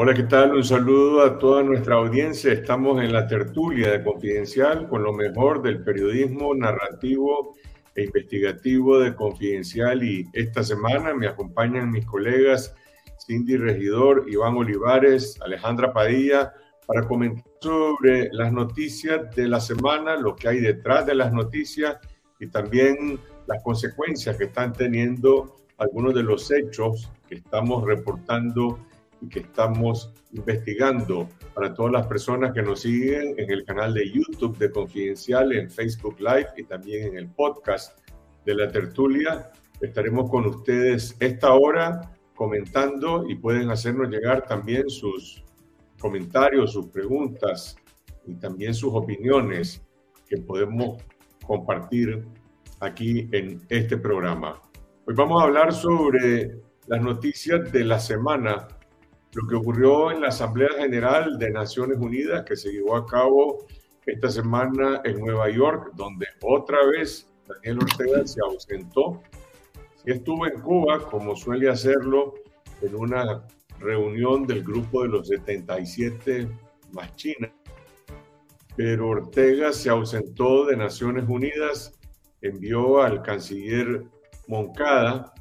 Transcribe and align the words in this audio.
Hola, 0.00 0.14
¿qué 0.14 0.22
tal? 0.22 0.54
Un 0.54 0.62
saludo 0.62 1.24
a 1.24 1.40
toda 1.40 1.64
nuestra 1.64 1.96
audiencia. 1.96 2.52
Estamos 2.52 3.02
en 3.02 3.12
la 3.12 3.26
tertulia 3.26 3.90
de 3.90 4.04
Confidencial 4.04 4.88
con 4.88 5.02
lo 5.02 5.12
mejor 5.12 5.60
del 5.60 5.82
periodismo 5.82 6.54
narrativo 6.54 7.56
e 7.96 8.04
investigativo 8.04 9.00
de 9.00 9.16
Confidencial 9.16 10.04
y 10.04 10.24
esta 10.34 10.62
semana 10.62 11.14
me 11.14 11.26
acompañan 11.26 11.90
mis 11.90 12.06
colegas 12.06 12.72
Cindy 13.26 13.56
Regidor, 13.56 14.26
Iván 14.28 14.56
Olivares, 14.56 15.36
Alejandra 15.40 15.92
Padilla, 15.92 16.52
para 16.86 17.02
comentar 17.02 17.44
sobre 17.60 18.28
las 18.30 18.52
noticias 18.52 19.34
de 19.34 19.48
la 19.48 19.58
semana, 19.58 20.14
lo 20.14 20.36
que 20.36 20.46
hay 20.46 20.60
detrás 20.60 21.06
de 21.06 21.16
las 21.16 21.32
noticias 21.32 21.96
y 22.38 22.46
también 22.46 23.18
las 23.48 23.60
consecuencias 23.64 24.36
que 24.36 24.44
están 24.44 24.72
teniendo 24.72 25.56
algunos 25.76 26.14
de 26.14 26.22
los 26.22 26.52
hechos 26.52 27.10
que 27.28 27.34
estamos 27.34 27.84
reportando 27.84 28.78
y 29.20 29.28
que 29.28 29.40
estamos 29.40 30.12
investigando 30.32 31.28
para 31.54 31.74
todas 31.74 31.92
las 31.92 32.06
personas 32.06 32.52
que 32.52 32.62
nos 32.62 32.80
siguen 32.82 33.34
en 33.36 33.50
el 33.50 33.64
canal 33.64 33.94
de 33.94 34.10
YouTube 34.10 34.56
de 34.58 34.70
Confidencial, 34.70 35.52
en 35.52 35.70
Facebook 35.70 36.20
Live 36.20 36.48
y 36.56 36.64
también 36.64 37.08
en 37.08 37.18
el 37.18 37.28
podcast 37.28 37.98
de 38.44 38.54
la 38.54 38.70
tertulia. 38.70 39.50
Estaremos 39.80 40.30
con 40.30 40.46
ustedes 40.46 41.16
esta 41.20 41.52
hora 41.52 42.12
comentando 42.34 43.28
y 43.28 43.34
pueden 43.34 43.70
hacernos 43.70 44.08
llegar 44.08 44.46
también 44.46 44.88
sus 44.88 45.42
comentarios, 45.98 46.72
sus 46.72 46.86
preguntas 46.86 47.76
y 48.26 48.34
también 48.34 48.74
sus 48.74 48.92
opiniones 48.94 49.82
que 50.28 50.36
podemos 50.36 51.02
compartir 51.44 52.24
aquí 52.80 53.28
en 53.32 53.60
este 53.68 53.96
programa. 53.96 54.60
Hoy 55.06 55.14
vamos 55.14 55.42
a 55.42 55.46
hablar 55.46 55.72
sobre 55.72 56.60
las 56.86 57.02
noticias 57.02 57.72
de 57.72 57.84
la 57.84 57.98
semana 57.98 58.68
lo 59.32 59.46
que 59.46 59.56
ocurrió 59.56 60.10
en 60.10 60.20
la 60.20 60.28
Asamblea 60.28 60.70
General 60.78 61.38
de 61.38 61.50
Naciones 61.50 61.98
Unidas 61.98 62.44
que 62.44 62.56
se 62.56 62.72
llevó 62.72 62.96
a 62.96 63.06
cabo 63.06 63.66
esta 64.06 64.30
semana 64.30 65.02
en 65.04 65.20
Nueva 65.20 65.50
York, 65.50 65.92
donde 65.94 66.26
otra 66.42 66.78
vez 66.86 67.30
Daniel 67.46 67.78
Ortega 67.82 68.26
se 68.26 68.40
ausentó. 68.40 69.22
Sí 69.96 70.12
estuvo 70.12 70.46
en 70.46 70.60
Cuba, 70.60 71.00
como 71.10 71.36
suele 71.36 71.68
hacerlo, 71.68 72.34
en 72.80 72.94
una 72.94 73.44
reunión 73.78 74.46
del 74.46 74.64
grupo 74.64 75.02
de 75.02 75.08
los 75.08 75.28
77 75.28 76.48
más 76.92 77.14
China, 77.16 77.52
pero 78.76 79.08
Ortega 79.08 79.72
se 79.72 79.90
ausentó 79.90 80.64
de 80.66 80.76
Naciones 80.76 81.28
Unidas, 81.28 81.92
envió 82.40 83.02
al 83.02 83.22
canciller 83.22 84.04
Moncada 84.46 85.34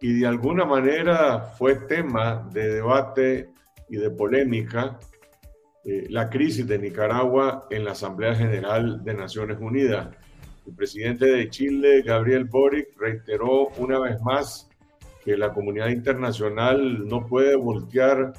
y 0.00 0.20
de 0.20 0.26
alguna 0.26 0.64
manera 0.64 1.40
fue 1.40 1.76
tema 1.76 2.48
de 2.52 2.74
debate 2.74 3.50
y 3.88 3.96
de 3.96 4.10
polémica 4.10 4.98
eh, 5.84 6.06
la 6.08 6.28
crisis 6.30 6.66
de 6.66 6.78
Nicaragua 6.78 7.66
en 7.70 7.84
la 7.84 7.92
Asamblea 7.92 8.34
General 8.34 9.02
de 9.04 9.14
Naciones 9.14 9.58
Unidas. 9.60 10.08
El 10.66 10.74
presidente 10.74 11.26
de 11.26 11.48
Chile, 11.50 12.02
Gabriel 12.02 12.44
Boric, 12.44 12.88
reiteró 12.98 13.68
una 13.78 13.98
vez 13.98 14.20
más 14.22 14.68
que 15.24 15.36
la 15.36 15.52
comunidad 15.52 15.88
internacional 15.88 17.06
no 17.06 17.26
puede 17.26 17.56
voltear, 17.56 18.32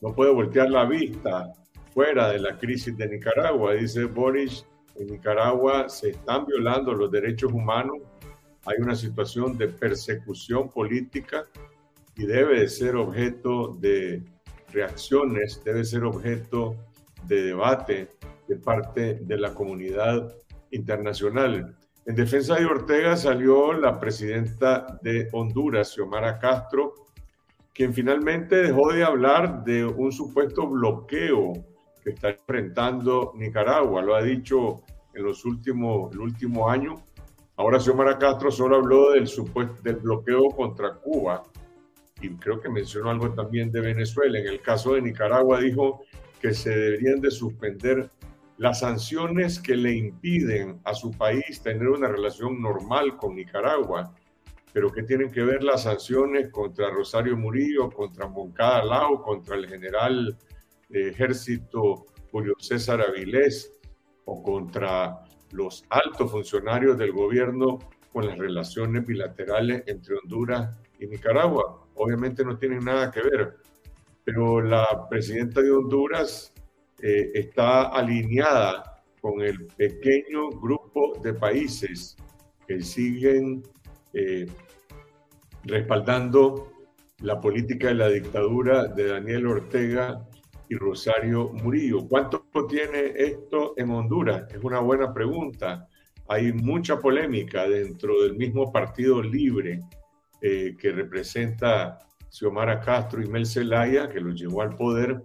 no 0.00 0.14
puede 0.14 0.32
voltear 0.32 0.70
la 0.70 0.84
vista 0.84 1.52
fuera 1.92 2.30
de 2.30 2.38
la 2.38 2.56
crisis 2.58 2.96
de 2.96 3.08
Nicaragua. 3.08 3.74
Dice 3.74 4.04
Boric, 4.04 4.64
en 4.96 5.06
Nicaragua 5.08 5.88
se 5.88 6.10
están 6.10 6.46
violando 6.46 6.92
los 6.92 7.10
derechos 7.10 7.52
humanos 7.52 7.98
hay 8.66 8.76
una 8.80 8.94
situación 8.94 9.56
de 9.56 9.68
persecución 9.68 10.70
política 10.70 11.46
y 12.16 12.26
debe 12.26 12.68
ser 12.68 12.96
objeto 12.96 13.76
de 13.80 14.22
reacciones, 14.72 15.62
debe 15.64 15.84
ser 15.84 16.04
objeto 16.04 16.76
de 17.26 17.42
debate 17.42 18.08
de 18.48 18.56
parte 18.56 19.14
de 19.22 19.38
la 19.38 19.54
comunidad 19.54 20.34
internacional. 20.70 21.76
En 22.06 22.14
defensa 22.14 22.56
de 22.56 22.66
Ortega 22.66 23.16
salió 23.16 23.72
la 23.72 24.00
presidenta 24.00 24.98
de 25.02 25.28
Honduras, 25.32 25.92
Xiomara 25.94 26.38
Castro, 26.38 26.94
quien 27.72 27.94
finalmente 27.94 28.56
dejó 28.56 28.92
de 28.92 29.04
hablar 29.04 29.64
de 29.64 29.84
un 29.84 30.12
supuesto 30.12 30.66
bloqueo 30.68 31.52
que 32.02 32.10
está 32.10 32.30
enfrentando 32.30 33.32
Nicaragua. 33.36 34.02
Lo 34.02 34.14
ha 34.14 34.22
dicho 34.22 34.82
en 35.14 35.22
los 35.24 35.44
últimos, 35.44 36.12
el 36.12 36.20
último 36.20 36.68
año 36.68 37.02
Ahora 37.60 37.78
Xiomara 37.78 38.16
Castro 38.16 38.50
solo 38.50 38.76
habló 38.76 39.10
del, 39.10 39.28
supuesto, 39.28 39.82
del 39.82 39.96
bloqueo 39.96 40.48
contra 40.48 40.94
Cuba 40.94 41.42
y 42.22 42.30
creo 42.30 42.58
que 42.58 42.70
mencionó 42.70 43.10
algo 43.10 43.34
también 43.34 43.70
de 43.70 43.82
Venezuela. 43.82 44.38
En 44.38 44.46
el 44.46 44.62
caso 44.62 44.94
de 44.94 45.02
Nicaragua 45.02 45.60
dijo 45.60 46.00
que 46.40 46.54
se 46.54 46.70
deberían 46.70 47.20
de 47.20 47.30
suspender 47.30 48.10
las 48.56 48.80
sanciones 48.80 49.60
que 49.60 49.76
le 49.76 49.94
impiden 49.94 50.80
a 50.84 50.94
su 50.94 51.10
país 51.10 51.60
tener 51.62 51.86
una 51.88 52.08
relación 52.08 52.62
normal 52.62 53.18
con 53.18 53.36
Nicaragua, 53.36 54.14
pero 54.72 54.90
que 54.90 55.02
tienen 55.02 55.30
que 55.30 55.42
ver 55.42 55.62
las 55.62 55.82
sanciones 55.82 56.50
contra 56.50 56.88
Rosario 56.88 57.36
Murillo, 57.36 57.90
contra 57.90 58.26
Moncada 58.26 58.82
Lao, 58.86 59.20
contra 59.20 59.56
el 59.56 59.68
general 59.68 60.34
de 60.88 61.10
ejército 61.10 62.06
Julio 62.32 62.54
César 62.58 63.02
Avilés 63.02 63.74
o 64.24 64.42
contra 64.42 65.26
los 65.52 65.84
altos 65.90 66.30
funcionarios 66.30 66.96
del 66.98 67.12
gobierno 67.12 67.78
con 68.12 68.26
las 68.26 68.38
relaciones 68.38 69.06
bilaterales 69.06 69.82
entre 69.86 70.16
Honduras 70.16 70.70
y 70.98 71.06
Nicaragua. 71.06 71.86
Obviamente 71.94 72.44
no 72.44 72.58
tienen 72.58 72.84
nada 72.84 73.10
que 73.10 73.22
ver, 73.22 73.56
pero 74.24 74.60
la 74.60 75.06
presidenta 75.08 75.60
de 75.60 75.70
Honduras 75.70 76.52
eh, 77.02 77.30
está 77.34 77.88
alineada 77.88 79.02
con 79.20 79.40
el 79.42 79.66
pequeño 79.66 80.50
grupo 80.50 81.18
de 81.22 81.34
países 81.34 82.16
que 82.66 82.80
siguen 82.80 83.62
eh, 84.14 84.46
respaldando 85.64 86.72
la 87.22 87.40
política 87.40 87.88
de 87.88 87.94
la 87.94 88.08
dictadura 88.08 88.86
de 88.86 89.08
Daniel 89.08 89.46
Ortega 89.46 90.26
y 90.68 90.76
Rosario 90.76 91.50
Murillo. 91.52 92.06
¿Cuánto 92.52 92.68
tiene 92.68 93.12
esto 93.16 93.74
en 93.76 93.90
Honduras? 93.90 94.52
Es 94.52 94.62
una 94.64 94.80
buena 94.80 95.14
pregunta. 95.14 95.88
Hay 96.28 96.52
mucha 96.52 96.98
polémica 96.98 97.68
dentro 97.68 98.22
del 98.22 98.34
mismo 98.34 98.72
Partido 98.72 99.22
Libre 99.22 99.82
eh, 100.40 100.74
que 100.76 100.90
representa 100.90 101.98
Xiomara 102.28 102.80
Castro 102.80 103.22
y 103.22 103.28
Mel 103.28 103.46
Zelaya, 103.46 104.08
que 104.08 104.20
los 104.20 104.34
llevó 104.40 104.62
al 104.62 104.74
poder, 104.74 105.22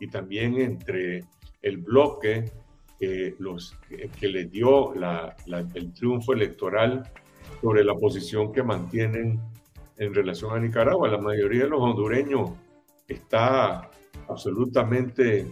y 0.00 0.08
también 0.08 0.58
entre 0.60 1.24
el 1.60 1.78
bloque 1.78 2.50
los, 3.38 3.76
que 4.20 4.28
le 4.28 4.44
dio 4.44 4.94
el 4.94 5.92
triunfo 5.92 6.32
electoral 6.32 7.02
sobre 7.60 7.82
la 7.82 7.94
posición 7.96 8.52
que 8.52 8.62
mantienen 8.62 9.40
en 9.98 10.14
relación 10.14 10.54
a 10.54 10.60
Nicaragua. 10.60 11.08
La 11.08 11.18
mayoría 11.18 11.64
de 11.64 11.70
los 11.70 11.80
hondureños 11.80 12.50
está 13.08 13.90
absolutamente 14.28 15.46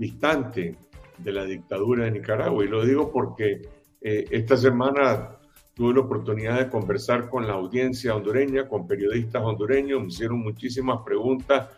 distante 0.00 0.74
de 1.18 1.32
la 1.32 1.44
dictadura 1.44 2.06
de 2.06 2.12
Nicaragua. 2.12 2.64
Y 2.64 2.68
lo 2.68 2.84
digo 2.84 3.12
porque 3.12 3.60
eh, 4.00 4.24
esta 4.30 4.56
semana 4.56 5.36
tuve 5.74 5.92
la 5.92 6.00
oportunidad 6.00 6.58
de 6.58 6.70
conversar 6.70 7.28
con 7.28 7.46
la 7.46 7.52
audiencia 7.52 8.14
hondureña, 8.16 8.66
con 8.66 8.86
periodistas 8.86 9.42
hondureños, 9.42 10.00
me 10.00 10.08
hicieron 10.08 10.38
muchísimas 10.40 11.02
preguntas 11.04 11.68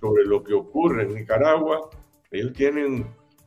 sobre 0.00 0.24
lo 0.24 0.44
que 0.44 0.54
ocurre 0.54 1.02
en 1.02 1.14
Nicaragua. 1.14 1.90
Ellos 2.30 2.52
tienen 2.52 3.04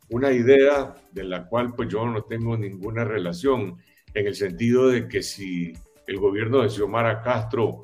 una 0.10 0.34
idea 0.34 0.94
de 1.14 1.24
la 1.24 1.48
cual 1.48 1.74
pues 1.74 1.88
yo 1.88 2.06
no 2.06 2.22
tengo 2.24 2.58
ninguna 2.58 3.06
relación, 3.06 3.78
en 4.14 4.28
el 4.28 4.36
sentido 4.36 4.90
de 4.90 5.08
que 5.08 5.24
si 5.24 5.74
el 6.08 6.18
gobierno 6.18 6.62
de 6.62 6.70
Xiomara 6.70 7.22
Castro 7.22 7.82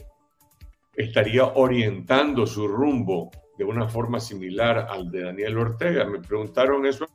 estaría 0.96 1.46
orientando 1.46 2.46
su 2.46 2.68
rumbo 2.68 3.32
de 3.62 3.66
una 3.66 3.88
forma 3.88 4.20
similar 4.20 4.88
al 4.90 5.12
de 5.12 5.22
Daniel 5.22 5.60
Ortega. 5.60 6.04
Me 6.06 6.18
preguntaron 6.18 6.84
eso 6.88 7.06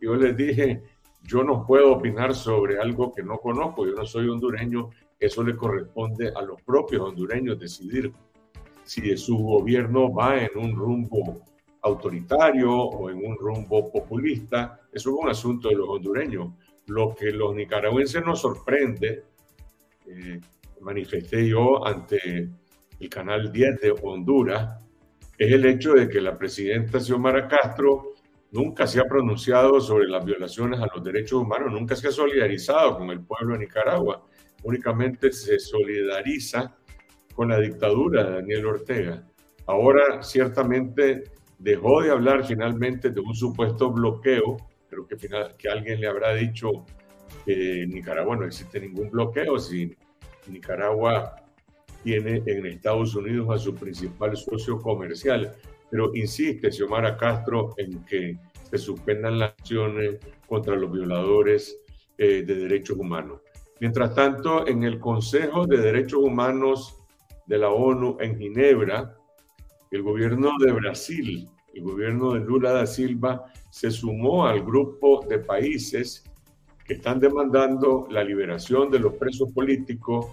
y 0.00 0.06
yo 0.06 0.14
les 0.14 0.34
dije, 0.34 0.82
yo 1.22 1.44
no 1.44 1.66
puedo 1.66 1.92
opinar 1.92 2.34
sobre 2.34 2.78
algo 2.78 3.12
que 3.12 3.22
no 3.22 3.36
conozco, 3.36 3.84
yo 3.84 3.92
no 3.92 4.06
soy 4.06 4.26
hondureño, 4.26 4.88
eso 5.20 5.42
le 5.42 5.54
corresponde 5.54 6.32
a 6.34 6.40
los 6.40 6.62
propios 6.62 7.02
hondureños 7.02 7.60
decidir 7.60 8.10
si 8.84 9.14
su 9.18 9.36
gobierno 9.36 10.10
va 10.10 10.38
en 10.38 10.56
un 10.56 10.74
rumbo 10.74 11.42
autoritario 11.82 12.74
o 12.74 13.10
en 13.10 13.18
un 13.18 13.36
rumbo 13.36 13.92
populista, 13.92 14.80
eso 14.90 15.10
es 15.10 15.16
un 15.24 15.28
asunto 15.28 15.68
de 15.68 15.74
los 15.74 15.90
hondureños. 15.90 16.54
Lo 16.86 17.14
que 17.14 17.32
los 17.32 17.54
nicaragüenses 17.54 18.24
nos 18.24 18.40
sorprende, 18.40 19.24
eh, 20.06 20.40
manifesté 20.80 21.46
yo 21.46 21.86
ante 21.86 22.48
el 22.98 23.08
canal 23.10 23.52
10 23.52 23.80
de 23.82 23.94
Honduras, 24.02 24.81
es 25.44 25.52
el 25.52 25.64
hecho 25.64 25.94
de 25.94 26.08
que 26.08 26.20
la 26.20 26.36
presidenta 26.36 27.00
Xiomara 27.00 27.48
Castro 27.48 28.12
nunca 28.52 28.86
se 28.86 29.00
ha 29.00 29.04
pronunciado 29.04 29.80
sobre 29.80 30.06
las 30.08 30.24
violaciones 30.24 30.78
a 30.80 30.86
los 30.94 31.02
derechos 31.02 31.40
humanos, 31.40 31.72
nunca 31.72 31.96
se 31.96 32.08
ha 32.08 32.12
solidarizado 32.12 32.98
con 32.98 33.10
el 33.10 33.20
pueblo 33.24 33.54
de 33.54 33.60
Nicaragua, 33.60 34.26
únicamente 34.62 35.32
se 35.32 35.58
solidariza 35.58 36.76
con 37.34 37.48
la 37.48 37.58
dictadura 37.58 38.24
de 38.24 38.32
Daniel 38.36 38.66
Ortega. 38.66 39.26
Ahora 39.66 40.22
ciertamente 40.22 41.24
dejó 41.58 42.02
de 42.02 42.10
hablar 42.10 42.44
finalmente 42.44 43.10
de 43.10 43.20
un 43.20 43.34
supuesto 43.34 43.90
bloqueo, 43.90 44.56
creo 44.88 45.06
que, 45.06 45.16
final, 45.16 45.56
que 45.56 45.68
alguien 45.68 46.00
le 46.00 46.08
habrá 46.08 46.34
dicho 46.34 46.84
que 47.46 47.82
en 47.82 47.90
Nicaragua 47.90 48.36
no 48.36 48.44
existe 48.44 48.80
ningún 48.80 49.10
bloqueo, 49.10 49.58
si 49.58 49.96
Nicaragua 50.48 51.36
tiene 52.02 52.42
en 52.46 52.66
Estados 52.66 53.14
Unidos 53.14 53.48
a 53.50 53.58
su 53.58 53.74
principal 53.74 54.36
socio 54.36 54.78
comercial, 54.80 55.54
pero 55.90 56.10
insiste 56.14 56.70
Xiomara 56.70 57.16
Castro 57.16 57.74
en 57.76 58.04
que 58.04 58.38
se 58.70 58.78
suspendan 58.78 59.38
las 59.38 59.50
acciones 59.50 60.18
contra 60.46 60.76
los 60.76 60.90
violadores 60.90 61.78
eh, 62.18 62.42
de 62.42 62.54
derechos 62.54 62.96
humanos. 62.98 63.40
Mientras 63.80 64.14
tanto, 64.14 64.66
en 64.66 64.84
el 64.84 64.98
Consejo 64.98 65.66
de 65.66 65.78
Derechos 65.78 66.20
Humanos 66.22 67.02
de 67.46 67.58
la 67.58 67.70
ONU 67.70 68.16
en 68.20 68.38
Ginebra, 68.38 69.16
el 69.90 70.02
gobierno 70.02 70.52
de 70.58 70.72
Brasil, 70.72 71.50
el 71.74 71.82
gobierno 71.82 72.32
de 72.32 72.40
Lula 72.40 72.72
da 72.72 72.86
Silva, 72.86 73.44
se 73.70 73.90
sumó 73.90 74.46
al 74.46 74.62
grupo 74.62 75.26
de 75.28 75.38
países 75.38 76.24
que 76.86 76.94
están 76.94 77.20
demandando 77.20 78.06
la 78.10 78.22
liberación 78.22 78.90
de 78.90 79.00
los 79.00 79.14
presos 79.14 79.50
políticos 79.52 80.26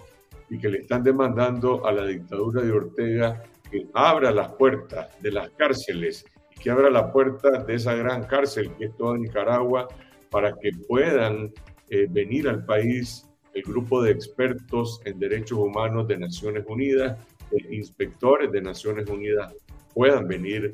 y 0.50 0.58
que 0.58 0.68
le 0.68 0.78
están 0.78 1.02
demandando 1.02 1.86
a 1.86 1.92
la 1.92 2.04
dictadura 2.04 2.62
de 2.62 2.72
Ortega 2.72 3.42
que 3.70 3.86
abra 3.94 4.32
las 4.32 4.48
puertas 4.50 5.08
de 5.22 5.30
las 5.30 5.48
cárceles 5.50 6.24
y 6.54 6.60
que 6.60 6.70
abra 6.70 6.90
la 6.90 7.12
puerta 7.12 7.62
de 7.62 7.74
esa 7.74 7.94
gran 7.94 8.24
cárcel 8.24 8.72
que 8.76 8.86
es 8.86 8.96
toda 8.96 9.16
Nicaragua 9.16 9.88
para 10.30 10.52
que 10.52 10.70
puedan 10.88 11.52
eh, 11.88 12.06
venir 12.10 12.48
al 12.48 12.64
país 12.64 13.26
el 13.54 13.62
grupo 13.62 14.02
de 14.02 14.12
expertos 14.12 15.00
en 15.04 15.18
derechos 15.18 15.58
humanos 15.58 16.06
de 16.06 16.18
Naciones 16.18 16.64
Unidas, 16.68 17.18
e 17.50 17.74
inspectores 17.74 18.52
de 18.52 18.62
Naciones 18.62 19.08
Unidas 19.08 19.52
puedan 19.92 20.28
venir 20.28 20.70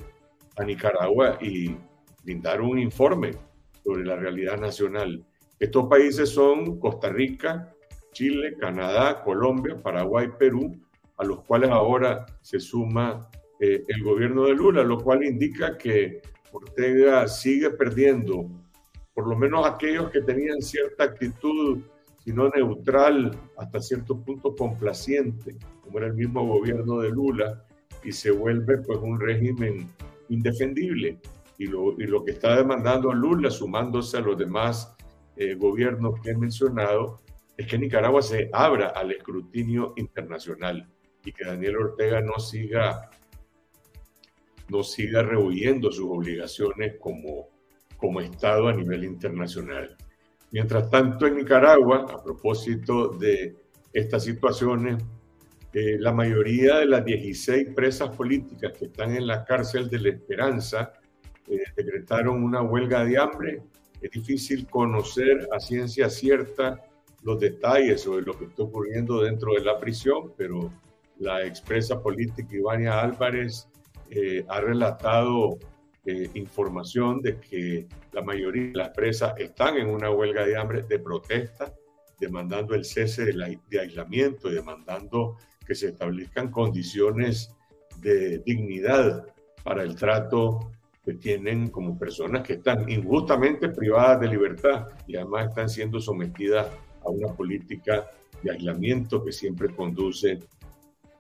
a 0.57 0.65
Nicaragua 0.65 1.39
y 1.41 1.75
brindar 2.23 2.61
un 2.61 2.79
informe 2.79 3.31
sobre 3.83 4.05
la 4.05 4.17
realidad 4.17 4.59
nacional. 4.59 5.25
Estos 5.59 5.89
países 5.89 6.29
son 6.29 6.79
Costa 6.79 7.09
Rica, 7.09 7.75
Chile, 8.17 8.57
Canadá, 8.59 9.23
Colombia, 9.23 9.77
Paraguay, 9.77 10.29
Perú, 10.39 10.75
a 11.19 11.25
los 11.25 11.43
cuales 11.45 11.69
ahora 11.69 12.25
se 12.41 12.59
suma 12.59 13.29
eh, 13.61 13.85
el 13.87 14.03
gobierno 14.03 14.47
de 14.47 14.55
Lula, 14.55 14.83
lo 14.83 14.99
cual 14.99 15.23
indica 15.23 15.77
que 15.77 16.23
Ortega 16.51 17.29
sigue 17.29 17.69
perdiendo, 17.69 18.49
por 19.13 19.29
lo 19.29 19.37
menos 19.37 19.67
aquellos 19.67 20.11
que 20.11 20.23
tenían 20.23 20.63
cierta 20.63 21.05
actitud 21.05 21.81
sino 22.25 22.49
neutral, 22.49 23.39
hasta 23.59 23.83
cierto 23.83 24.19
punto 24.19 24.57
complaciente, 24.57 25.55
como 25.83 25.99
era 25.99 26.07
el 26.07 26.15
mismo 26.15 26.45
gobierno 26.47 27.01
de 27.01 27.11
Lula, 27.11 27.67
y 28.03 28.13
se 28.13 28.31
vuelve 28.31 28.79
pues 28.79 28.99
un 28.99 29.21
régimen 29.21 29.91
indefendible. 30.31 31.21
Y 31.59 31.67
lo, 31.67 31.93
y 32.01 32.07
lo 32.07 32.25
que 32.25 32.33
está 32.33 32.57
demandando 32.57 33.13
Lula, 33.13 33.51
sumándose 33.51 34.17
a 34.17 34.21
los 34.21 34.39
demás 34.39 34.97
eh, 35.37 35.55
gobiernos 35.55 36.19
que 36.21 36.31
he 36.31 36.37
mencionado, 36.37 37.21
es 37.57 37.67
que 37.67 37.79
Nicaragua 37.79 38.23
se 38.23 38.51
abra 38.53 38.89
al 38.89 39.13
escrutinio 39.13 39.95
internacional 39.97 40.89
y 41.25 41.33
que 41.33 41.45
Daniel 41.45 41.77
Ortega 41.77 42.21
no 42.21 42.39
siga, 42.39 43.11
no 44.69 44.83
siga 44.83 45.23
rehuyendo 45.23 45.91
sus 45.91 46.09
obligaciones 46.09 46.97
como, 47.01 47.49
como 47.97 48.21
Estado 48.21 48.69
a 48.69 48.75
nivel 48.75 49.05
internacional. 49.05 49.97
Mientras 50.53 50.89
tanto, 50.91 51.27
en 51.27 51.37
Nicaragua, 51.37 52.07
a 52.09 52.23
propósito 52.23 53.09
de 53.09 53.57
estas 53.93 54.25
situaciones, 54.25 55.03
eh, 55.73 55.97
la 55.99 56.13
mayoría 56.13 56.79
de 56.79 56.87
las 56.87 57.05
16 57.05 57.75
presas 57.75 58.15
políticas 58.17 58.73
que 58.79 58.87
están 58.87 59.15
en 59.15 59.27
la 59.27 59.45
cárcel 59.45 59.91
de 59.91 59.99
la 59.99 60.09
Esperanza 60.11 60.93
eh, 61.49 61.63
decretaron 61.77 62.43
una 62.43 62.63
huelga 62.63 63.05
de 63.05 63.19
hambre. 63.19 63.63
Es 64.01 64.11
difícil 64.11 64.67
conocer 64.69 65.49
a 65.53 65.59
ciencia 65.59 66.09
cierta 66.09 66.86
los 67.27 67.41
detalles 67.41 68.03
sobre 68.03 68.25
lo 68.25 68.39
que 68.39 68.45
está 68.45 68.63
ocurriendo 68.63 69.21
dentro 69.21 69.53
de 69.55 69.61
la 69.65 69.81
prisión, 69.81 70.33
pero 70.37 70.73
la 71.19 71.45
expresa 71.45 72.01
política 72.01 72.55
Ivania 72.55 73.01
Álvarez 73.01 73.69
eh, 74.11 74.45
ha 74.49 74.61
relatado 74.61 75.59
eh, 76.05 76.31
información 76.35 77.21
de 77.21 77.41
que 77.41 77.89
la 78.13 78.23
mayoría 78.23 78.69
de 78.69 78.77
las 78.77 78.91
presas 78.91 79.35
están 79.39 79.77
en 79.77 79.89
una 79.89 80.09
huelga 80.09 80.47
de 80.47 80.57
hambre 80.57 80.83
de 80.85 81.01
protesta, 81.01 81.75
demandando 82.21 82.77
el 82.77 82.85
cese 82.85 83.25
de, 83.25 83.59
de 83.69 83.81
aislamiento 83.81 84.49
y 84.49 84.55
demandando 84.55 85.37
que 85.67 85.75
se 85.75 85.89
establezcan 85.89 86.53
condiciones 86.53 87.53
de 87.99 88.39
dignidad 88.39 89.27
para 89.65 89.83
el 89.83 89.97
trato 89.97 90.71
que 91.05 91.15
tienen 91.15 91.71
como 91.71 91.99
personas 91.99 92.47
que 92.47 92.53
están 92.53 92.89
injustamente 92.89 93.69
privadas 93.69 94.21
de 94.21 94.29
libertad 94.29 94.87
y 95.09 95.17
además 95.17 95.49
están 95.49 95.69
siendo 95.69 95.99
sometidas 95.99 96.69
a 97.07 97.11
una 97.11 97.29
política 97.35 98.11
de 98.43 98.51
aislamiento 98.53 99.25
que 99.25 99.33
siempre 99.33 99.75
conduce 99.75 100.41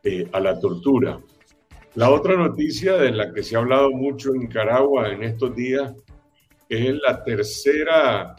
eh, 0.02 0.28
a 0.32 0.40
la 0.40 0.58
tortura. 0.58 1.20
La 1.94 2.10
otra 2.10 2.36
noticia 2.36 2.96
de 2.96 3.10
la 3.10 3.32
que 3.32 3.42
se 3.42 3.56
ha 3.56 3.60
hablado 3.60 3.90
mucho 3.90 4.34
en 4.34 4.40
Nicaragua 4.40 5.10
en 5.10 5.22
estos 5.22 5.56
días 5.56 5.94
es 6.68 6.94
la 7.06 7.24
tercera, 7.24 8.36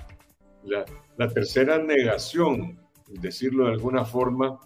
la, 0.63 1.27
tercera 1.33 1.77
negación, 1.79 2.77
decirlo 3.07 3.65
de 3.65 3.71
alguna 3.73 4.05
forma, 4.05 4.59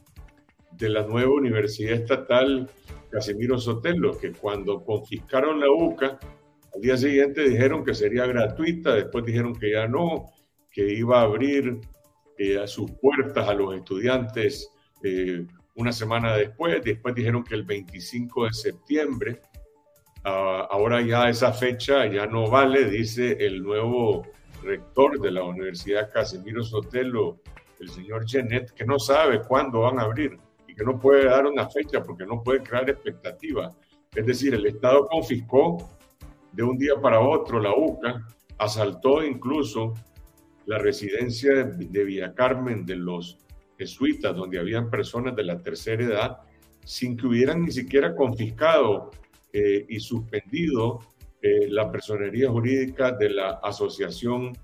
de 0.72 0.90
la 0.90 1.04
nueva 1.04 1.32
Universidad 1.32 1.94
Estatal 1.94 2.70
Casimiro 3.10 3.58
Sotelo, 3.58 4.18
que 4.18 4.32
cuando 4.32 4.84
confiscaron 4.84 5.60
la 5.60 5.72
UCA, 5.72 6.20
al 6.74 6.82
día 6.82 6.98
siguiente 6.98 7.48
dijeron 7.48 7.84
que 7.84 7.94
sería 7.94 8.26
gratuita, 8.26 8.96
después 8.96 9.26
dijeron 9.26 9.56
que 9.56 9.72
ya 9.72 9.88
no, 9.88 10.32
que 10.72 10.94
iba 10.94 11.20
a 11.20 11.24
abrir 11.24 11.80
eh, 12.44 12.68
sus 12.68 12.90
puertas 12.94 13.48
a 13.48 13.54
los 13.54 13.76
estudiantes 13.76 14.72
eh, 15.04 15.46
una 15.76 15.92
semana 15.92 16.36
después, 16.36 16.84
después 16.84 17.14
dijeron 17.14 17.44
que 17.44 17.54
el 17.54 17.62
25 17.62 18.46
de 18.46 18.54
septiembre, 18.54 19.42
ah, 20.24 20.68
ahora 20.72 21.02
ya 21.02 21.30
esa 21.30 21.54
fecha 21.54 22.08
ya 22.08 22.26
no 22.26 22.50
vale, 22.50 22.86
dice 22.86 23.38
el 23.40 23.62
nuevo 23.62 24.26
rector 24.64 25.20
de 25.20 25.30
la 25.30 25.44
Universidad 25.44 26.12
Casimiro 26.12 26.64
Sotelo, 26.64 27.40
el 27.80 27.90
señor 27.90 28.28
Genet, 28.28 28.72
que 28.72 28.86
no 28.86 28.98
sabe 28.98 29.44
cuándo 29.44 29.82
van 29.82 30.00
a 30.00 30.04
abrir 30.04 30.40
y 30.68 30.74
que 30.74 30.84
no 30.84 31.00
puede 31.00 31.26
dar 31.26 31.46
una 31.46 31.70
fecha 31.70 32.02
porque 32.04 32.26
no 32.26 32.42
puede 32.42 32.64
crear 32.64 32.90
expectativa. 32.90 33.72
Es 34.16 34.26
decir, 34.26 34.56
el 34.56 34.66
Estado 34.66 35.06
confiscó 35.06 35.78
de 36.54 36.64
un 36.64 36.80
día 36.80 36.96
para 37.00 37.20
otro 37.20 37.60
la 37.60 37.76
UCA, 37.76 38.26
asaltó 38.58 39.24
incluso 39.24 39.94
la 40.72 40.78
residencia 40.78 41.66
de 41.66 42.04
Villa 42.06 42.34
Carmen 42.34 42.86
de 42.86 42.96
los 42.96 43.38
jesuitas, 43.78 44.34
donde 44.34 44.58
habían 44.58 44.90
personas 44.90 45.36
de 45.36 45.44
la 45.44 45.62
tercera 45.62 46.02
edad, 46.02 46.38
sin 46.86 47.18
que 47.18 47.28
hubieran 47.28 47.64
ni 47.64 47.72
siquiera 47.74 48.16
confiscado 48.16 49.12
eh, 49.52 49.86
y 49.90 50.00
suspendido 50.00 51.02
eh, 51.42 51.68
la 51.68 51.92
personería 51.92 52.50
jurídica 52.50 53.12
de 53.12 53.32
la 53.32 53.60
asociación 53.62 54.58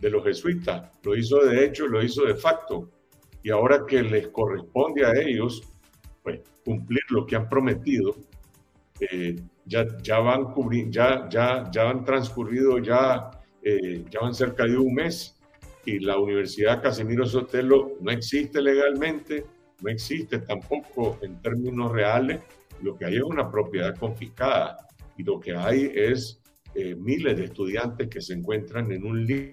de 0.00 0.10
los 0.10 0.24
jesuitas. 0.24 0.90
Lo 1.04 1.14
hizo 1.14 1.38
de 1.44 1.64
hecho, 1.64 1.86
lo 1.86 2.02
hizo 2.02 2.24
de 2.24 2.34
facto. 2.34 2.90
Y 3.44 3.50
ahora 3.50 3.86
que 3.86 4.02
les 4.02 4.26
corresponde 4.28 5.06
a 5.06 5.12
ellos 5.12 5.62
pues, 6.24 6.40
cumplir 6.64 7.02
lo 7.10 7.24
que 7.26 7.36
han 7.36 7.48
prometido, 7.48 8.16
eh, 8.98 9.36
ya, 9.66 9.86
ya, 10.02 10.18
van 10.18 10.52
ya, 10.90 11.28
ya, 11.30 11.70
ya 11.70 11.90
han 11.90 12.04
transcurrido, 12.04 12.80
ya, 12.80 13.30
ya 13.62 14.20
van 14.20 14.34
cerca 14.34 14.64
de 14.64 14.76
un 14.76 14.92
mes 14.92 15.33
y 15.84 15.98
la 16.00 16.18
Universidad 16.18 16.82
Casimiro 16.82 17.26
Sotelo 17.26 17.92
no 18.00 18.10
existe 18.10 18.60
legalmente, 18.60 19.44
no 19.82 19.90
existe 19.90 20.38
tampoco 20.38 21.18
en 21.22 21.40
términos 21.40 21.92
reales. 21.92 22.40
Lo 22.82 22.96
que 22.96 23.06
hay 23.06 23.16
es 23.16 23.22
una 23.22 23.50
propiedad 23.50 23.96
confiscada 23.96 24.88
y 25.16 25.22
lo 25.22 25.38
que 25.38 25.54
hay 25.54 25.92
es 25.94 26.40
eh, 26.74 26.94
miles 26.94 27.36
de 27.36 27.44
estudiantes 27.44 28.08
que 28.08 28.20
se 28.20 28.34
encuentran 28.34 28.90
en 28.92 29.04
un 29.04 29.24
lío 29.24 29.52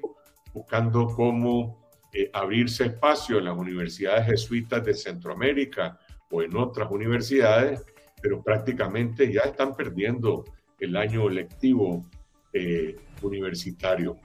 buscando 0.53 1.07
cómo 1.07 1.89
eh, 2.13 2.29
abrirse 2.33 2.85
espacio 2.85 3.37
en 3.37 3.45
las 3.45 3.57
universidades 3.57 4.25
jesuitas 4.25 4.83
de 4.83 4.93
Centroamérica 4.93 5.99
o 6.29 6.41
en 6.41 6.55
otras 6.57 6.89
universidades, 6.91 7.85
pero 8.21 8.41
prácticamente 8.41 9.31
ya 9.31 9.41
están 9.41 9.75
perdiendo 9.75 10.43
el 10.79 10.97
año 10.97 11.29
lectivo 11.29 12.05
eh, 12.53 12.95
universitario. 13.21 14.17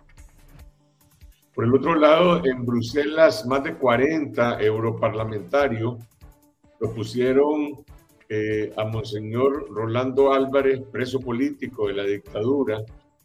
Por 1.56 1.64
el 1.64 1.74
otro 1.74 1.94
lado, 1.94 2.44
en 2.44 2.66
Bruselas, 2.66 3.46
más 3.46 3.64
de 3.64 3.76
40 3.76 4.60
europarlamentarios 4.60 5.96
propusieron 6.78 7.82
eh, 8.28 8.74
a 8.76 8.84
Monseñor 8.84 9.66
Rolando 9.70 10.34
Álvarez, 10.34 10.82
preso 10.92 11.18
político 11.18 11.88
de 11.88 11.94
la 11.94 12.02
dictadura, 12.02 12.84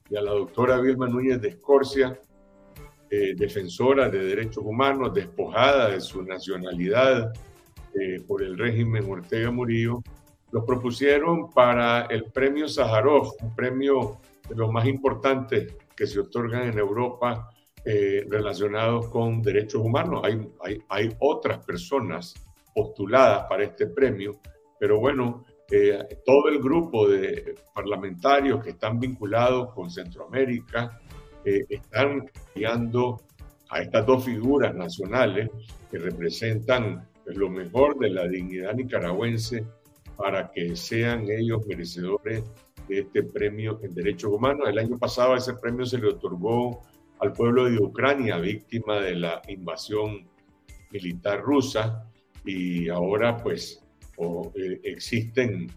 y 0.10 0.16
a 0.16 0.22
la 0.22 0.32
doctora 0.32 0.80
Vilma 0.80 1.10
Núñez 1.10 1.42
de 1.42 1.50
Escorcia, 1.50 2.18
eh, 3.10 3.36
defensora 3.36 4.08
de 4.08 4.24
derechos 4.24 4.64
humanos, 4.66 5.14
despojada 5.14 5.90
de 5.90 6.00
su 6.00 6.24
nacionalidad 6.24 7.34
eh, 8.00 8.22
por 8.26 8.44
el 8.44 8.58
régimen 8.58 9.12
Ortega 9.12 9.52
Murillo, 9.52 10.02
los 10.54 10.64
propusieron 10.64 11.50
para 11.52 12.04
el 12.04 12.32
premio 12.32 12.70
Sájarov, 12.70 13.34
un 13.42 13.54
premio 13.54 14.20
de 14.48 14.56
los 14.56 14.72
más 14.72 14.86
importantes 14.86 15.76
que 15.94 16.08
se 16.08 16.22
otorgan 16.22 16.70
en 16.70 16.80
Europa 16.80 17.51
eh, 17.86 18.26
relacionados 18.30 19.10
con 19.10 19.42
derechos 19.42 19.82
humanos. 19.82 20.22
Hay, 20.24 20.40
hay, 20.64 20.80
hay, 20.90 21.10
otras 21.20 21.66
personas 21.66 22.36
postuladas 22.74 23.46
para 23.50 23.64
este 23.64 23.88
premio, 23.88 24.40
pero 24.80 25.00
bueno, 25.00 25.44
eh, 25.74 26.20
todo 26.26 26.50
el 26.50 26.60
grupo 26.60 27.08
de 27.08 27.56
parlamentarios 27.74 28.62
que 28.62 28.72
están 28.72 29.00
vinculados 29.00 29.74
con 29.74 29.90
Centroamérica 29.90 31.00
eh, 31.46 31.66
están 31.70 32.30
guiando 32.54 33.22
a 33.70 33.82
estas 33.82 34.06
dos 34.06 34.26
figuras 34.26 34.76
nacionales 34.76 35.50
que 35.90 35.98
representan 35.98 37.08
pues, 37.24 37.38
lo 37.38 37.50
mejor 37.50 37.98
de 38.00 38.10
la 38.10 38.28
dignidad 38.28 38.74
nicaragüense 38.74 39.66
para 40.18 40.52
que 40.52 40.76
sean 40.76 41.26
ellos 41.30 41.66
merecedores 41.66 42.44
de 42.90 43.00
este 43.00 43.24
premio 43.24 43.80
en 43.82 43.94
derechos 43.94 44.30
humanos. 44.32 44.68
El 44.68 44.78
año 44.78 45.00
pasado 45.00 45.36
ese 45.36 45.54
premio 45.54 45.86
se 45.86 46.00
le 46.00 46.10
otorgó 46.10 46.82
al 47.22 47.34
pueblo 47.34 47.70
de 47.70 47.78
Ucrania, 47.78 48.38
víctima 48.38 49.00
de 49.00 49.16
la 49.16 49.42
invasión 49.48 50.28
militar 50.92 51.42
rusa, 51.42 52.08
y 52.44 52.90
ahora 52.90 53.38
pues 53.38 53.84
eh, 54.56 54.80
existen 54.84 55.72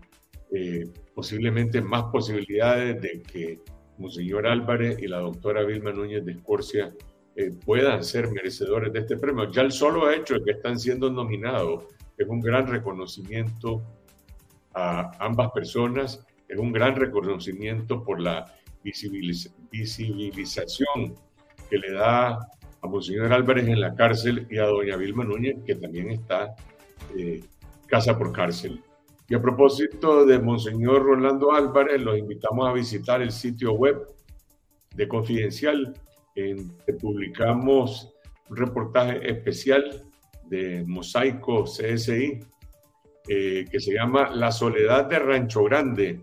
eh, 0.51 0.89
posiblemente 1.15 1.81
más 1.81 2.05
posibilidades 2.05 3.01
de 3.01 3.23
que 3.23 3.61
Monseñor 3.99 4.47
Álvarez 4.47 4.99
y 5.01 5.07
la 5.07 5.19
doctora 5.19 5.65
Vilma 5.65 5.93
Núñez 5.93 6.25
de 6.25 6.33
Escorcia 6.33 6.93
eh, 7.37 7.51
puedan 7.65 8.03
ser 8.03 8.31
merecedores 8.31 8.93
de 8.93 9.01
este 9.01 9.17
premio. 9.17 9.51
Ya 9.51 9.63
el 9.63 9.73
solo 9.73 10.11
hecho 10.11 10.35
de 10.35 10.45
que 10.45 10.51
están 10.53 10.79
siendo 10.79 11.11
nominados 11.11 11.85
es 12.17 12.29
un 12.29 12.41
gran 12.41 12.67
reconocimiento 12.67 13.83
a 14.75 15.13
ambas 15.25 15.51
personas, 15.53 16.25
es 16.49 16.59
un 16.59 16.73
gran 16.73 16.97
reconocimiento 16.97 18.03
por 18.03 18.21
la 18.21 18.53
visibilización 18.83 21.15
que 21.69 21.79
le 21.79 21.93
da 21.93 22.39
a 22.83 22.87
Monseñor 22.87 23.33
Álvarez 23.33 23.67
en 23.67 23.81
la 23.81 23.95
cárcel 23.95 24.47
y 24.51 24.59
a 24.59 24.67
doña 24.67 24.97
Vilma 24.97 25.25
Núñez, 25.25 25.57
que 25.67 25.75
también 25.75 26.11
está 26.11 26.55
eh, 27.17 27.43
casa 27.87 28.17
por 28.19 28.33
cárcel. 28.33 28.83
Y 29.29 29.35
a 29.35 29.41
propósito 29.41 30.27
de 30.27 30.39
Monseñor 30.39 31.03
Rolando 31.03 31.53
Álvarez, 31.53 32.03
los 32.03 32.19
invitamos 32.19 32.69
a 32.69 32.73
visitar 32.73 33.23
el 33.23 33.33
sitio 33.33 33.73
web 33.73 34.07
de 34.95 35.09
Confidencial, 35.09 35.95
en 36.35 36.77
que 36.85 36.93
publicamos 36.95 38.13
un 38.51 38.57
reportaje 38.57 39.31
especial 39.31 40.05
de 40.47 40.85
Mosaico 40.87 41.65
CSI, 41.65 42.41
eh, 43.29 43.65
que 43.71 43.81
se 43.81 43.95
llama 43.95 44.31
La 44.31 44.53
soledad 44.53 45.07
de 45.07 45.19
Rancho 45.19 45.65
Grande, 45.65 46.21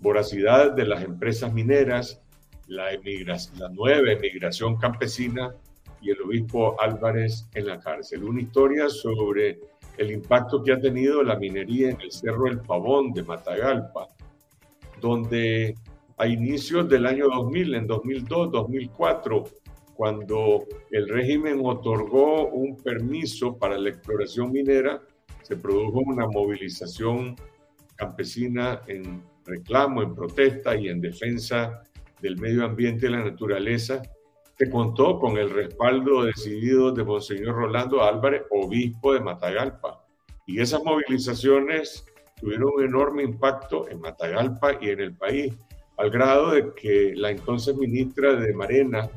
voracidad 0.00 0.72
de 0.72 0.86
las 0.86 1.04
empresas 1.04 1.52
mineras, 1.52 2.22
la, 2.68 2.90
la 3.58 3.68
nueva 3.70 4.12
emigración 4.12 4.76
campesina 4.76 5.52
y 6.00 6.10
el 6.10 6.22
obispo 6.22 6.80
Álvarez 6.80 7.48
en 7.54 7.66
la 7.66 7.80
cárcel. 7.80 8.24
Una 8.24 8.42
historia 8.42 8.88
sobre 8.88 9.58
el 9.96 10.12
impacto 10.12 10.62
que 10.62 10.72
ha 10.72 10.80
tenido 10.80 11.22
la 11.22 11.36
minería 11.36 11.90
en 11.90 12.00
el 12.00 12.12
Cerro 12.12 12.44
del 12.44 12.60
Pavón 12.60 13.12
de 13.12 13.24
Matagalpa, 13.24 14.06
donde 15.00 15.74
a 16.16 16.26
inicios 16.26 16.88
del 16.88 17.06
año 17.06 17.26
2000, 17.28 17.74
en 17.74 17.86
2002, 17.86 18.52
2004, 18.52 19.44
cuando 19.94 20.64
el 20.90 21.08
régimen 21.08 21.60
otorgó 21.64 22.48
un 22.48 22.76
permiso 22.76 23.56
para 23.56 23.78
la 23.78 23.90
exploración 23.90 24.52
minera, 24.52 25.00
se 25.42 25.56
produjo 25.56 26.00
una 26.00 26.26
movilización 26.26 27.34
campesina 27.96 28.82
en 28.86 29.22
reclamo, 29.44 30.02
en 30.02 30.14
protesta 30.14 30.76
y 30.76 30.88
en 30.88 31.00
defensa 31.00 31.82
del 32.20 32.38
medio 32.38 32.64
ambiente 32.64 33.06
y 33.06 33.10
la 33.10 33.24
naturaleza, 33.24 34.02
que 34.56 34.68
contó 34.70 35.18
con 35.18 35.38
el 35.38 35.50
respaldo 35.50 36.24
decidido 36.24 36.90
de 36.90 37.04
Monseñor 37.04 37.54
Rolando 37.54 38.02
Álvarez, 38.02 38.42
obispo 38.50 39.14
de 39.14 39.20
Matagalpa. 39.20 40.04
Y 40.46 40.60
esas 40.60 40.82
movilizaciones 40.82 42.04
tuvieron 42.40 42.72
un 42.76 42.84
enorme 42.84 43.22
impacto 43.22 43.88
en 43.88 44.00
Matagalpa 44.00 44.78
y 44.80 44.90
en 44.90 45.00
el 45.00 45.14
país, 45.14 45.54
al 45.96 46.10
grado 46.10 46.50
de 46.52 46.72
que 46.74 47.12
la 47.14 47.30
entonces 47.30 47.76
ministra 47.76 48.34
de 48.34 48.52
Marena, 48.52 49.08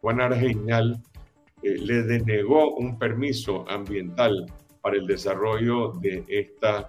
Juana 0.00 0.26
Argeñal, 0.26 1.02
eh, 1.62 1.76
le 1.78 2.02
denegó 2.02 2.74
un 2.76 2.98
permiso 2.98 3.68
ambiental 3.68 4.46
para 4.80 4.96
el 4.96 5.06
desarrollo 5.06 5.92
de 6.00 6.24
esta 6.28 6.88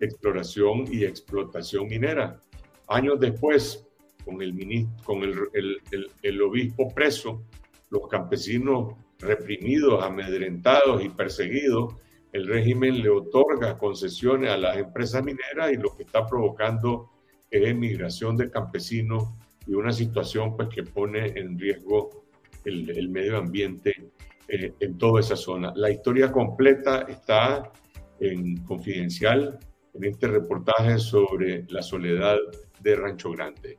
exploración 0.00 0.84
y 0.90 1.04
explotación 1.04 1.86
minera. 1.86 2.40
Años 2.88 3.20
después, 3.20 3.86
con 4.24 4.42
el, 4.42 4.86
con 5.04 5.22
el, 5.22 5.80
el, 6.22 6.42
obispo 6.42 6.88
preso, 6.94 7.42
los 7.90 8.08
campesinos 8.08 8.94
reprimidos, 9.18 10.02
amedrentados 10.02 11.04
y 11.04 11.08
perseguidos, 11.08 11.94
el 12.32 12.46
régimen 12.46 13.02
le 13.02 13.10
otorga 13.10 13.76
concesiones 13.76 14.50
a 14.50 14.56
las 14.56 14.78
empresas 14.78 15.22
mineras 15.24 15.72
y 15.72 15.76
lo 15.76 15.94
que 15.94 16.04
está 16.04 16.26
provocando 16.26 17.10
es 17.50 17.68
emigración 17.68 18.36
de 18.36 18.50
campesinos 18.50 19.28
y 19.66 19.74
una 19.74 19.92
situación 19.92 20.56
pues, 20.56 20.68
que 20.68 20.82
pone 20.82 21.26
en 21.38 21.58
riesgo 21.58 22.24
el, 22.64 22.90
el 22.90 23.08
medio 23.10 23.36
ambiente 23.36 24.12
eh, 24.48 24.74
en 24.80 24.98
toda 24.98 25.20
esa 25.20 25.36
zona. 25.36 25.72
La 25.76 25.90
historia 25.90 26.32
completa 26.32 27.06
está 27.08 27.70
en 28.18 28.56
Confidencial, 28.64 29.58
en 29.94 30.04
este 30.04 30.28
reportaje 30.28 30.98
sobre 30.98 31.64
la 31.68 31.82
soledad 31.82 32.36
de 32.80 32.96
Rancho 32.96 33.30
Grande. 33.30 33.78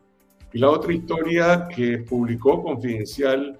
Y 0.53 0.59
la 0.59 0.69
otra 0.69 0.93
historia 0.93 1.67
que 1.67 1.99
publicó 1.99 2.61
Confidencial 2.61 3.59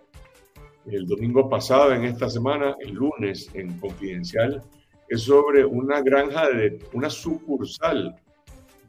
el 0.85 1.07
domingo 1.07 1.50
pasado, 1.50 1.93
en 1.93 2.03
esta 2.03 2.29
semana, 2.29 2.75
el 2.79 2.93
lunes 2.93 3.50
en 3.53 3.79
Confidencial, 3.79 4.62
es 5.07 5.21
sobre 5.21 5.65
una 5.65 6.01
granja 6.01 6.50
de, 6.50 6.79
una 6.93 7.09
sucursal 7.09 8.15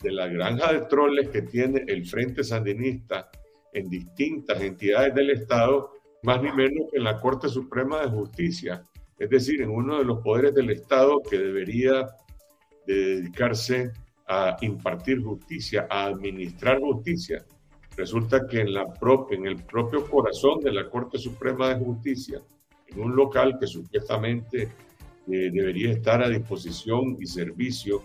de 0.02 0.12
la 0.12 0.26
granja 0.26 0.72
de 0.72 0.82
troles 0.82 1.28
que 1.30 1.42
tiene 1.42 1.84
el 1.86 2.04
Frente 2.04 2.44
Sandinista 2.44 3.30
en 3.72 3.88
distintas 3.88 4.60
entidades 4.60 5.14
del 5.14 5.30
Estado, 5.30 5.92
más 6.22 6.42
ni 6.42 6.52
menos 6.52 6.90
que 6.90 6.98
en 6.98 7.04
la 7.04 7.20
Corte 7.20 7.48
Suprema 7.48 8.02
de 8.02 8.10
Justicia, 8.10 8.84
es 9.18 9.30
decir, 9.30 9.62
en 9.62 9.70
uno 9.70 9.98
de 9.98 10.04
los 10.04 10.20
poderes 10.20 10.54
del 10.54 10.70
Estado 10.70 11.22
que 11.22 11.38
debería 11.38 12.06
dedicarse 12.86 13.92
a 14.26 14.56
impartir 14.60 15.22
justicia, 15.22 15.86
a 15.88 16.06
administrar 16.06 16.80
justicia. 16.80 17.44
Resulta 17.96 18.46
que 18.46 18.60
en, 18.60 18.74
la 18.74 18.86
en 19.30 19.46
el 19.46 19.56
propio 19.56 20.08
corazón 20.08 20.60
de 20.60 20.72
la 20.72 20.88
Corte 20.88 21.18
Suprema 21.18 21.68
de 21.68 21.84
Justicia, 21.84 22.42
en 22.88 23.00
un 23.00 23.14
local 23.14 23.56
que 23.58 23.66
supuestamente 23.66 24.62
eh, 24.62 25.50
debería 25.52 25.92
estar 25.92 26.22
a 26.22 26.28
disposición 26.28 27.16
y 27.20 27.26
servicio 27.26 28.02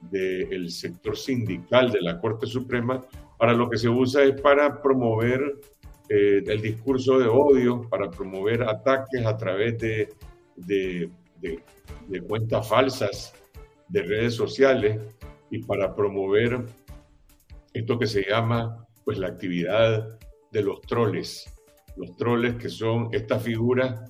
del 0.00 0.70
sector 0.70 1.16
sindical 1.16 1.90
de 1.90 2.00
la 2.00 2.20
Corte 2.20 2.46
Suprema, 2.46 3.04
para 3.38 3.52
lo 3.54 3.68
que 3.68 3.78
se 3.78 3.88
usa 3.88 4.22
es 4.24 4.40
para 4.40 4.80
promover 4.82 5.60
eh, 6.08 6.42
el 6.46 6.60
discurso 6.60 7.18
de 7.18 7.26
odio, 7.26 7.88
para 7.88 8.10
promover 8.10 8.62
ataques 8.62 9.24
a 9.24 9.36
través 9.36 9.78
de, 9.78 10.08
de 10.56 12.20
cuentas 12.22 12.68
falsas 12.68 13.32
de 13.88 14.02
redes 14.02 14.34
sociales 14.34 14.98
y 15.50 15.62
para 15.62 15.94
promover 15.94 16.64
esto 17.72 17.98
que 17.98 18.06
se 18.06 18.24
llama 18.28 18.86
pues 19.04 19.18
la 19.18 19.28
actividad 19.28 20.18
de 20.50 20.62
los 20.62 20.80
troles. 20.82 21.52
Los 21.96 22.16
troles 22.16 22.56
que 22.56 22.68
son 22.68 23.08
esta 23.12 23.38
figura 23.38 24.04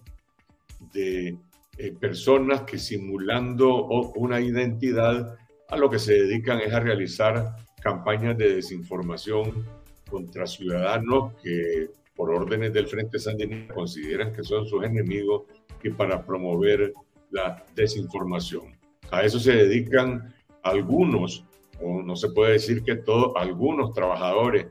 de 0.93 1.37
eh, 1.79 1.93
personas 1.99 2.63
que 2.63 2.79
simulando 2.79 3.87
una 4.17 4.41
identidad 4.41 5.37
a 5.69 5.77
lo 5.77 5.89
que 5.89 5.99
se 5.99 6.15
dedican 6.15 6.61
es 6.61 6.73
a 6.73 6.81
realizar 6.81 7.57
campañas 7.81 8.37
de 8.37 8.57
desinformación 8.57 9.65
contra 10.11 10.47
ciudadanos 10.47 11.35
que 11.43 11.89
por 12.15 12.31
órdenes 12.31 12.73
del 12.73 12.87
Frente 12.87 13.19
Sandinista 13.19 13.73
consideran 13.73 14.33
que 14.33 14.45
son 14.45 14.67
sus 14.67 14.85
enemigos 14.85 15.45
y 15.83 15.91
para 15.91 16.25
promover 16.27 16.93
la 17.31 17.65
desinformación. 17.75 18.77
A 19.11 19.23
eso 19.23 19.39
se 19.41 19.53
dedican 19.53 20.35
algunos, 20.63 21.45
o 21.81 22.03
no 22.03 22.17
se 22.17 22.29
puede 22.31 22.53
decir 22.53 22.83
que 22.83 22.97
todos, 22.97 23.33
algunos 23.37 23.95
trabajadores 23.95 24.67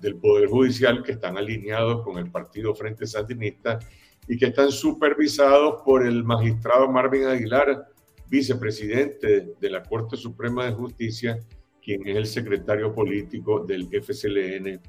del 0.00 0.16
Poder 0.16 0.48
Judicial 0.48 1.02
que 1.02 1.12
están 1.12 1.36
alineados 1.36 2.02
con 2.02 2.18
el 2.18 2.30
Partido 2.30 2.74
Frente 2.74 3.06
Sandinista 3.06 3.78
y 4.26 4.36
que 4.36 4.46
están 4.46 4.70
supervisados 4.70 5.82
por 5.84 6.06
el 6.06 6.24
magistrado 6.24 6.90
Marvin 6.90 7.24
Aguilar, 7.24 7.86
vicepresidente 8.28 9.54
de 9.58 9.70
la 9.70 9.82
Corte 9.82 10.16
Suprema 10.16 10.66
de 10.66 10.72
Justicia, 10.72 11.42
quien 11.82 12.06
es 12.06 12.16
el 12.16 12.26
secretario 12.26 12.94
político 12.94 13.64
del 13.64 13.88
FCLN 13.90 14.80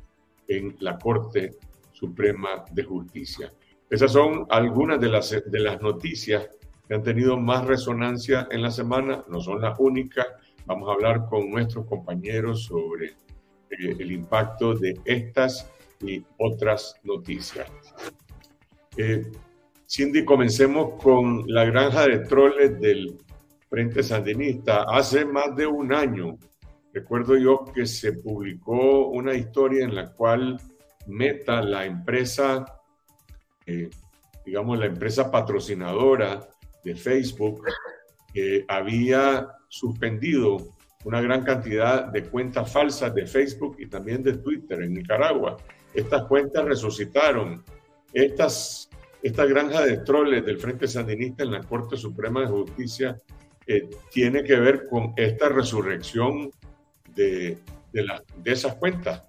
en 0.47 0.75
la 0.79 0.97
Corte 0.97 1.51
Suprema 1.91 2.65
de 2.71 2.83
Justicia. 2.83 3.53
Esas 3.89 4.11
son 4.11 4.45
algunas 4.49 4.99
de 4.99 5.07
las, 5.07 5.29
de 5.29 5.59
las 5.59 5.81
noticias 5.81 6.49
que 6.87 6.95
han 6.95 7.03
tenido 7.03 7.37
más 7.37 7.65
resonancia 7.65 8.47
en 8.51 8.61
la 8.61 8.71
semana, 8.71 9.23
no 9.29 9.39
son 9.39 9.61
las 9.61 9.79
únicas, 9.79 10.27
vamos 10.65 10.89
a 10.89 10.93
hablar 10.93 11.27
con 11.29 11.49
nuestros 11.49 11.85
compañeros 11.85 12.65
sobre 12.65 13.13
eh, 13.71 13.95
el 13.99 14.11
impacto 14.11 14.73
de 14.73 14.99
estas 15.05 15.69
y 16.01 16.23
otras 16.37 16.95
noticias. 17.03 17.69
Eh, 18.97 19.31
Cindy, 19.87 20.23
comencemos 20.23 21.01
con 21.01 21.43
la 21.47 21.65
granja 21.65 22.07
de 22.07 22.19
troles 22.19 22.79
del 22.79 23.17
Frente 23.69 24.03
Sandinista. 24.03 24.83
Hace 24.83 25.25
más 25.25 25.55
de 25.55 25.67
un 25.67 25.93
año, 25.93 26.37
recuerdo 26.93 27.37
yo 27.37 27.65
que 27.73 27.85
se 27.85 28.13
publicó 28.13 29.07
una 29.07 29.33
historia 29.35 29.85
en 29.85 29.95
la 29.95 30.11
cual 30.11 30.59
Meta, 31.07 31.61
la 31.61 31.85
empresa, 31.85 32.65
eh, 33.65 33.89
digamos, 34.45 34.77
la 34.77 34.85
empresa 34.85 35.31
patrocinadora 35.31 36.47
de 36.83 36.95
Facebook, 36.95 37.63
eh, 38.33 38.63
había 38.67 39.47
suspendido 39.67 40.75
una 41.03 41.21
gran 41.21 41.43
cantidad 41.43 42.05
de 42.05 42.23
cuentas 42.23 42.71
falsas 42.71 43.13
de 43.13 43.25
Facebook 43.25 43.77
y 43.79 43.87
también 43.87 44.23
de 44.23 44.37
Twitter 44.37 44.81
en 44.81 44.93
Nicaragua. 44.93 45.57
Estas 45.93 46.23
cuentas 46.25 46.65
resucitaron. 46.65 47.63
Estas 48.13 48.89
esta 49.21 49.45
granja 49.45 49.81
de 49.81 49.97
troles 49.97 50.45
del 50.45 50.59
Frente 50.59 50.87
Sandinista 50.87 51.43
en 51.43 51.51
la 51.51 51.61
Corte 51.61 51.97
Suprema 51.97 52.41
de 52.41 52.47
Justicia 52.47 53.19
eh, 53.67 53.89
tiene 54.11 54.43
que 54.43 54.55
ver 54.55 54.87
con 54.87 55.13
esta 55.17 55.49
resurrección 55.49 56.51
de, 57.13 57.57
de, 57.91 58.51
esas 58.51 58.75
cuentas. 58.75 59.23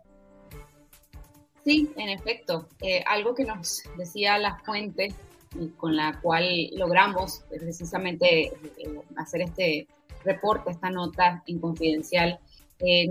Sí, 1.64 1.90
en 1.96 2.08
efecto. 2.08 2.68
Eh, 2.80 3.02
algo 3.06 3.34
que 3.34 3.44
nos 3.44 3.82
decía 3.96 4.38
la 4.38 4.56
fuente 4.60 5.12
con 5.76 5.96
la 5.96 6.20
cual 6.20 6.70
logramos 6.76 7.44
precisamente 7.50 8.44
eh, 8.44 8.52
hacer 9.16 9.42
este 9.42 9.88
reporte, 10.24 10.70
esta 10.70 10.90
nota 10.90 11.42
en 11.46 11.58
confidencial, 11.58 12.38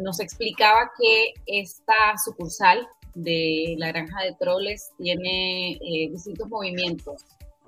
nos 0.02 0.20
explicaba 0.20 0.92
que 1.00 1.34
esta 1.46 1.94
sucursal 2.26 2.88
de 3.14 3.76
la 3.78 3.90
granja 3.90 4.24
de 4.24 4.34
troles 4.34 4.92
tiene 4.98 5.74
eh, 5.74 6.10
distintos 6.12 6.48
movimientos. 6.48 7.24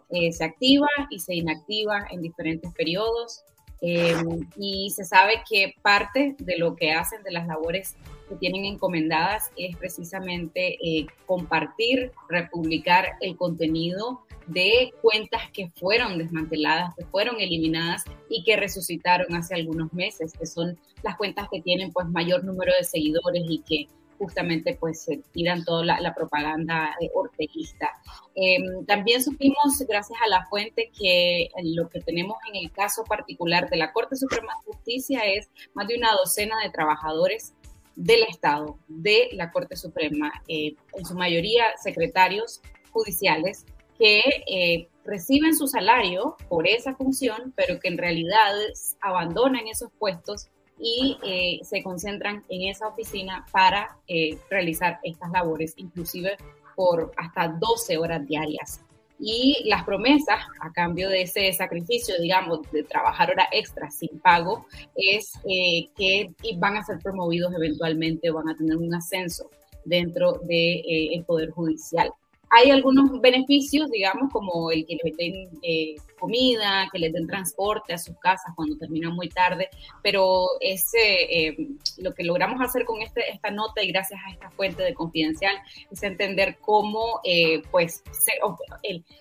Eh, 0.10 0.32
se 0.32 0.44
activa 0.44 0.88
y 1.10 1.20
se 1.20 1.36
inactiva 1.36 2.06
en 2.12 2.22
diferentes 2.22 2.74
periodos 2.74 3.44
em, 3.80 4.48
y 4.58 4.90
se 4.92 5.06
sabe 5.06 5.42
que 5.50 5.74
parte 5.82 6.36
de 6.38 6.58
lo 6.58 6.76
que 6.76 6.92
hacen 6.92 7.24
de 7.24 7.32
las 7.32 7.48
labores 7.48 7.96
que 8.28 8.36
tienen 8.36 8.66
encomendadas 8.66 9.52
es 9.56 9.76
precisamente 9.78 10.78
eh, 10.86 11.08
compartir, 11.26 12.12
republicar 12.30 13.18
el 13.22 13.38
contenido 13.38 14.22
de 14.52 14.94
cuentas 15.02 15.44
que 15.54 15.72
fueron 15.76 16.18
desmanteladas, 16.18 16.96
que 16.96 17.06
fueron 17.06 17.40
eliminadas 17.40 18.04
y 18.30 18.44
que 18.44 18.58
resucitaron 18.58 19.34
hace 19.36 19.56
algunos 19.56 19.92
meses, 19.94 20.34
que 20.34 20.46
son 20.46 20.78
las 21.04 21.16
cuentas 21.18 21.48
que 21.52 21.62
tienen 21.62 21.92
pues 21.92 22.08
mayor 22.08 22.44
número 22.44 22.74
de 22.78 22.84
seguidores 22.84 23.44
y 23.48 23.60
que 23.60 23.88
justamente 24.22 24.78
pues 24.80 25.02
se 25.02 25.18
tiran 25.32 25.66
toda 25.66 25.84
la, 25.84 26.14
propaganda 26.14 26.96
eh, 27.02 27.10
orteguista. 27.16 27.90
Em, 28.36 28.86
también 28.86 29.24
supimos, 29.24 29.80
gracias 29.90 30.20
a 30.24 30.28
la 30.28 30.46
fuente, 30.46 30.92
que 30.98 31.50
lo 31.64 31.90
que 31.90 32.02
tenemos 32.02 32.38
en 32.48 32.64
el 32.64 32.72
caso 32.72 33.04
particular 33.04 33.68
de 33.68 33.78
la 33.78 33.92
Corte 33.92 34.16
Suprema 34.16 34.54
de 34.54 34.74
Justicia 34.74 35.22
es 35.26 35.50
más 35.74 35.88
de 35.88 35.98
una 35.98 36.12
docena 36.12 36.56
de 36.64 36.70
trabajadores 36.70 37.56
del 37.96 38.22
Estado, 38.30 38.78
de 38.88 39.30
la 39.34 39.52
Corte 39.52 39.76
Suprema, 39.76 40.32
eh, 40.48 40.76
en 40.94 41.06
su 41.06 41.16
mayoría 41.16 41.66
secretarios 41.82 42.62
judiciales, 42.92 43.66
que 44.02 44.24
eh, 44.48 44.88
reciben 45.06 45.56
su 45.56 45.68
salario 45.68 46.36
por 46.50 46.68
esa 46.68 46.96
función, 46.96 47.54
pero 47.56 47.80
que 47.80 47.88
en 47.88 48.00
realidad 48.00 48.52
abandonan 49.00 49.68
esos 49.68 49.92
puestos 50.00 50.48
y 50.80 51.20
eh, 51.24 51.60
se 51.64 51.84
concentran 51.84 52.44
en 52.50 52.68
esa 52.68 52.88
oficina 52.88 53.46
para 53.52 53.96
eh, 54.08 54.40
realizar 54.50 55.00
estas 55.04 55.30
labores, 55.30 55.76
inclusive 55.78 56.36
por 56.76 57.12
hasta 57.16 57.50
12 57.50 58.00
horas 58.00 58.26
diarias. 58.26 58.82
Y 59.20 59.66
las 59.66 59.84
promesas 59.84 60.40
a 60.62 60.72
cambio 60.72 61.08
de 61.08 61.22
ese 61.22 61.54
sacrificio, 61.54 62.16
digamos, 62.20 62.62
de 62.72 62.82
trabajar 62.82 63.30
hora 63.30 63.48
extra 63.52 63.92
sin 63.92 64.18
pago, 64.18 64.66
es 64.96 65.34
que 65.46 66.32
van 66.58 66.78
a 66.78 66.84
ser 66.84 66.98
promovidos 66.98 67.54
eventualmente, 67.54 68.32
van 68.32 68.50
a 68.50 68.58
tener 68.58 68.78
un 68.78 68.96
ascenso 68.96 69.52
dentro 69.86 70.40
del 70.48 71.24
Poder 71.28 71.52
Judicial. 71.52 72.12
Hay 72.54 72.70
algunos 72.70 73.22
beneficios, 73.22 73.90
digamos, 73.90 74.30
como 74.30 74.72
el 74.72 74.86
que 74.86 74.98
les 75.02 75.16
den 75.16 75.50
eh, 75.62 75.96
comida, 76.20 76.86
que 76.92 77.00
les 77.00 77.14
den 77.14 77.26
transporte 77.26 77.94
a 77.94 77.98
sus 77.98 78.18
casas 78.20 78.52
cuando 78.58 78.78
terminan 78.78 79.16
muy 79.16 79.30
tarde, 79.30 79.70
pero 80.04 80.48
ese, 80.60 80.98
eh, 81.00 81.58
lo 82.00 82.14
que 82.14 82.26
logramos 82.26 82.60
hacer 82.60 82.84
con 82.84 83.02
este, 83.02 83.32
esta 83.32 83.52
nota 83.52 83.82
y 83.82 83.94
gracias 83.94 84.20
a 84.28 84.32
esta 84.32 84.50
fuente 84.52 84.84
de 84.84 84.94
confidencial 84.94 85.56
es 85.90 86.04
entender 86.04 86.58
cómo 86.60 87.22
eh, 87.24 87.64
pues, 87.72 88.04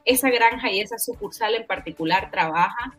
esa 0.04 0.30
granja 0.30 0.72
y 0.72 0.80
esa 0.80 0.98
sucursal 0.98 1.54
en 1.54 1.68
particular 1.68 2.32
trabaja 2.32 2.98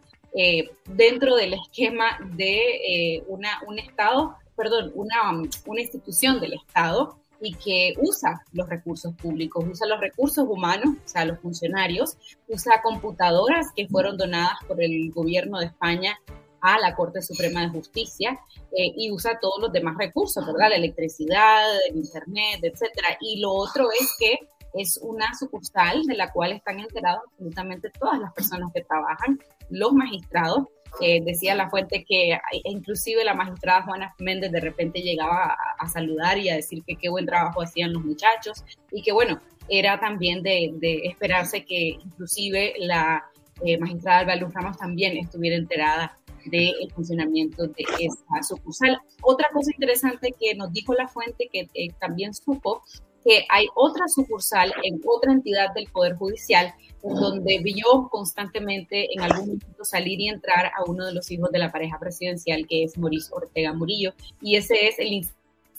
dentro 0.86 1.36
del 1.36 1.56
esquema 1.56 2.18
de 2.38 3.22
una, 3.28 3.62
un 3.68 3.80
Estado, 3.80 4.38
perdón, 4.56 4.94
una, 4.96 5.30
una 5.66 5.82
institución 5.82 6.40
del 6.40 6.54
Estado 6.54 7.21
y 7.42 7.54
que 7.56 7.96
usa 8.00 8.44
los 8.54 8.70
recursos 8.70 9.14
públicos, 9.16 9.66
usa 9.70 9.88
los 9.88 10.00
recursos 10.00 10.46
humanos, 10.48 10.96
o 11.04 11.08
sea, 11.08 11.26
los 11.26 11.40
funcionarios, 11.40 12.18
usa 12.48 12.82
computadoras 12.84 13.68
que 13.76 13.88
fueron 13.88 14.18
donadas 14.18 14.58
por 14.68 14.82
el 14.82 15.12
gobierno 15.12 15.60
de 15.60 15.66
España 15.66 16.18
a 16.62 16.80
la 16.80 16.96
Corte 16.96 17.22
Suprema 17.22 17.62
de 17.62 17.70
Justicia 17.70 18.40
eh, 18.78 18.94
y 18.96 19.12
usa 19.12 19.40
todos 19.42 19.60
los 19.60 19.72
demás 19.72 19.96
recursos, 19.98 20.46
¿verdad? 20.46 20.70
La 20.70 20.76
electricidad, 20.76 21.66
el 21.90 21.98
internet, 21.98 22.60
etcétera. 22.62 23.18
Y 23.20 23.40
lo 23.40 23.52
otro 23.52 23.90
es 23.92 24.16
que 24.20 24.38
es 24.74 25.00
una 25.02 25.34
sucursal 25.38 26.04
de 26.04 26.16
la 26.16 26.32
cual 26.32 26.52
están 26.54 26.80
enterados 26.80 27.24
absolutamente 27.32 27.90
todas 28.00 28.20
las 28.20 28.32
personas 28.34 28.72
que 28.74 28.84
trabajan, 28.84 29.40
los 29.70 29.92
magistrados, 29.94 30.68
decía 31.00 31.56
la 31.56 31.70
fuente 31.70 32.06
que 32.08 32.38
inclusive 32.66 33.24
la 33.24 33.34
magistrada 33.34 33.84
Juana 33.84 34.14
Méndez 34.20 34.52
de 34.52 34.60
repente 34.60 35.02
llegaba 35.02 35.56
a, 35.80 35.88
saludar 35.88 36.38
y 36.38 36.50
a 36.50 36.56
decir 36.56 36.84
que 36.86 36.96
qué 36.96 37.10
buen 37.10 37.26
trabajo 37.26 37.62
hacían 37.62 37.94
los 37.94 38.04
muchachos 38.04 38.64
y 38.92 39.02
que 39.02 39.12
bueno, 39.12 39.42
era 39.70 40.00
también 40.00 40.44
de, 40.44 40.72
esperarse 41.04 41.64
que 41.66 41.98
inclusive 42.04 42.74
la 42.78 43.24
eh, 43.64 43.78
magistrada 43.78 44.20
Alba 44.20 44.36
Luz 44.36 44.54
Ramos 44.54 44.78
también 44.78 45.18
estuviera 45.18 45.56
enterada 45.56 46.18
del 46.46 46.92
funcionamiento 46.94 47.68
de 47.68 47.86
esa 48.00 48.44
sucursal. 48.44 49.00
Otra 49.22 49.50
cosa 49.54 49.72
interesante 49.72 50.34
que 50.40 50.56
nos 50.56 50.74
dijo 50.74 50.94
la 50.94 51.08
fuente, 51.08 51.50
que 51.52 51.68
eh, 51.74 51.90
también 52.00 52.34
supo, 52.34 52.84
que 53.24 53.46
hay 53.50 53.68
otra 53.76 54.08
sucursal 54.08 54.74
en 54.84 55.02
otra 55.06 55.32
entidad 55.32 55.74
del 55.74 55.88
Poder 55.88 56.16
Judicial 56.16 56.74
donde 57.04 57.60
vio 57.64 58.10
constantemente 58.12 59.14
en 59.14 59.22
algún 59.22 59.48
momento 59.48 59.84
salir 59.84 60.20
y 60.20 60.30
entrar 60.30 60.68
a 60.68 60.84
uno 60.86 61.06
de 61.06 61.14
los 61.14 61.32
hijos 61.32 61.52
de 61.52 61.60
la 61.60 61.72
pareja 61.72 61.98
presidencial, 62.00 62.68
que 62.68 62.84
es 62.84 62.98
Mauricio 62.98 63.36
Ortega 63.36 63.74
Murillo, 63.74 64.14
y 64.40 64.56
ese 64.56 64.88
es 64.88 65.00
el 65.00 65.26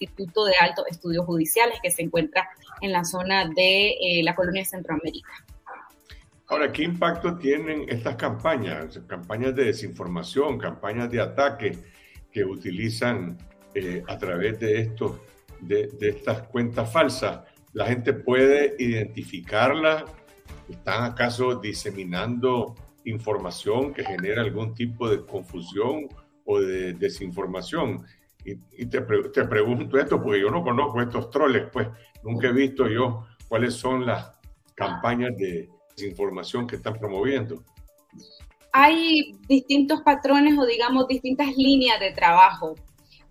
Instituto 0.00 0.44
de 0.44 0.54
Alto 0.60 0.84
Estudios 0.86 1.24
Judiciales 1.24 1.78
que 1.80 1.90
se 1.90 2.02
encuentra 2.02 2.48
en 2.80 2.90
la 2.92 3.04
zona 3.04 3.48
de 3.48 3.90
eh, 3.90 4.22
la 4.24 4.34
colonia 4.34 4.64
Centroamérica. 4.64 5.30
Ahora, 6.48 6.72
¿qué 6.72 6.82
impacto 6.82 7.38
tienen 7.38 7.86
estas 7.88 8.16
campañas? 8.16 9.00
Campañas 9.06 9.54
de 9.54 9.66
desinformación, 9.66 10.58
campañas 10.58 11.10
de 11.10 11.20
ataque 11.20 11.78
que 12.30 12.44
utilizan 12.44 13.38
eh, 13.74 14.02
a 14.06 14.18
través 14.18 14.58
de, 14.58 14.80
estos, 14.80 15.20
de, 15.62 15.88
estas 16.00 16.42
cuentas 16.48 16.92
falsas. 16.92 17.40
La 17.72 17.86
gente 17.86 18.12
puede 18.12 18.74
identificarlas 18.78 20.04
¿Están 20.68 21.04
acaso 21.04 21.56
diseminando 21.56 22.74
información 23.04 23.92
que 23.92 24.04
genera 24.04 24.42
algún 24.42 24.74
tipo 24.74 25.08
de 25.08 25.24
confusión 25.24 26.08
o 26.44 26.60
de 26.60 26.94
desinformación? 26.94 28.04
Y, 28.44 28.86
te, 28.86 29.00
te, 29.00 29.44
pregunto 29.44 29.98
esto 29.98 30.20
porque 30.20 30.40
yo 30.40 30.50
no 30.50 30.64
conozco 30.64 31.00
estos 31.00 31.30
troles, 31.30 31.68
pues 31.72 31.88
nunca 32.24 32.48
he 32.48 32.52
visto 32.52 32.88
yo 32.88 33.26
cuáles 33.48 33.74
son 33.74 34.04
las 34.04 34.32
campañas 34.74 35.36
de 35.36 35.68
desinformación 35.94 36.66
que 36.66 36.76
están 36.76 36.94
promoviendo. 36.94 37.62
Hay 38.72 39.36
distintos 39.46 40.00
patrones 40.00 40.58
o 40.58 40.66
digamos 40.66 41.06
distintas 41.06 41.54
líneas 41.56 42.00
de 42.00 42.12
trabajo. 42.12 42.74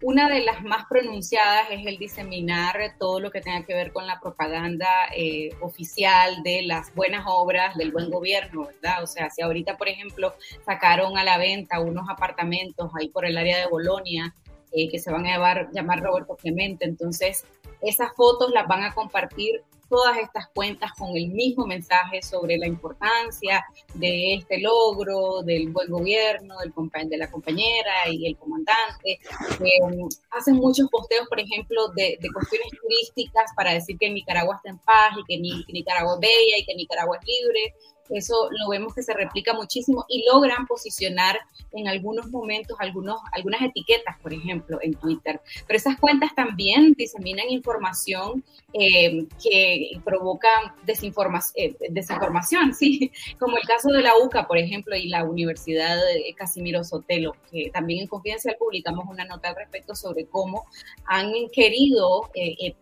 Una 0.03 0.27
de 0.27 0.41
las 0.41 0.63
más 0.63 0.85
pronunciadas 0.89 1.67
es 1.69 1.85
el 1.85 1.99
diseminar 1.99 2.95
todo 2.97 3.19
lo 3.19 3.29
que 3.29 3.39
tenga 3.39 3.63
que 3.63 3.75
ver 3.75 3.93
con 3.93 4.07
la 4.07 4.19
propaganda 4.19 4.87
eh, 5.15 5.51
oficial 5.61 6.41
de 6.41 6.63
las 6.63 6.93
buenas 6.95 7.25
obras 7.27 7.77
del 7.77 7.91
buen 7.91 8.09
gobierno, 8.09 8.65
¿verdad? 8.65 9.03
O 9.03 9.07
sea, 9.07 9.29
si 9.29 9.43
ahorita, 9.43 9.77
por 9.77 9.87
ejemplo, 9.89 10.33
sacaron 10.65 11.19
a 11.19 11.23
la 11.23 11.37
venta 11.37 11.79
unos 11.79 12.09
apartamentos 12.09 12.89
ahí 12.99 13.09
por 13.09 13.27
el 13.27 13.37
área 13.37 13.59
de 13.59 13.67
Bolonia 13.67 14.33
eh, 14.71 14.89
que 14.89 14.97
se 14.97 15.11
van 15.11 15.27
a 15.27 15.69
llamar 15.71 16.01
Roberto 16.01 16.35
Clemente, 16.35 16.85
entonces 16.85 17.45
esas 17.83 18.11
fotos 18.15 18.49
las 18.51 18.67
van 18.67 18.83
a 18.83 18.95
compartir 18.95 19.61
todas 19.91 20.17
estas 20.19 20.47
cuentas 20.55 20.93
con 20.97 21.17
el 21.17 21.27
mismo 21.27 21.67
mensaje 21.67 22.21
sobre 22.21 22.57
la 22.57 22.65
importancia 22.65 23.61
de 23.93 24.35
este 24.35 24.61
logro, 24.61 25.43
del 25.43 25.69
buen 25.69 25.89
gobierno, 25.89 26.55
del, 26.59 27.09
de 27.09 27.17
la 27.17 27.29
compañera 27.29 28.07
y 28.09 28.25
el 28.25 28.37
comandante. 28.37 29.19
Eh, 29.59 30.07
hacen 30.31 30.55
muchos 30.55 30.87
posteos, 30.89 31.27
por 31.27 31.41
ejemplo, 31.41 31.89
de, 31.89 32.17
cuestiones 32.33 32.69
turísticas 32.81 33.51
para 33.53 33.73
decir 33.73 33.97
que 33.99 34.09
Nicaragua 34.09 34.55
está 34.55 34.69
en 34.69 34.79
paz 34.79 35.11
y 35.27 35.65
que 35.65 35.73
Nicaragua 35.73 36.13
es 36.13 36.19
bella 36.21 36.57
y 36.57 36.65
que 36.65 36.75
Nicaragua 36.75 37.17
es 37.21 37.27
libre. 37.27 37.75
Eso 38.11 38.49
lo 38.51 38.69
vemos 38.69 38.93
que 38.93 39.03
se 39.03 39.13
replica 39.13 39.53
muchísimo 39.53 40.05
y 40.07 40.25
logran 40.31 40.67
posicionar 40.67 41.39
en 41.73 41.87
algunos 41.87 42.29
momentos 42.29 42.77
algunos, 42.79 43.19
algunas 43.31 43.61
etiquetas, 43.61 44.17
por 44.19 44.33
ejemplo, 44.33 44.79
en 44.81 44.93
Twitter. 44.95 45.41
Pero 45.67 45.77
esas 45.77 45.97
cuentas 45.97 46.33
también 46.35 46.93
diseminan 46.93 47.49
información 47.49 48.43
eh, 48.73 49.25
que 49.41 49.91
provoca 50.03 50.75
desinformación, 50.85 51.53
eh, 51.55 51.75
desinformación, 51.89 52.73
¿sí? 52.79 53.11
Como 53.39 53.57
el 53.57 53.63
caso 53.63 53.89
de 53.89 54.01
la 54.01 54.17
UCA, 54.17 54.47
por 54.47 54.57
ejemplo, 54.57 54.95
y 54.95 55.07
la 55.07 55.23
Universidad 55.23 55.97
Casimiro 56.35 56.83
Sotelo, 56.83 57.35
que 57.51 57.69
también 57.71 58.01
en 58.01 58.07
Confidencial 58.07 58.55
publicamos 58.57 59.05
una 59.07 59.25
nota 59.25 59.49
al 59.49 59.55
respecto 59.55 59.95
sobre 59.95 60.25
cómo 60.25 60.65
han 61.05 61.31
querido 61.53 62.29
eh, 62.33 62.73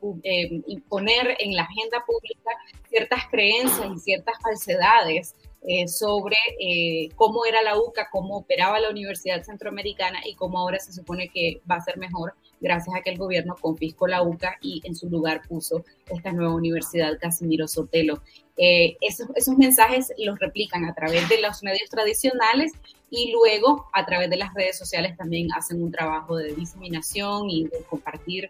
imponer 0.67 1.35
en 1.39 1.55
la 1.55 1.63
agenda 1.63 2.03
pública 2.05 2.51
ciertas 2.89 3.23
creencias 3.29 3.87
y 3.95 3.99
ciertas 3.99 4.35
falsedades 4.41 5.18
eh, 5.67 5.89
sobre 5.89 6.37
eh, 6.59 7.09
cómo 7.15 7.45
era 7.45 7.61
la 7.61 7.77
UCA, 7.77 8.07
cómo 8.09 8.37
operaba 8.37 8.79
la 8.79 8.89
Universidad 8.89 9.43
Centroamericana 9.43 10.19
y 10.25 10.35
cómo 10.35 10.57
ahora 10.57 10.79
se 10.79 10.93
supone 10.93 11.27
que 11.27 11.61
va 11.69 11.75
a 11.75 11.81
ser 11.81 11.97
mejor 11.97 12.33
gracias 12.61 12.95
a 12.95 13.01
que 13.01 13.09
el 13.09 13.17
gobierno 13.17 13.55
confiscó 13.59 14.07
la 14.07 14.21
UCA 14.21 14.57
y 14.61 14.81
en 14.85 14.95
su 14.95 15.09
lugar 15.09 15.41
puso 15.47 15.83
esta 16.09 16.31
nueva 16.31 16.55
Universidad 16.55 17.19
Casimiro 17.19 17.67
Sotelo. 17.67 18.21
Eh, 18.55 18.95
esos, 19.01 19.27
esos 19.35 19.57
mensajes 19.57 20.13
los 20.17 20.39
replican 20.39 20.85
a 20.85 20.93
través 20.93 21.27
de 21.27 21.41
los 21.41 21.61
medios 21.61 21.89
tradicionales 21.89 22.71
y 23.09 23.31
luego 23.33 23.89
a 23.93 24.05
través 24.05 24.29
de 24.29 24.37
las 24.37 24.53
redes 24.53 24.77
sociales 24.77 25.17
también 25.17 25.49
hacen 25.53 25.83
un 25.83 25.91
trabajo 25.91 26.37
de 26.37 26.53
diseminación 26.53 27.49
y 27.49 27.65
de 27.65 27.83
compartir 27.89 28.49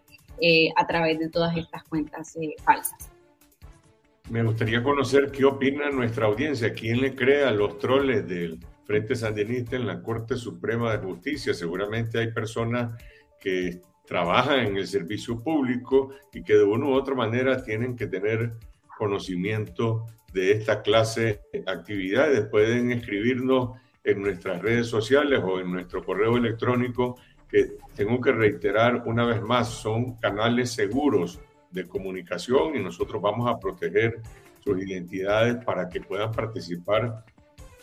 a 0.74 0.86
través 0.86 1.18
de 1.18 1.28
todas 1.28 1.54
estas 1.54 1.84
cuentas 1.84 2.34
falsas. 2.64 3.10
Me 4.30 4.44
gustaría 4.44 4.80
conocer 4.80 5.32
qué 5.32 5.44
opina 5.44 5.90
nuestra 5.90 6.26
audiencia, 6.26 6.72
quién 6.72 7.00
le 7.00 7.16
cree 7.16 7.42
a 7.42 7.50
los 7.50 7.80
troles 7.80 8.28
del 8.28 8.60
Frente 8.84 9.16
Sandinista 9.16 9.74
en 9.74 9.88
la 9.88 10.00
Corte 10.04 10.36
Suprema 10.36 10.92
de 10.92 11.04
Justicia. 11.04 11.52
Seguramente 11.52 12.20
hay 12.20 12.30
personas 12.30 12.94
que 13.40 13.80
trabajan 14.06 14.60
en 14.60 14.76
el 14.76 14.86
servicio 14.86 15.42
público 15.42 16.10
y 16.32 16.44
que 16.44 16.54
de 16.54 16.62
una 16.62 16.86
u 16.86 16.92
otra 16.92 17.16
manera 17.16 17.64
tienen 17.64 17.96
que 17.96 18.06
tener 18.06 18.52
conocimiento 18.96 20.06
de 20.32 20.52
esta 20.52 20.80
clase 20.82 21.40
de 21.52 21.64
actividades. 21.66 22.46
Pueden 22.46 22.92
escribirnos 22.92 23.80
en 24.04 24.22
nuestras 24.22 24.62
redes 24.62 24.86
sociales 24.86 25.40
o 25.42 25.58
en 25.58 25.72
nuestro 25.72 26.04
correo 26.04 26.36
electrónico, 26.36 27.16
que 27.48 27.72
tengo 27.96 28.20
que 28.20 28.30
reiterar 28.30 29.02
una 29.06 29.26
vez 29.26 29.42
más, 29.42 29.70
son 29.70 30.14
canales 30.18 30.70
seguros 30.70 31.40
de 31.70 31.86
comunicación 31.86 32.76
y 32.76 32.82
nosotros 32.82 33.20
vamos 33.22 33.48
a 33.48 33.58
proteger 33.58 34.20
sus 34.62 34.82
identidades 34.82 35.64
para 35.64 35.88
que 35.88 36.00
puedan 36.00 36.32
participar 36.32 37.24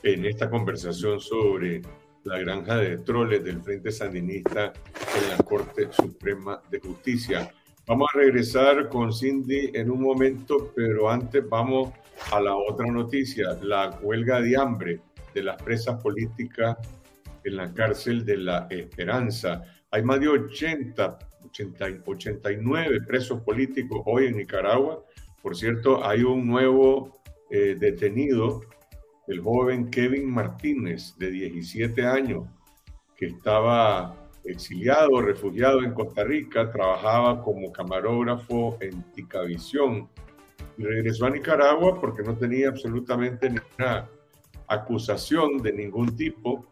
en 0.04 0.26
esta 0.26 0.50
conversación 0.50 1.20
sobre 1.20 1.82
la 2.24 2.40
granja 2.40 2.78
de 2.78 2.98
troles 3.00 3.44
del 3.44 3.62
Frente 3.62 3.92
Sandinista 3.92 4.74
en 5.16 5.30
la 5.30 5.44
Corte 5.44 5.88
Suprema 5.92 6.62
de 6.70 6.80
Justicia. 6.80 7.52
Vamos 7.88 8.10
a 8.14 8.18
regresar 8.18 8.90
con 8.90 9.14
Cindy 9.14 9.72
en 9.74 9.90
un 9.90 10.02
momento, 10.02 10.74
pero 10.76 11.10
antes 11.10 11.48
vamos 11.48 11.94
a 12.32 12.42
la 12.42 12.56
otra 12.56 12.86
noticia, 12.88 13.58
la 13.62 13.98
huelga 14.02 14.42
de 14.42 14.58
hambre 14.58 15.02
de 15.34 15.44
las 15.44 15.62
presas 15.62 16.02
políticas 16.02 16.78
en 17.44 17.56
la 17.56 17.74
cárcel 17.74 18.26
de 18.26 18.38
la 18.38 18.68
Esperanza. 18.70 19.64
Hay 19.92 20.04
más 20.04 20.20
de 20.20 20.28
80 20.28 21.18
89 22.06 23.02
presos 23.08 23.42
políticos 23.42 24.02
hoy 24.06 24.28
en 24.28 24.38
Nicaragua. 24.38 25.04
Por 25.42 25.56
cierto, 25.56 26.06
hay 26.06 26.24
un 26.24 26.46
nuevo 26.46 27.22
eh, 27.50 27.76
detenido, 27.80 28.62
el 29.28 29.42
joven 29.42 29.90
Kevin 29.90 30.30
Martínez, 30.32 31.16
de 31.18 31.32
17 31.32 32.06
años, 32.06 32.46
que 33.16 33.28
estaba 33.28 34.16
exiliado, 34.44 35.22
refugiado 35.22 35.84
en 35.84 35.94
Costa 35.94 36.24
Rica, 36.24 36.72
trabajaba 36.72 37.44
como 37.44 37.72
camarógrafo 37.72 38.78
en 38.80 39.04
Ticavisión 39.12 40.10
y 40.78 40.84
regresó 40.84 41.26
a 41.26 41.32
Nicaragua 41.32 42.00
porque 42.00 42.24
no 42.24 42.38
tenía 42.38 42.70
absolutamente 42.70 43.50
ninguna 43.50 44.08
acusación 44.68 45.58
de 45.58 45.74
ningún 45.74 46.16
tipo 46.16 46.66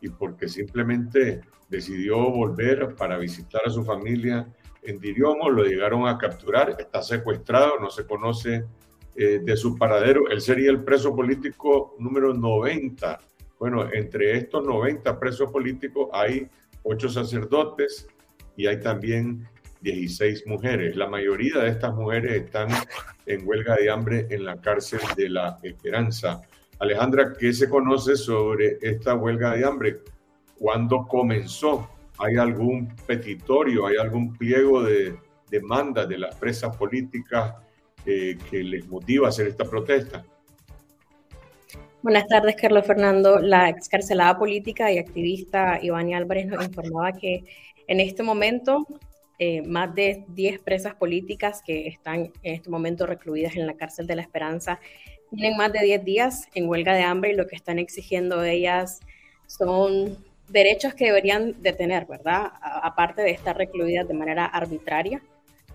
y 0.00 0.08
porque 0.08 0.48
simplemente 0.48 1.40
decidió 1.68 2.30
volver 2.30 2.94
para 2.96 3.18
visitar 3.18 3.62
a 3.66 3.70
su 3.70 3.84
familia 3.84 4.46
en 4.82 4.98
Diriomo, 4.98 5.50
lo 5.50 5.64
llegaron 5.64 6.06
a 6.08 6.16
capturar, 6.16 6.76
está 6.78 7.02
secuestrado, 7.02 7.78
no 7.78 7.90
se 7.90 8.06
conoce 8.06 8.64
eh, 9.16 9.40
de 9.42 9.56
su 9.56 9.76
paradero, 9.76 10.28
él 10.30 10.40
sería 10.40 10.70
el 10.70 10.82
preso 10.82 11.14
político 11.14 11.94
número 11.98 12.32
90. 12.32 13.18
Bueno, 13.58 13.88
entre 13.92 14.36
estos 14.36 14.64
90 14.64 15.18
presos 15.18 15.50
políticos 15.50 16.08
hay 16.12 16.48
ocho 16.84 17.08
sacerdotes 17.08 18.06
y 18.56 18.66
hay 18.66 18.80
también 18.80 19.46
16 19.80 20.46
mujeres. 20.46 20.96
La 20.96 21.08
mayoría 21.08 21.58
de 21.58 21.70
estas 21.70 21.94
mujeres 21.94 22.44
están 22.44 22.68
en 23.26 23.46
huelga 23.46 23.76
de 23.76 23.90
hambre 23.90 24.26
en 24.30 24.44
la 24.44 24.60
cárcel 24.60 25.00
de 25.16 25.28
la 25.28 25.58
Esperanza. 25.62 26.40
Alejandra, 26.78 27.32
¿qué 27.38 27.52
se 27.52 27.68
conoce 27.68 28.16
sobre 28.16 28.78
esta 28.80 29.14
huelga 29.14 29.54
de 29.54 29.64
hambre? 29.64 29.98
¿Cuándo 30.58 31.06
comenzó? 31.06 31.88
¿Hay 32.18 32.36
algún 32.36 32.88
petitorio, 33.06 33.86
hay 33.86 33.96
algún 33.96 34.36
pliego 34.36 34.82
de 34.82 35.16
demanda 35.50 36.04
de 36.06 36.18
las 36.18 36.34
presas 36.36 36.76
políticas 36.76 37.54
eh, 38.04 38.36
que 38.50 38.62
les 38.62 38.86
motiva 38.88 39.26
a 39.26 39.28
hacer 39.30 39.46
esta 39.46 39.64
protesta? 39.64 40.24
Buenas 42.02 42.26
tardes, 42.26 42.56
Carlos 42.56 42.86
Fernando. 42.86 43.38
La 43.38 43.68
excarcelada 43.68 44.38
política 44.38 44.90
y 44.92 44.98
activista 44.98 45.78
Iván 45.82 46.12
Álvarez 46.14 46.46
nos 46.46 46.64
informaba 46.64 47.12
que 47.12 47.44
en 47.86 48.00
este 48.00 48.22
momento 48.22 48.86
eh, 49.38 49.62
más 49.62 49.94
de 49.94 50.24
10 50.28 50.60
presas 50.60 50.94
políticas 50.94 51.62
que 51.64 51.86
están 51.86 52.32
en 52.42 52.54
este 52.54 52.70
momento 52.70 53.06
recluidas 53.06 53.56
en 53.56 53.66
la 53.66 53.74
cárcel 53.74 54.06
de 54.06 54.16
la 54.16 54.22
Esperanza 54.22 54.80
tienen 55.30 55.56
más 55.56 55.72
de 55.72 55.80
10 55.80 56.04
días 56.04 56.48
en 56.54 56.68
huelga 56.68 56.94
de 56.94 57.02
hambre 57.02 57.32
y 57.32 57.36
lo 57.36 57.46
que 57.46 57.56
están 57.56 57.78
exigiendo 57.78 58.42
ellas 58.42 59.00
son 59.46 60.16
derechos 60.48 60.94
que 60.94 61.06
deberían 61.06 61.60
de 61.62 61.72
tener, 61.72 62.06
¿verdad? 62.06 62.52
aparte 62.60 63.22
de 63.22 63.30
estar 63.30 63.56
recluidas 63.56 64.08
de 64.08 64.14
manera 64.14 64.46
arbitraria 64.46 65.22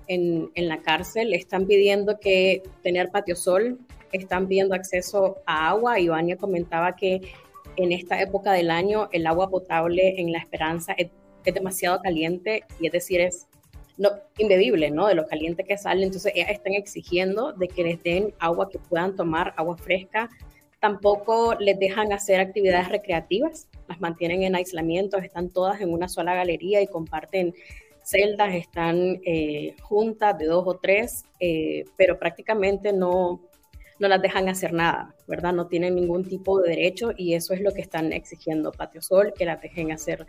en, 0.08 0.50
en, 0.56 0.68
la 0.68 0.82
cárcel, 0.82 1.34
están 1.34 1.66
pidiendo 1.66 2.20
que 2.20 2.64
tener 2.82 3.10
patio 3.10 3.36
sol, 3.36 3.80
están 4.12 4.48
pidiendo 4.48 4.76
acceso 4.76 5.38
a 5.46 5.70
agua. 5.70 6.00
Ivania 6.00 6.38
comentaba 6.38 6.96
que 6.96 7.22
en 7.76 7.92
esta 7.92 8.22
época 8.22 8.52
del 8.54 8.72
año 8.72 9.10
el 9.12 9.26
agua 9.28 9.50
potable 9.50 10.20
en 10.20 10.32
La 10.32 10.40
Esperanza 10.40 10.94
es, 10.94 11.10
demasiado 11.46 12.00
caliente 12.02 12.64
y 12.80 12.88
es 12.88 12.94
decir, 12.94 13.20
es 13.20 13.48
no, 13.98 14.12
imbebible, 14.38 14.92
¿no? 14.92 15.08
De 15.08 15.14
lo 15.14 15.28
caliente 15.28 15.66
que 15.66 15.78
sale. 15.78 16.06
Entonces, 16.06 16.32
ellas 16.34 16.52
están 16.52 16.74
exigiendo 16.74 17.52
de 17.52 17.68
que 17.68 17.84
les 17.84 18.02
den 18.02 18.34
agua 18.40 18.70
que 18.70 18.80
puedan 18.80 19.18
tomar, 19.18 19.54
agua 19.58 19.76
fresca. 19.76 20.30
Tampoco 20.84 21.56
les 21.62 21.80
dejan 21.80 22.12
hacer 22.12 22.42
actividades 22.42 22.90
recreativas 22.90 23.70
las 23.88 24.02
mantienen 24.02 24.44
en 24.44 24.54
aislamiento, 24.54 25.18
están 25.18 25.50
todas 25.50 25.80
en 25.80 25.94
una 25.94 26.10
sola 26.10 26.36
galería 26.36 26.82
y 26.82 26.88
comparten 26.88 27.54
celdas, 28.04 28.54
están 28.54 29.22
eh, 29.26 29.78
juntas 29.82 30.38
de 30.38 30.46
dos 30.46 30.66
o 30.68 30.76
tres, 30.76 31.24
eh, 31.40 31.86
pero 31.96 32.20
prácticamente 32.20 32.92
no, 32.92 33.42
no 33.98 34.08
las 34.10 34.22
dejan 34.22 34.50
hacer 34.50 34.74
nada, 34.74 35.16
¿verdad? 35.26 35.54
No 35.54 35.68
tienen 35.68 35.96
ningún 35.96 36.26
tipo 36.26 36.60
de 36.60 36.72
derecho 36.72 37.12
y 37.16 37.34
eso 37.34 37.54
es 37.54 37.62
lo 37.62 37.72
que 37.72 37.80
están 37.80 38.12
exigiendo 38.12 38.74
Patio 38.74 39.02
Sol, 39.02 39.34
que 39.38 39.46
las 39.46 39.62
dejen 39.62 39.94
hacer 39.94 40.26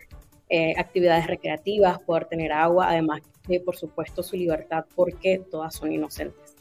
eh, 0.50 0.74
actividades 0.76 1.26
recreativas, 1.26 1.98
poder 1.98 2.26
tener 2.26 2.52
agua, 2.52 2.90
además 2.90 3.22
de, 3.48 3.58
por 3.58 3.74
supuesto, 3.74 4.22
su 4.22 4.36
libertad, 4.36 4.84
porque 4.94 5.42
todas 5.50 5.74
son 5.74 5.92
inocentes. 5.92 6.54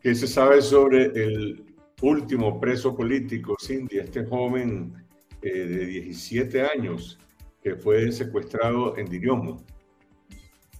¿Qué 0.00 0.14
se 0.14 0.26
sabe 0.26 0.62
sobre 0.62 1.04
el 1.06 1.67
último 2.02 2.60
preso 2.60 2.94
político, 2.94 3.56
Cindy, 3.60 3.98
este 3.98 4.24
joven 4.24 4.94
eh, 5.42 5.50
de 5.50 5.86
17 5.86 6.62
años 6.62 7.18
que 7.62 7.74
fue 7.74 8.10
secuestrado 8.12 8.96
en 8.96 9.06
Diriomo. 9.06 9.62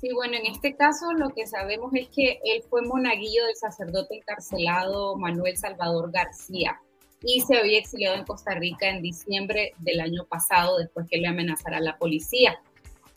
Sí, 0.00 0.12
bueno, 0.12 0.36
en 0.36 0.46
este 0.46 0.76
caso 0.76 1.12
lo 1.12 1.30
que 1.30 1.46
sabemos 1.46 1.92
es 1.94 2.08
que 2.08 2.38
él 2.44 2.62
fue 2.70 2.82
monaguillo 2.82 3.44
del 3.46 3.56
sacerdote 3.56 4.16
encarcelado 4.16 5.16
Manuel 5.16 5.56
Salvador 5.56 6.12
García 6.12 6.80
y 7.22 7.40
se 7.40 7.56
había 7.56 7.80
exiliado 7.80 8.16
en 8.16 8.24
Costa 8.24 8.54
Rica 8.54 8.88
en 8.88 9.02
diciembre 9.02 9.72
del 9.78 10.00
año 10.00 10.24
pasado 10.24 10.78
después 10.78 11.08
que 11.10 11.18
le 11.18 11.26
amenazara 11.26 11.80
la 11.80 11.98
policía. 11.98 12.60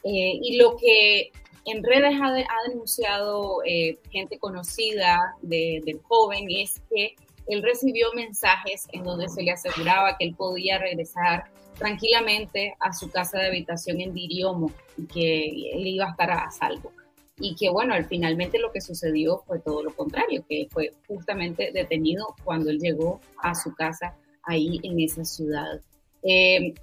Eh, 0.03 0.39
y 0.41 0.57
lo 0.57 0.75
que 0.75 1.31
en 1.65 1.83
redes 1.83 2.15
ha, 2.19 2.67
denunciado 2.67 3.61
eh, 3.63 3.99
gente 4.09 4.39
conocida 4.39 5.35
del 5.43 5.99
joven 6.01 6.47
es 6.49 6.81
que 6.89 7.15
él 7.47 7.63
recibió 7.63 8.13
mensajes 8.13 8.87
en 8.91 9.03
donde 9.03 9.27
se 9.29 9.43
le 9.43 9.51
aseguraba 9.51 10.17
que 10.17 10.25
él 10.25 10.35
podía 10.35 10.77
regresar 10.77 11.45
tranquilamente 11.77 12.75
a 12.79 12.93
su 12.93 13.09
casa 13.09 13.39
de 13.39 13.47
habitación 13.47 14.01
en 14.01 14.13
Diriomo 14.13 14.71
y 14.97 15.07
que 15.07 15.45
él 15.73 15.87
iba 15.87 16.05
a 16.05 16.11
estar 16.11 16.31
a 16.31 16.51
salvo. 16.51 16.91
Y 17.39 17.55
que 17.55 17.69
bueno, 17.69 17.95
al 17.95 18.05
finalmente 18.05 18.59
lo 18.59 18.71
que 18.71 18.81
sucedió 18.81 19.39
fue 19.47 19.59
todo 19.59 19.83
lo 19.83 19.93
contrario, 19.95 20.45
que 20.47 20.67
fue 20.69 20.91
justamente 21.07 21.71
detenido 21.73 22.35
cuando 22.43 22.69
él 22.69 22.77
llegó 22.79 23.19
a 23.41 23.55
su 23.55 23.73
casa 23.73 24.15
ahí 24.43 24.79
en 24.83 24.99
esa 24.99 25.23
ciudad. 25.23 25.81
Eh, 26.23 26.73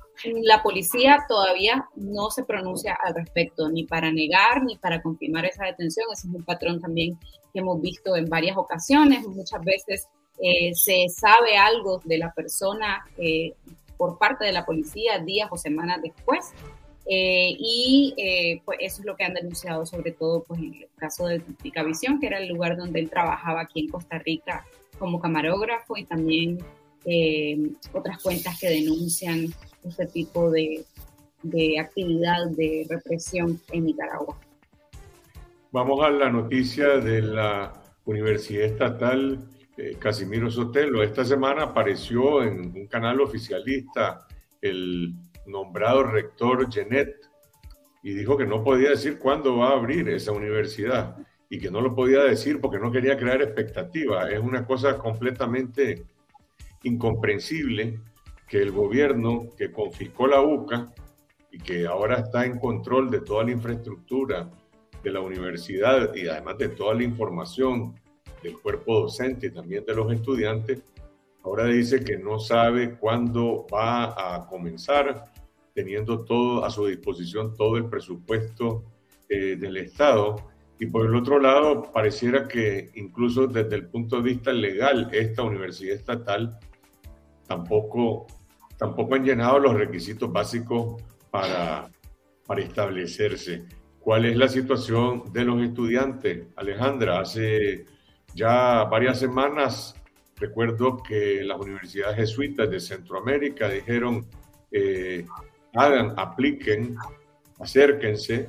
la 0.42 0.62
policía 0.62 1.18
todavía 1.28 1.88
no 1.94 2.30
se 2.30 2.42
pronuncia 2.42 2.98
al 3.00 3.14
respecto, 3.14 3.68
ni 3.68 3.84
para 3.84 4.10
negar 4.10 4.64
ni 4.64 4.76
para 4.76 5.00
confirmar 5.00 5.44
esa 5.44 5.64
detención. 5.64 6.06
Ese 6.12 6.26
es 6.26 6.34
un 6.34 6.42
patrón 6.42 6.80
también 6.80 7.16
que 7.52 7.60
hemos 7.60 7.80
visto 7.80 8.16
en 8.16 8.24
varias 8.28 8.56
ocasiones. 8.56 9.26
Muchas 9.28 9.62
veces 9.64 10.08
eh, 10.42 10.74
se 10.74 11.08
sabe 11.08 11.56
algo 11.56 12.00
de 12.04 12.18
la 12.18 12.32
persona 12.32 13.04
eh, 13.16 13.54
por 13.96 14.18
parte 14.18 14.44
de 14.44 14.52
la 14.52 14.64
policía 14.64 15.18
días 15.18 15.48
o 15.50 15.56
semanas 15.56 16.00
después. 16.02 16.52
y 17.10 18.14
pues 18.64 18.78
eso 18.82 19.00
es 19.00 19.06
lo 19.06 19.16
que 19.16 19.24
han 19.24 19.32
denunciado 19.32 19.86
sobre 19.86 20.12
todo 20.12 20.44
pues, 20.44 20.60
en 20.60 20.74
el 20.74 20.88
caso 20.96 21.26
de 21.26 21.42
Visión, 21.86 22.20
que 22.20 22.26
era 22.26 22.38
el 22.38 22.48
lugar 22.48 22.76
donde 22.76 23.00
él 23.00 23.08
trabajaba 23.08 23.62
aquí 23.62 23.80
en 23.80 23.88
Costa 23.88 24.18
Rica 24.18 24.64
como 24.98 25.18
camarógrafo 25.18 25.96
y 25.96 26.04
también 26.04 26.58
eh, 27.04 27.70
otras 27.92 28.22
cuentas 28.22 28.58
que 28.60 28.68
denuncian 28.68 29.46
este 29.82 30.06
tipo 30.06 30.50
de, 30.50 30.84
actividad 31.80 32.48
de 32.50 32.86
represión 32.88 33.60
en 33.72 33.86
Nicaragua. 33.86 34.38
Vamos 35.70 36.04
a 36.04 36.10
la 36.10 36.30
noticia 36.30 36.98
de 36.98 37.22
la 37.22 37.72
Universidad 38.04 38.64
Estatal 38.64 39.40
eh, 39.78 39.96
Casimiro 39.96 40.50
Sotelo. 40.50 41.04
Esta 41.04 41.24
semana 41.24 41.62
apareció 41.62 42.42
en 42.42 42.72
un 42.74 42.86
canal 42.88 43.20
oficialista 43.20 44.26
el 44.60 45.14
nombrado 45.46 46.02
rector 46.02 46.70
Genet 46.70 47.14
y 48.02 48.12
dijo 48.12 48.36
que 48.36 48.44
no 48.44 48.64
podía 48.64 48.90
decir 48.90 49.18
cuándo 49.18 49.56
va 49.56 49.68
a 49.68 49.76
abrir 49.76 50.08
esa 50.08 50.32
universidad 50.32 51.16
y 51.48 51.60
que 51.60 51.70
no 51.70 51.80
lo 51.80 51.94
podía 51.94 52.24
decir 52.24 52.60
porque 52.60 52.80
no 52.80 52.90
quería 52.90 53.16
crear 53.16 53.40
expectativa. 53.40 54.28
Es 54.28 54.40
una 54.40 54.66
cosa 54.66 54.98
completamente 54.98 56.04
incomprensible 56.82 58.00
que 58.48 58.60
el 58.60 58.72
gobierno 58.72 59.46
que 59.56 59.70
confiscó 59.70 60.26
la 60.26 60.40
UCA 60.40 60.92
y 61.52 61.58
que 61.58 61.86
ahora 61.86 62.16
está 62.16 62.44
en 62.44 62.58
control 62.58 63.10
de 63.10 63.20
toda 63.20 63.44
la 63.44 63.52
infraestructura 63.52 64.50
de 65.04 65.10
la 65.12 65.20
universidad 65.20 66.12
y 66.16 66.26
además 66.26 66.58
de 66.58 66.70
toda 66.70 66.94
la 66.94 67.04
información 67.04 67.94
del 68.42 68.58
cuerpo 68.58 69.00
docente 69.00 69.48
y 69.48 69.50
también 69.50 69.84
de 69.84 69.94
los 69.94 70.12
estudiantes, 70.12 70.82
ahora 71.42 71.64
dice 71.66 72.04
que 72.04 72.18
no 72.18 72.38
sabe 72.38 72.96
cuándo 72.98 73.66
va 73.72 74.34
a 74.36 74.46
comenzar, 74.46 75.32
teniendo 75.74 76.24
todo 76.24 76.64
a 76.64 76.70
su 76.70 76.86
disposición 76.86 77.54
todo 77.54 77.76
el 77.76 77.86
presupuesto 77.86 78.84
eh, 79.28 79.56
del 79.56 79.76
Estado. 79.76 80.36
Y 80.80 80.86
por 80.86 81.06
el 81.06 81.14
otro 81.14 81.38
lado, 81.38 81.90
pareciera 81.92 82.46
que 82.46 82.90
incluso 82.94 83.46
desde 83.46 83.76
el 83.76 83.86
punto 83.86 84.16
de 84.16 84.22
vista 84.22 84.52
legal, 84.52 85.08
esta 85.12 85.42
universidad 85.42 85.96
estatal 85.96 86.58
tampoco, 87.46 88.26
tampoco 88.76 89.14
han 89.14 89.24
llenado 89.24 89.58
los 89.58 89.74
requisitos 89.74 90.30
básicos 90.32 91.02
para, 91.30 91.90
para 92.46 92.60
establecerse. 92.60 93.64
¿Cuál 94.00 94.24
es 94.24 94.36
la 94.36 94.48
situación 94.48 95.32
de 95.32 95.44
los 95.44 95.62
estudiantes? 95.62 96.46
Alejandra, 96.56 97.20
hace 97.20 97.84
ya 98.38 98.84
varias 98.84 99.18
semanas 99.18 99.94
recuerdo 100.36 101.02
que 101.02 101.42
las 101.42 101.58
universidades 101.58 102.16
jesuitas 102.16 102.70
de 102.70 102.78
Centroamérica 102.78 103.68
dijeron, 103.68 104.26
eh, 104.70 105.26
hagan, 105.74 106.14
apliquen, 106.16 106.96
acérquense, 107.58 108.48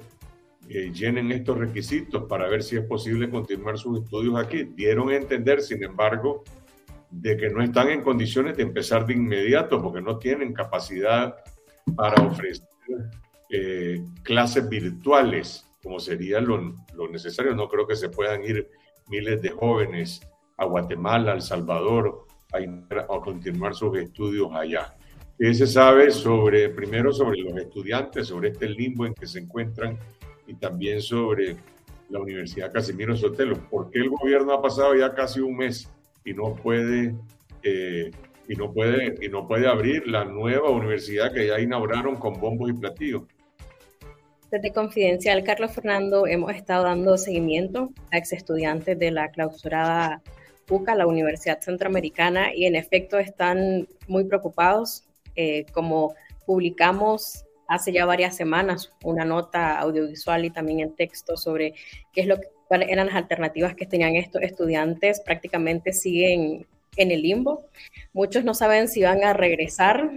eh, 0.69 0.91
llenen 0.93 1.31
estos 1.31 1.57
requisitos 1.57 2.25
para 2.29 2.47
ver 2.47 2.61
si 2.61 2.77
es 2.77 2.83
posible 2.85 3.31
continuar 3.31 3.79
sus 3.79 4.03
estudios 4.03 4.35
aquí. 4.37 4.63
Dieron 4.63 5.09
a 5.09 5.15
entender, 5.15 5.61
sin 5.61 5.83
embargo, 5.83 6.43
de 7.09 7.35
que 7.35 7.49
no 7.49 7.63
están 7.63 7.89
en 7.89 8.03
condiciones 8.03 8.55
de 8.55 8.63
empezar 8.63 9.07
de 9.07 9.13
inmediato 9.13 9.81
porque 9.81 10.01
no 10.01 10.19
tienen 10.19 10.53
capacidad 10.53 11.35
para 11.95 12.21
ofrecer 12.21 12.67
eh, 13.49 14.03
clases 14.21 14.69
virtuales 14.69 15.65
como 15.81 15.99
sería 15.99 16.39
lo, 16.41 16.75
necesario. 17.09 17.55
No 17.55 17.67
creo 17.69 17.87
que 17.87 17.95
se 17.95 18.09
puedan 18.09 18.43
ir 18.43 18.69
miles 19.09 19.41
de 19.41 19.49
jóvenes 19.49 20.21
a 20.57 20.65
Guatemala, 20.65 21.31
a 21.31 21.35
El 21.35 21.41
Salvador, 21.41 22.25
a, 22.51 22.57
a 22.57 23.21
continuar 23.21 23.75
sus 23.75 23.97
estudios 23.97 24.49
allá. 24.53 24.95
¿Qué 25.37 25.53
se 25.53 25.67
sabe 25.67 26.11
sobre, 26.11 26.69
primero 26.69 27.13
sobre 27.13 27.39
los 27.39 27.55
estudiantes, 27.57 28.27
sobre 28.27 28.49
este 28.49 28.67
limbo 28.67 29.05
en 29.05 29.13
que 29.13 29.25
se 29.25 29.39
encuentran 29.39 29.97
y 30.47 30.55
también 30.55 31.01
sobre 31.01 31.55
la 32.09 32.19
Universidad 32.19 32.73
Casimiro 32.73 33.15
Sotelo? 33.15 33.57
¿Por 33.69 33.89
qué 33.89 33.99
el 33.99 34.09
gobierno 34.09 34.53
ha 34.53 34.61
pasado 34.61 34.95
ya 34.95 35.13
casi 35.13 35.39
un 35.39 35.55
mes 35.55 35.89
y 36.25 36.33
no 36.33 36.55
puede 36.55 37.15
eh, 37.63 38.11
y 38.49 38.55
no 38.55 38.73
puede 38.73 39.15
y 39.21 39.29
no 39.29 39.47
puede 39.47 39.67
abrir 39.67 40.07
la 40.07 40.25
nueva 40.25 40.69
universidad 40.71 41.31
que 41.31 41.47
ya 41.47 41.59
inauguraron 41.59 42.15
con 42.15 42.39
bombos 42.39 42.69
y 42.71 42.73
platillos. 42.73 43.23
Desde 44.51 44.73
Confidencial, 44.73 45.43
Carlos 45.43 45.71
Fernando, 45.71 46.25
hemos 46.25 46.55
estado 46.55 46.85
dando 46.85 47.17
seguimiento 47.17 47.91
a 48.11 48.17
ex 48.17 48.33
estudiantes 48.33 48.97
de 48.97 49.11
la 49.11 49.29
clausurada 49.29 50.23
UCA, 50.69 50.95
la 50.95 51.05
Universidad 51.05 51.61
Centroamericana, 51.61 52.53
y 52.55 52.65
en 52.65 52.75
efecto 52.75 53.19
están 53.19 53.87
muy 54.07 54.23
preocupados. 54.23 55.03
Eh, 55.35 55.65
como 55.71 56.15
publicamos 56.47 57.45
hace 57.67 57.93
ya 57.93 58.05
varias 58.05 58.35
semanas 58.35 58.91
una 59.03 59.23
nota 59.23 59.77
audiovisual 59.77 60.43
y 60.43 60.49
también 60.49 60.79
en 60.79 60.95
texto 60.95 61.37
sobre 61.37 61.75
qué 62.11 62.21
es 62.21 62.27
lo 62.27 62.37
que 62.41 62.47
cuáles 62.69 62.89
eran 62.89 63.07
las 63.07 63.15
alternativas 63.15 63.75
que 63.75 63.87
tenían 63.87 64.15
estos 64.15 64.43
estudiantes, 64.43 65.21
prácticamente 65.21 65.91
siguen 65.91 66.67
en 66.97 67.11
el 67.11 67.21
limbo. 67.23 67.65
Muchos 68.13 68.43
no 68.43 68.53
saben 68.53 68.87
si 68.87 69.01
van 69.01 69.23
a 69.23 69.33
regresar 69.33 70.11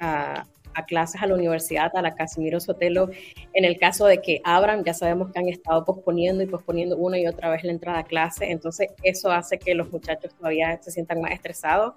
a, 0.00 0.46
a 0.74 0.84
clases 0.84 1.22
a 1.22 1.26
la 1.26 1.34
universidad, 1.34 1.90
a 1.94 2.02
la 2.02 2.14
Casimiro 2.14 2.60
Sotelo, 2.60 3.10
en 3.52 3.64
el 3.64 3.78
caso 3.78 4.06
de 4.06 4.20
que 4.20 4.40
abran, 4.44 4.84
ya 4.84 4.94
sabemos 4.94 5.32
que 5.32 5.38
han 5.38 5.48
estado 5.48 5.84
posponiendo 5.84 6.42
y 6.42 6.46
posponiendo 6.46 6.96
una 6.96 7.18
y 7.18 7.26
otra 7.26 7.50
vez 7.50 7.64
la 7.64 7.72
entrada 7.72 8.00
a 8.00 8.04
clase, 8.04 8.50
entonces 8.50 8.88
eso 9.02 9.30
hace 9.30 9.58
que 9.58 9.74
los 9.74 9.90
muchachos 9.92 10.34
todavía 10.34 10.78
se 10.82 10.90
sientan 10.90 11.20
más 11.20 11.32
estresados. 11.32 11.94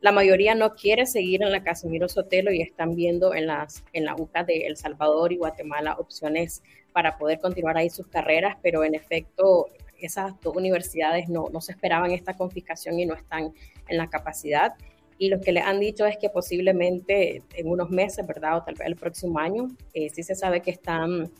La 0.00 0.10
mayoría 0.10 0.54
no 0.54 0.74
quiere 0.74 1.06
seguir 1.06 1.42
en 1.42 1.52
la 1.52 1.62
Casimiro 1.62 2.08
Sotelo 2.08 2.52
y 2.52 2.60
están 2.60 2.96
viendo 2.96 3.34
en, 3.34 3.46
las, 3.46 3.84
en 3.92 4.04
la 4.04 4.16
UCA 4.16 4.42
de 4.42 4.66
El 4.66 4.76
Salvador 4.76 5.32
y 5.32 5.36
Guatemala 5.36 5.94
opciones 5.98 6.62
para 6.92 7.16
poder 7.16 7.40
continuar 7.40 7.76
ahí 7.76 7.88
sus 7.88 8.06
carreras, 8.08 8.56
pero 8.62 8.84
en 8.84 8.94
efecto 8.94 9.68
esas 10.00 10.38
dos 10.40 10.56
universidades 10.56 11.28
no, 11.28 11.48
no 11.52 11.60
se 11.60 11.72
esperaban 11.72 12.10
esta 12.10 12.34
confiscación 12.34 12.98
y 12.98 13.06
no 13.06 13.14
están 13.14 13.52
en 13.88 13.96
la 13.96 14.08
capacidad 14.08 14.74
y 15.18 15.28
lo 15.28 15.40
que 15.40 15.52
le 15.52 15.60
han 15.60 15.80
dicho 15.80 16.06
es 16.06 16.16
que 16.16 16.28
posiblemente 16.30 17.42
en 17.54 17.68
unos 17.68 17.90
meses, 17.90 18.26
¿verdad? 18.26 18.58
O 18.58 18.62
tal 18.62 18.74
vez 18.74 18.86
el 18.86 18.96
próximo 18.96 19.38
año, 19.38 19.68
eh, 19.94 20.08
sí 20.10 20.22
se 20.22 20.34
sabe 20.34 20.60
que 20.62 20.70
están 20.70 21.30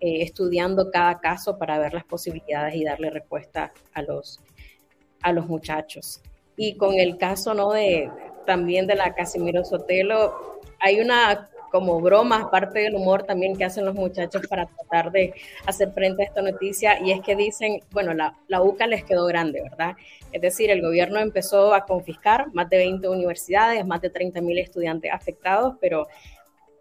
eh, 0.00 0.22
estudiando 0.22 0.90
cada 0.90 1.18
caso 1.18 1.58
para 1.58 1.78
ver 1.78 1.94
las 1.94 2.04
posibilidades 2.04 2.74
y 2.74 2.84
darle 2.84 3.10
respuesta 3.10 3.72
a 3.92 4.02
los, 4.02 4.40
a 5.22 5.32
los 5.32 5.46
muchachos. 5.46 6.20
Y 6.56 6.76
con 6.76 6.94
el 6.94 7.16
caso, 7.16 7.54
¿no? 7.54 7.72
De, 7.72 8.10
también 8.46 8.86
de 8.86 8.94
la 8.94 9.14
Casimiro 9.14 9.64
Sotelo, 9.64 10.60
hay 10.78 11.00
una 11.00 11.48
como 11.74 12.00
broma, 12.00 12.52
parte 12.52 12.78
del 12.78 12.94
humor 12.94 13.24
también 13.24 13.56
que 13.56 13.64
hacen 13.64 13.84
los 13.84 13.96
muchachos 13.96 14.46
para 14.46 14.66
tratar 14.66 15.10
de 15.10 15.34
hacer 15.66 15.90
frente 15.90 16.22
a 16.22 16.26
esta 16.26 16.40
noticia, 16.40 17.00
y 17.04 17.10
es 17.10 17.20
que 17.20 17.34
dicen, 17.34 17.80
bueno, 17.90 18.14
la, 18.14 18.38
la 18.46 18.62
UCA 18.62 18.86
les 18.86 19.02
quedó 19.02 19.26
grande, 19.26 19.60
¿verdad? 19.60 19.96
Es 20.30 20.40
decir, 20.40 20.70
el 20.70 20.80
gobierno 20.80 21.18
empezó 21.18 21.74
a 21.74 21.84
confiscar 21.84 22.46
más 22.54 22.70
de 22.70 22.76
20 22.76 23.08
universidades, 23.08 23.84
más 23.84 24.00
de 24.00 24.10
30 24.10 24.40
mil 24.40 24.56
estudiantes 24.56 25.10
afectados, 25.12 25.74
pero 25.80 26.06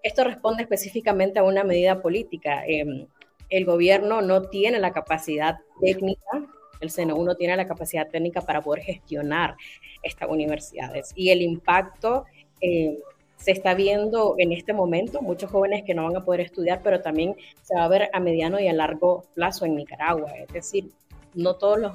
esto 0.04 0.26
responde 0.26 0.62
específicamente 0.62 1.40
a 1.40 1.44
una 1.44 1.64
medida 1.64 2.00
política. 2.00 2.64
Em, 2.68 3.08
el 3.50 3.66
gobierno 3.66 4.22
no 4.22 4.44
tiene 4.44 4.78
la 4.78 4.94
capacidad 4.94 5.58
técnica, 5.82 6.46
el 6.82 6.92
CNU 6.92 7.24
no 7.24 7.36
tiene 7.36 7.58
la 7.58 7.66
capacidad 7.66 8.08
técnica 8.08 8.42
para 8.42 8.62
poder 8.62 8.84
gestionar 8.84 9.56
estas 10.04 10.30
universidades. 10.30 11.14
Y 11.16 11.32
el 11.32 11.42
impacto 11.42 12.26
eh, 12.62 13.00
se 13.44 13.52
está 13.52 13.74
viendo 13.74 14.36
en 14.38 14.54
este 14.54 14.72
momento 14.72 15.22
muchos 15.22 15.52
jóvenes 15.52 15.84
que 15.84 15.94
no 15.94 16.06
van 16.06 16.16
a 16.16 16.24
poder 16.24 16.40
estudiar, 16.40 16.80
pero 16.82 17.02
también 17.02 17.36
se 17.62 17.76
va 17.76 17.84
a 17.84 17.90
ver 17.90 18.10
a 18.14 18.22
mediano 18.22 18.58
y 18.58 18.70
a 18.70 18.74
largo 18.74 19.26
plazo 19.34 19.66
en 19.66 19.76
Nicaragua. 19.76 20.32
Es 20.38 20.48
decir, 20.48 20.92
no 21.34 21.56
todos 21.56 21.78
los 21.78 21.92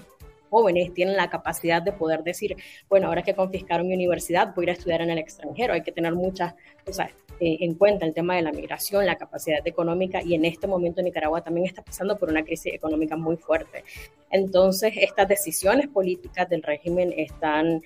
jóvenes 0.50 0.92
tienen 0.92 1.16
la 1.16 1.30
capacidad 1.30 1.80
de 1.80 1.92
poder 1.92 2.22
decir, 2.22 2.54
bueno, 2.90 3.06
ahora 3.06 3.22
que 3.22 3.34
confiscaron 3.34 3.88
mi 3.88 3.94
universidad, 3.94 4.54
voy 4.54 4.64
a 4.64 4.64
ir 4.64 4.70
a 4.70 4.72
estudiar 4.74 5.00
en 5.00 5.08
el 5.08 5.16
extranjero. 5.16 5.72
Hay 5.72 5.82
que 5.82 5.90
tener 5.92 6.14
muchas 6.14 6.54
cosas 6.84 7.12
eh, 7.40 7.56
en 7.60 7.76
cuenta, 7.76 8.04
el 8.04 8.12
tema 8.12 8.36
de 8.36 8.42
la 8.42 8.52
migración, 8.52 9.06
la 9.06 9.16
capacidad 9.16 9.66
económica, 9.66 10.22
y 10.22 10.34
en 10.34 10.44
este 10.44 10.66
momento 10.66 11.00
Nicaragua 11.00 11.40
también 11.40 11.66
está 11.66 11.80
pasando 11.80 12.18
por 12.18 12.28
una 12.28 12.44
crisis 12.44 12.74
económica 12.74 13.16
muy 13.16 13.38
fuerte. 13.38 13.84
Entonces, 14.30 14.92
estas 14.96 15.26
decisiones 15.26 15.88
políticas 15.88 16.46
del 16.50 16.62
régimen 16.62 17.14
están 17.16 17.80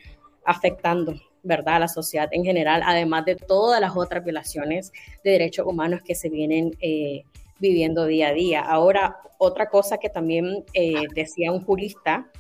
afectando 0.44 1.14
¿verdad? 1.42 1.76
a 1.76 1.81
la 1.81 1.88
sociedad 1.88 2.28
en 2.33 2.44
general, 2.44 2.83
además 2.85 3.24
de 3.24 3.37
todas 3.37 3.81
las 3.81 3.96
otras 3.96 4.24
violaciones 4.24 4.92
de 5.24 5.31
derechos 5.33 5.66
humanos 5.66 6.00
que 6.05 6.14
se 6.14 6.28
vienen 6.28 6.76
eh, 6.81 7.24
viviendo 7.59 8.07
día 8.07 8.28
a 8.28 8.33
día. 8.33 8.61
Ahora, 8.61 9.16
otra 9.38 9.68
cosa 9.68 9.98
que 9.98 10.09
también 10.09 10.64
eh, 10.74 11.07
decía 11.14 11.52
un 11.52 11.64
jurista 11.64 12.31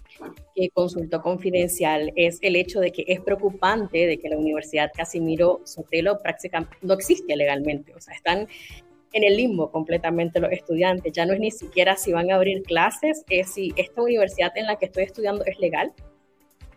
que 0.54 0.68
consultó 0.70 1.20
confidencial 1.22 2.12
es 2.16 2.38
el 2.42 2.56
hecho 2.56 2.80
de 2.80 2.92
que 2.92 3.04
es 3.08 3.20
preocupante 3.20 4.06
de 4.06 4.18
que 4.18 4.28
la 4.28 4.36
Universidad 4.36 4.90
Casimiro 4.94 5.60
Sotelo 5.64 6.20
prácticamente 6.20 6.76
no 6.82 6.94
existe 6.94 7.34
legalmente, 7.34 7.94
o 7.94 8.00
sea, 8.00 8.14
están 8.14 8.46
en 9.12 9.24
el 9.24 9.36
limbo 9.36 9.70
completamente 9.70 10.40
los 10.40 10.52
estudiantes, 10.52 11.12
ya 11.12 11.26
no 11.26 11.34
es 11.34 11.40
ni 11.40 11.50
siquiera 11.50 11.96
si 11.96 12.12
van 12.12 12.30
a 12.30 12.36
abrir 12.36 12.62
clases, 12.62 13.24
es 13.28 13.52
si 13.52 13.72
esta 13.76 14.02
universidad 14.02 14.56
en 14.56 14.66
la 14.66 14.76
que 14.76 14.86
estoy 14.86 15.04
estudiando 15.04 15.44
es 15.44 15.58
legal, 15.58 15.92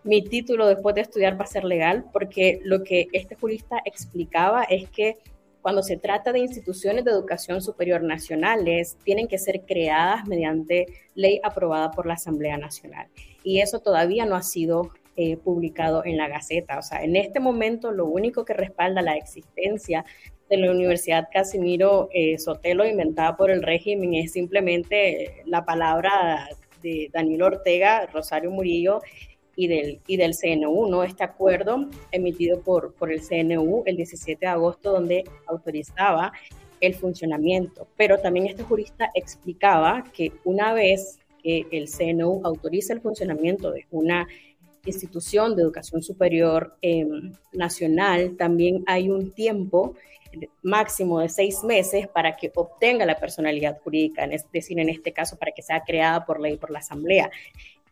mi 0.06 0.24
título 0.24 0.68
después 0.68 0.96
de 0.96 1.02
estudiar 1.02 1.39
va 1.39 1.44
a 1.44 1.48
ser 1.48 1.63
legal, 1.63 2.06
porque 2.13 2.62
lo 2.63 2.84
que 2.84 3.08
este 3.12 3.36
jurista 3.36 3.82
explicaba 3.86 4.63
es 4.63 4.88
que 4.89 5.18
cuando 5.62 5.82
se 5.82 5.98
trata 5.98 6.32
de 6.32 6.39
instituciones 6.39 7.06
de 7.06 7.12
educación 7.12 7.60
superior 7.60 8.04
nacionales, 8.04 8.98
tienen 9.04 9.28
que 9.28 9.39
ser 9.39 9.62
creadas 9.65 10.28
mediante 10.28 10.86
ley 11.15 11.41
aprobada 11.44 11.89
por 11.89 12.06
la 12.06 12.13
Asamblea 12.13 12.56
Nacional. 12.56 13.08
Y 13.44 13.62
eso 13.62 13.80
todavía 13.80 14.28
no 14.28 14.36
ha 14.36 14.44
sido 14.44 14.91
eh, 15.15 15.38
publicado 15.38 16.06
en 16.06 16.18
la 16.18 16.28
Gaceta. 16.28 16.78
O 16.78 16.84
sea, 16.84 17.04
en 17.04 17.15
este 17.15 17.39
momento 17.39 17.91
lo 17.91 18.06
único 18.06 18.46
que 18.46 18.54
respalda 18.54 19.02
la 19.02 19.15
existencia 19.15 20.06
de 20.52 20.58
la 20.58 20.70
Universidad 20.70 21.30
Casimiro 21.34 22.10
eh, 22.13 22.38
Sotelo 22.38 22.86
inventada 22.86 23.36
por 23.36 23.50
el 23.50 23.63
régimen 23.63 24.13
es 24.13 24.34
simplemente 24.34 25.41
la 25.48 25.65
palabra 25.65 26.48
de 26.84 27.10
Daniel 27.12 27.41
Ortega, 27.41 28.06
Rosario 28.13 28.52
Murillo 28.52 29.02
y 29.56 29.68
del, 29.68 30.00
y 30.08 30.18
del 30.18 30.36
CNU. 30.36 31.04
Este 31.04 31.24
acuerdo 31.24 31.89
emitido 32.12 32.62
por, 32.62 32.94
por 32.94 33.12
el 33.12 33.22
CNU 33.22 33.84
el 33.86 33.98
17 33.98 34.39
de 34.39 34.48
agosto 34.48 34.91
donde 34.91 35.24
autorizaba 35.48 36.32
el 36.82 36.96
funcionamiento. 36.96 37.88
Pero 37.96 38.20
también 38.20 38.48
este 38.48 38.63
jurista 38.63 39.10
explicaba 39.13 40.04
que 40.13 40.32
una 40.44 40.74
vez 40.74 41.20
que 41.41 41.68
el 41.72 41.88
CNU 41.88 42.41
autoriza 42.44 42.94
el 42.94 43.02
funcionamiento 43.02 43.72
de 43.72 43.86
una 43.91 44.28
institución 44.86 45.56
de 45.56 45.63
educación 45.63 46.04
superior 46.04 46.76
em, 46.82 47.34
nacional, 47.54 48.36
también 48.38 48.84
hay 48.86 49.10
un 49.10 49.32
tiempo 49.32 49.96
máximo 50.62 51.20
de 51.20 51.30
seis 51.30 51.63
meses 51.63 52.08
para 52.08 52.36
que 52.36 52.52
obtenga 52.56 53.06
la 53.06 53.18
personalidad 53.18 53.80
jurídica, 53.82 54.26
es 54.26 54.46
decir, 54.52 54.80
en 54.80 54.89
este 54.89 55.13
caso, 55.13 55.38
para 55.38 55.52
que 55.54 55.62
sea 55.62 55.82
creada 55.82 56.26
por 56.26 56.41
ley 56.41 56.58
por 56.58 56.72
la 56.72 56.80
Asamblea 56.80 57.32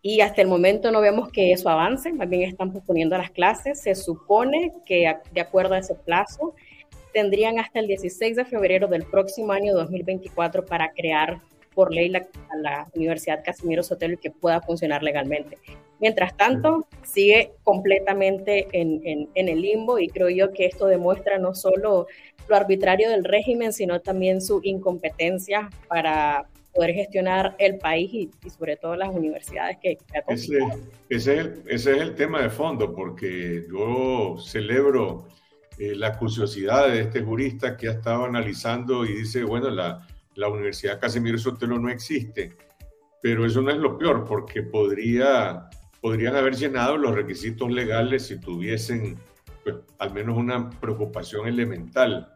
y 0.05 0.19
hasta 0.19 0.41
el 0.41 0.49
momento 0.49 0.91
no 0.91 0.99
vemos 0.99 1.31
que 1.31 1.53
eso 1.53 1.69
avance, 1.69 2.11
más 2.11 2.29
bien 2.29 2.43
están 2.43 2.73
posponiendo 2.73 3.17
las 3.17 3.31
clases. 3.31 3.81
Se 3.81 3.95
supone 3.95 4.73
que 4.85 5.15
de 5.31 5.41
acuerdo 5.41 5.75
a 5.75 5.77
ese 5.79 5.95
plazo 5.95 6.53
tendrían 7.13 7.57
hasta 7.57 7.79
el 7.79 7.87
16 7.87 8.35
de 8.35 8.43
febrero 8.43 8.87
del 8.87 9.05
próximo 9.05 9.53
año 9.53 9.73
2024 9.73 10.65
para 10.65 10.91
crear 10.91 11.39
por 11.73 11.93
ley 11.93 12.09
la, 12.09 12.27
la 12.61 12.85
Universidad 12.93 13.45
Casimiro 13.45 13.81
Sotelo 13.81 14.15
y 14.15 14.17
que 14.17 14.29
pueda 14.29 14.61
funcionar 14.61 15.03
legalmente. 15.03 15.57
Mientras 16.01 16.35
tanto, 16.35 16.85
sigue 17.03 17.53
completamente 17.63 18.67
en, 18.73 18.99
en, 19.05 19.29
en, 19.35 19.47
el 19.47 19.61
limbo 19.61 19.99
y 19.99 20.09
creo 20.09 20.29
yo 20.29 20.51
que 20.51 20.65
esto 20.65 20.87
demuestra 20.87 21.37
no 21.39 21.55
solo 21.55 22.07
lo 22.49 22.55
arbitrario 22.57 23.09
del 23.09 23.23
régimen, 23.23 23.71
sino 23.71 24.01
también 24.01 24.41
su 24.41 24.59
incompetencia 24.63 25.69
para 25.87 26.49
poder 26.73 26.93
gestionar 26.93 27.55
el 27.59 27.77
país 27.77 28.11
y, 28.13 28.31
sobre 28.49 28.77
todo 28.77 28.95
las 28.95 29.09
universidades 29.09 29.77
que... 29.81 29.97
ese, 30.27 30.57
ese, 30.57 30.67
es 31.09 31.27
el, 31.27 31.63
ese 31.67 31.91
es 31.91 32.01
el 32.01 32.15
tema 32.15 32.41
de 32.41 32.49
fondo, 32.49 32.93
porque 32.93 33.65
yo 33.71 34.37
celebro 34.39 35.27
eh, 35.77 35.95
la 35.95 36.17
curiosidad 36.17 36.89
de 36.89 37.01
este 37.01 37.21
jurista 37.21 37.77
que 37.77 37.87
ha 37.87 37.91
estado 37.91 38.25
analizando 38.25 39.05
y 39.05 39.13
dice, 39.13 39.43
bueno, 39.43 39.69
la, 39.69 40.07
la 40.35 40.49
Universidad 40.49 40.99
Casimiro 40.99 41.37
Sotelo 41.37 41.79
no 41.79 41.89
existe, 41.89 42.55
pero 43.21 43.45
eso 43.45 43.61
no 43.61 43.71
es 43.71 43.77
lo 43.77 43.97
peor, 43.97 44.25
porque 44.25 44.63
podría, 44.63 45.69
podrían 46.01 46.35
haber 46.35 46.55
llenado 46.55 46.97
los 46.97 47.15
requisitos 47.15 47.71
legales 47.71 48.27
si 48.27 48.39
tuviesen 48.39 49.17
pues, 49.63 49.75
al 49.99 50.13
menos 50.13 50.37
una 50.37 50.69
preocupación 50.69 51.47
elemental 51.47 52.32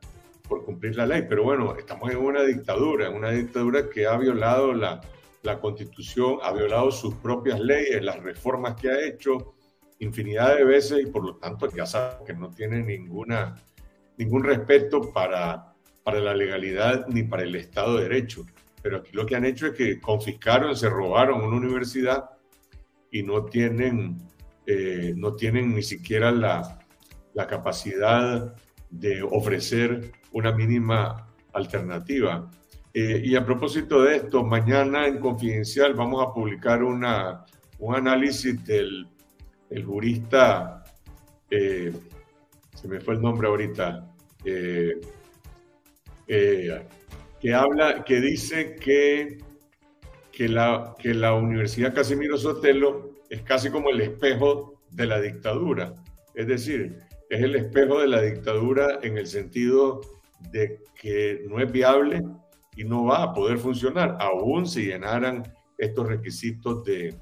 por 0.47 0.65
cumplir 0.65 0.95
la 0.95 1.05
ley. 1.05 1.25
Pero 1.27 1.43
bueno, 1.43 1.75
estamos 1.77 2.11
en 2.11 2.17
una 2.17 2.43
dictadura, 2.43 3.07
en 3.07 3.15
una 3.15 3.31
dictadura 3.31 3.89
que 3.89 4.05
ha 4.07 4.17
violado 4.17 4.73
la, 4.73 5.01
la 5.43 5.59
constitución, 5.59 6.37
ha 6.41 6.51
violado 6.51 6.91
sus 6.91 7.13
propias 7.15 7.59
leyes, 7.59 8.03
las 8.03 8.21
reformas 8.21 8.75
que 8.75 8.89
ha 8.89 9.05
hecho 9.05 9.55
infinidad 9.99 10.55
de 10.55 10.63
veces 10.63 10.99
y 11.01 11.07
por 11.07 11.25
lo 11.25 11.35
tanto 11.37 11.69
ya 11.71 11.85
sabe 11.85 12.25
que 12.25 12.33
no 12.33 12.49
tiene 12.49 12.83
ninguna, 12.83 13.55
ningún 14.17 14.43
respeto 14.43 15.11
para, 15.11 15.73
para 16.03 16.19
la 16.19 16.35
legalidad 16.35 17.07
ni 17.07 17.23
para 17.23 17.43
el 17.43 17.55
Estado 17.55 17.97
de 17.97 18.03
Derecho. 18.03 18.45
Pero 18.81 18.97
aquí 18.97 19.11
lo 19.13 19.25
que 19.25 19.35
han 19.35 19.45
hecho 19.45 19.67
es 19.67 19.73
que 19.73 19.99
confiscaron, 19.99 20.75
se 20.75 20.89
robaron 20.89 21.41
una 21.41 21.57
universidad 21.57 22.29
y 23.11 23.23
no 23.23 23.45
tienen, 23.45 24.17
eh, 24.65 25.13
no 25.15 25.35
tienen 25.35 25.73
ni 25.73 25.81
siquiera 25.81 26.31
la, 26.31 26.79
la 27.33 27.47
capacidad 27.47 28.55
de 28.89 29.21
ofrecer 29.23 30.11
una 30.31 30.51
mínima 30.51 31.27
alternativa. 31.53 32.49
Eh, 32.93 33.21
y 33.23 33.35
a 33.35 33.45
propósito 33.45 34.01
de 34.03 34.17
esto, 34.17 34.43
mañana 34.43 35.07
en 35.07 35.19
Confidencial 35.19 35.93
vamos 35.93 36.25
a 36.25 36.33
publicar 36.33 36.83
una, 36.83 37.45
un 37.79 37.95
análisis 37.95 38.63
del 38.65 39.07
el 39.69 39.83
jurista, 39.83 40.83
eh, 41.49 41.91
se 42.73 42.87
me 42.87 43.01
fue 43.01 43.15
el 43.15 43.21
nombre 43.21 43.47
ahorita, 43.49 44.09
eh, 44.45 44.93
que 46.27 47.53
habla, 47.53 48.03
que 48.05 48.21
dice 48.21 48.75
que, 48.75 49.39
que, 50.31 50.47
la, 50.47 50.95
que 50.97 51.13
la 51.13 51.33
Universidad 51.33 51.93
Casimiro 51.93 52.37
Sotelo 52.37 53.11
es 53.29 53.41
casi 53.41 53.69
como 53.69 53.89
el 53.89 54.01
espejo 54.01 54.81
de 54.91 55.05
la 55.05 55.19
dictadura. 55.19 55.93
Es 56.33 56.47
decir, 56.47 56.99
es 57.29 57.41
el 57.41 57.55
espejo 57.55 57.99
de 57.99 58.07
la 58.07 58.21
dictadura 58.21 58.99
en 59.01 59.17
el 59.17 59.27
sentido 59.27 60.01
de 60.51 60.79
que 60.99 61.45
no 61.49 61.59
es 61.59 61.71
viable 61.71 62.23
y 62.75 62.83
no 62.83 63.05
va 63.05 63.23
a 63.23 63.33
poder 63.33 63.57
funcionar, 63.57 64.17
aún 64.19 64.67
si 64.67 64.85
llenaran 64.85 65.43
estos 65.77 66.07
requisitos 66.07 66.83
de, 66.83 67.15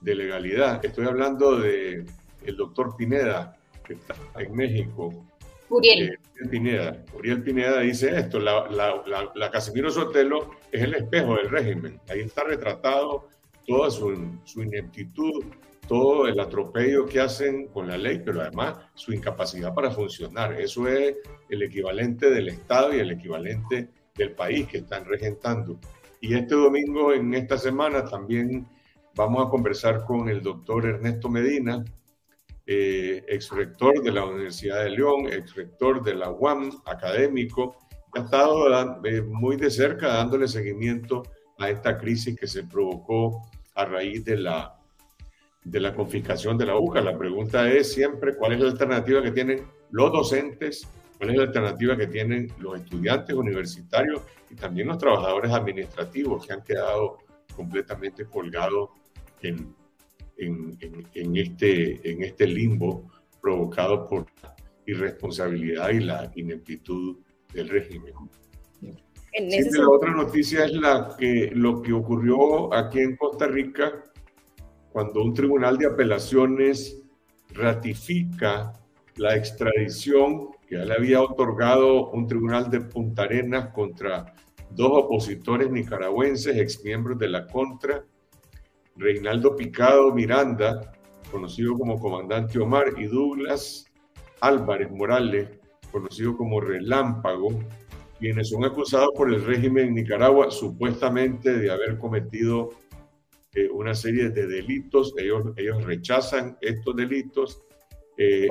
de 0.00 0.14
legalidad. 0.14 0.84
Estoy 0.84 1.06
hablando 1.06 1.58
de 1.58 2.04
el 2.44 2.56
doctor 2.56 2.96
Pineda, 2.96 3.56
que 3.84 3.94
está 3.94 4.14
en 4.38 4.54
México. 4.54 5.26
Uriel. 5.68 6.10
Eh, 6.10 6.48
Pineda. 6.50 7.04
Uriel 7.14 7.42
Pineda 7.42 7.80
dice 7.80 8.18
esto, 8.18 8.38
la, 8.38 8.68
la, 8.70 9.32
la, 9.34 9.50
Casimiro 9.50 9.90
Sotelo 9.90 10.50
es 10.70 10.82
el 10.82 10.94
espejo 10.94 11.36
del 11.36 11.48
régimen. 11.48 12.00
Ahí 12.08 12.20
está 12.20 12.44
retratado 12.44 13.28
toda 13.66 13.90
su, 13.90 14.12
su 14.44 14.62
ineptitud, 14.62 15.44
todo 15.92 16.26
el 16.26 16.40
atropello 16.40 17.04
que 17.04 17.20
hacen 17.20 17.66
con 17.66 17.86
la 17.86 17.98
ley, 17.98 18.22
pero 18.24 18.40
además 18.40 18.78
su 18.94 19.12
incapacidad 19.12 19.74
para 19.74 19.90
funcionar. 19.90 20.58
Eso 20.58 20.88
es 20.88 21.16
el 21.50 21.62
equivalente 21.62 22.30
del 22.30 22.48
Estado 22.48 22.96
y 22.96 23.00
el 23.00 23.10
equivalente 23.10 23.90
del 24.16 24.32
país 24.32 24.66
que 24.68 24.78
están 24.78 25.04
regentando. 25.04 25.78
Y 26.18 26.34
este 26.34 26.54
domingo, 26.54 27.12
en 27.12 27.34
esta 27.34 27.58
semana, 27.58 28.06
también 28.06 28.66
vamos 29.14 29.46
a 29.46 29.50
conversar 29.50 30.06
con 30.06 30.30
el 30.30 30.40
doctor 30.42 30.86
Ernesto 30.86 31.28
Medina, 31.28 31.84
eh, 32.66 33.22
ex 33.28 33.50
rector 33.50 34.02
de 34.02 34.12
la 34.12 34.24
Universidad 34.24 34.84
de 34.84 34.90
León, 34.92 35.26
ex 35.30 35.54
rector 35.54 36.02
de 36.02 36.14
la 36.14 36.30
UAM, 36.30 36.70
académico, 36.86 37.76
que 38.10 38.20
ha 38.20 38.24
estado 38.24 39.04
eh, 39.04 39.20
muy 39.20 39.56
de 39.56 39.70
cerca 39.70 40.08
dándole 40.08 40.48
seguimiento 40.48 41.22
a 41.58 41.68
esta 41.68 41.98
crisis 41.98 42.34
que 42.34 42.46
se 42.46 42.62
provocó 42.62 43.42
a 43.74 43.84
raíz 43.84 44.24
de 44.24 44.38
la 44.38 44.78
de 45.64 45.80
la 45.80 45.94
confiscación 45.94 46.58
de 46.58 46.66
la 46.66 46.78
UCA. 46.78 47.00
La 47.00 47.16
pregunta 47.16 47.70
es 47.70 47.92
siempre 47.92 48.36
cuál 48.36 48.52
es 48.52 48.60
la 48.60 48.70
alternativa 48.70 49.22
que 49.22 49.30
tienen 49.30 49.66
los 49.90 50.12
docentes, 50.12 50.88
cuál 51.18 51.30
es 51.30 51.36
la 51.36 51.42
alternativa 51.44 51.96
que 51.96 52.06
tienen 52.06 52.52
los 52.58 52.80
estudiantes 52.80 53.34
universitarios 53.34 54.22
y 54.50 54.54
también 54.54 54.88
los 54.88 54.98
trabajadores 54.98 55.52
administrativos 55.52 56.46
que 56.46 56.52
han 56.52 56.62
quedado 56.62 57.18
completamente 57.54 58.24
colgados 58.24 58.90
en, 59.42 59.74
en, 60.36 60.78
en, 61.14 61.36
este, 61.36 62.10
en 62.10 62.22
este 62.22 62.46
limbo 62.46 63.10
provocado 63.40 64.08
por 64.08 64.26
la 64.42 64.54
irresponsabilidad 64.86 65.90
y 65.90 66.00
la 66.00 66.30
ineptitud 66.34 67.18
del 67.52 67.68
régimen. 67.68 68.14
En 69.34 69.48
la 69.48 69.88
otra 69.88 70.10
noticia 70.12 70.66
es 70.66 70.72
la 70.72 71.14
que, 71.18 71.50
lo 71.54 71.80
que 71.80 71.92
ocurrió 71.92 72.72
aquí 72.74 73.00
en 73.00 73.16
Costa 73.16 73.46
Rica 73.46 74.11
cuando 74.92 75.22
un 75.22 75.34
tribunal 75.34 75.78
de 75.78 75.86
apelaciones 75.86 77.02
ratifica 77.54 78.72
la 79.16 79.36
extradición 79.36 80.50
que 80.66 80.76
ya 80.76 80.84
le 80.84 80.94
había 80.94 81.22
otorgado 81.22 82.10
un 82.10 82.26
tribunal 82.26 82.70
de 82.70 82.80
Punta 82.80 83.22
Arenas 83.22 83.72
contra 83.72 84.34
dos 84.70 84.90
opositores 84.92 85.70
nicaragüenses, 85.70 86.56
exmiembros 86.56 87.18
de 87.18 87.28
la 87.28 87.46
Contra, 87.46 88.04
Reinaldo 88.96 89.56
Picado 89.56 90.12
Miranda, 90.12 90.92
conocido 91.30 91.76
como 91.78 91.98
Comandante 91.98 92.58
Omar, 92.58 92.86
y 92.96 93.04
Douglas 93.04 93.86
Álvarez 94.40 94.90
Morales, 94.90 95.48
conocido 95.90 96.36
como 96.36 96.60
Relámpago, 96.60 97.50
quienes 98.18 98.50
son 98.50 98.64
acusados 98.64 99.10
por 99.16 99.32
el 99.32 99.44
régimen 99.44 99.88
en 99.88 99.94
Nicaragua 99.94 100.50
supuestamente 100.50 101.58
de 101.58 101.70
haber 101.70 101.98
cometido 101.98 102.70
eh, 103.54 103.68
una 103.68 103.94
serie 103.94 104.30
de 104.30 104.46
delitos. 104.46 105.14
Ellos, 105.18 105.52
ellos 105.56 105.84
rechazan 105.84 106.56
estos 106.60 106.96
delitos. 106.96 107.62
Eh, 108.16 108.48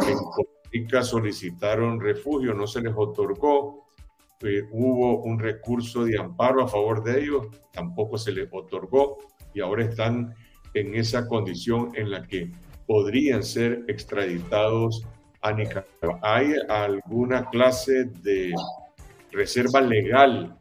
en 0.73 0.83
Costa 0.83 1.03
solicitaron 1.03 1.99
refugio, 1.99 2.53
no 2.53 2.67
se 2.67 2.81
les 2.81 2.93
otorgó. 2.95 3.87
Eh, 4.41 4.63
hubo 4.71 5.21
un 5.23 5.39
recurso 5.39 6.03
de 6.03 6.17
amparo 6.17 6.63
a 6.63 6.67
favor 6.67 7.03
de 7.03 7.21
ellos, 7.21 7.47
tampoco 7.71 8.17
se 8.17 8.31
les 8.31 8.47
otorgó 8.51 9.19
y 9.53 9.61
ahora 9.61 9.85
están 9.85 10.33
en 10.73 10.95
esa 10.95 11.27
condición 11.27 11.91
en 11.95 12.09
la 12.09 12.25
que 12.25 12.49
podrían 12.87 13.43
ser 13.43 13.83
extraditados 13.87 15.05
a 15.41 15.51
Nicaragua. 15.51 16.19
¿Hay 16.23 16.53
alguna 16.69 17.49
clase 17.49 18.05
de 18.23 18.53
reserva 19.31 19.81
legal 19.81 20.57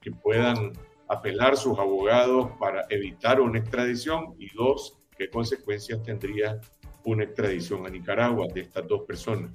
que 0.00 0.10
puedan 0.10 0.72
apelar 1.12 1.56
sus 1.56 1.78
abogados 1.78 2.50
para 2.58 2.86
evitar 2.88 3.40
una 3.40 3.58
extradición? 3.58 4.34
Y 4.38 4.48
dos, 4.54 4.98
¿qué 5.16 5.28
consecuencias 5.28 6.02
tendría 6.02 6.60
una 7.04 7.24
extradición 7.24 7.86
a 7.86 7.90
Nicaragua 7.90 8.46
de 8.52 8.62
estas 8.62 8.86
dos 8.88 9.02
personas? 9.02 9.50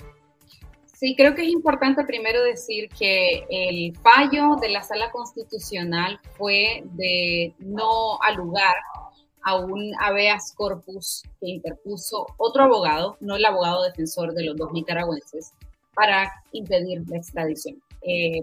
Sí, 0.85 1.15
creo 1.15 1.35
que 1.35 1.43
es 1.43 1.49
importante 1.49 2.03
primero 2.05 2.43
decir 2.43 2.89
que 2.89 3.45
el 3.49 3.95
fallo 3.97 4.55
de 4.59 4.69
la 4.69 4.81
sala 4.81 5.11
constitucional 5.11 6.19
fue 6.37 6.83
de 6.93 7.53
no 7.59 8.19
alugar 8.21 8.75
a 9.43 9.55
un 9.55 9.93
habeas 9.99 10.53
corpus 10.55 11.23
que 11.39 11.49
interpuso 11.49 12.25
otro 12.37 12.63
abogado, 12.63 13.15
no 13.19 13.35
el 13.35 13.45
abogado 13.45 13.83
defensor 13.83 14.33
de 14.33 14.43
los 14.43 14.57
dos 14.57 14.71
nicaragüenses, 14.73 15.53
para 15.93 16.31
impedir 16.51 17.03
la 17.07 17.17
extradición. 17.17 17.81
Eh, 18.01 18.41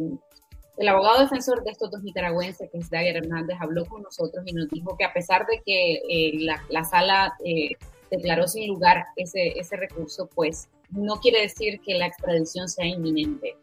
el 0.77 0.89
abogado 0.89 1.21
defensor 1.21 1.63
de 1.63 1.71
estos 1.71 1.91
dos 1.91 2.03
nicaragüenses, 2.03 2.71
que 2.71 2.79
es 2.79 2.91
Dagger 2.91 3.19
Hernández, 3.19 3.57
habló 3.61 3.85
con 3.87 4.03
nosotros 4.03 4.45
y 4.47 4.53
nos 4.53 4.69
dijo 4.71 4.97
que 4.97 5.05
a 5.05 5.13
pesar 5.13 5.47
de 5.47 5.63
que 5.65 6.03
eh, 6.09 6.49
la, 6.69 6.85
sala 6.85 7.35
eh, 7.45 7.71
declaró 8.11 8.49
sin 8.49 8.69
lugar 8.69 9.05
ese, 9.17 9.59
ese 9.59 9.77
recurso, 9.77 10.29
pues 10.35 10.69
no 10.91 11.17
quiere 11.17 11.43
decir 11.43 11.81
que 11.81 11.95
la 11.95 12.07
extradición 12.07 12.69
sea 12.69 12.87
inminente. 12.87 13.57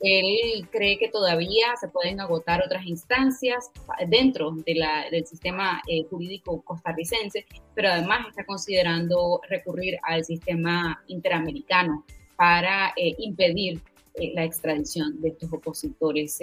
Él 0.00 0.68
cree 0.70 0.96
que 0.96 1.08
todavía 1.08 1.74
se 1.80 1.88
pueden 1.88 2.20
agotar 2.20 2.62
otras 2.64 2.86
instancias 2.86 3.70
dentro 4.06 4.52
del 4.52 5.26
sistema 5.26 5.82
eh, 5.88 6.04
jurídico 6.08 6.62
costarricense, 6.62 7.46
pero 7.74 7.88
además 7.88 8.26
está 8.28 8.44
considerando 8.44 9.40
recurrir 9.48 9.98
al 10.04 10.24
sistema 10.24 11.02
interamericano 11.08 12.04
para 12.36 12.92
eh, 12.96 13.14
impedir 13.18 13.82
eh, 14.18 14.32
la 14.34 14.44
extradición 14.44 15.20
de 15.20 15.28
estos 15.28 15.52
opositores, 15.52 16.38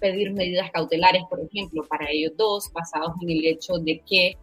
pedir 0.00 0.32
medidas 0.32 0.70
cautelares, 0.72 1.22
por 1.30 1.40
ejemplo, 1.40 1.84
para 1.84 2.10
ellos 2.10 2.32
dos, 2.36 2.72
basados 2.72 3.14
en 3.22 3.30
el 3.30 3.44
hecho 3.44 3.78
de 3.78 4.00
que 4.08 4.36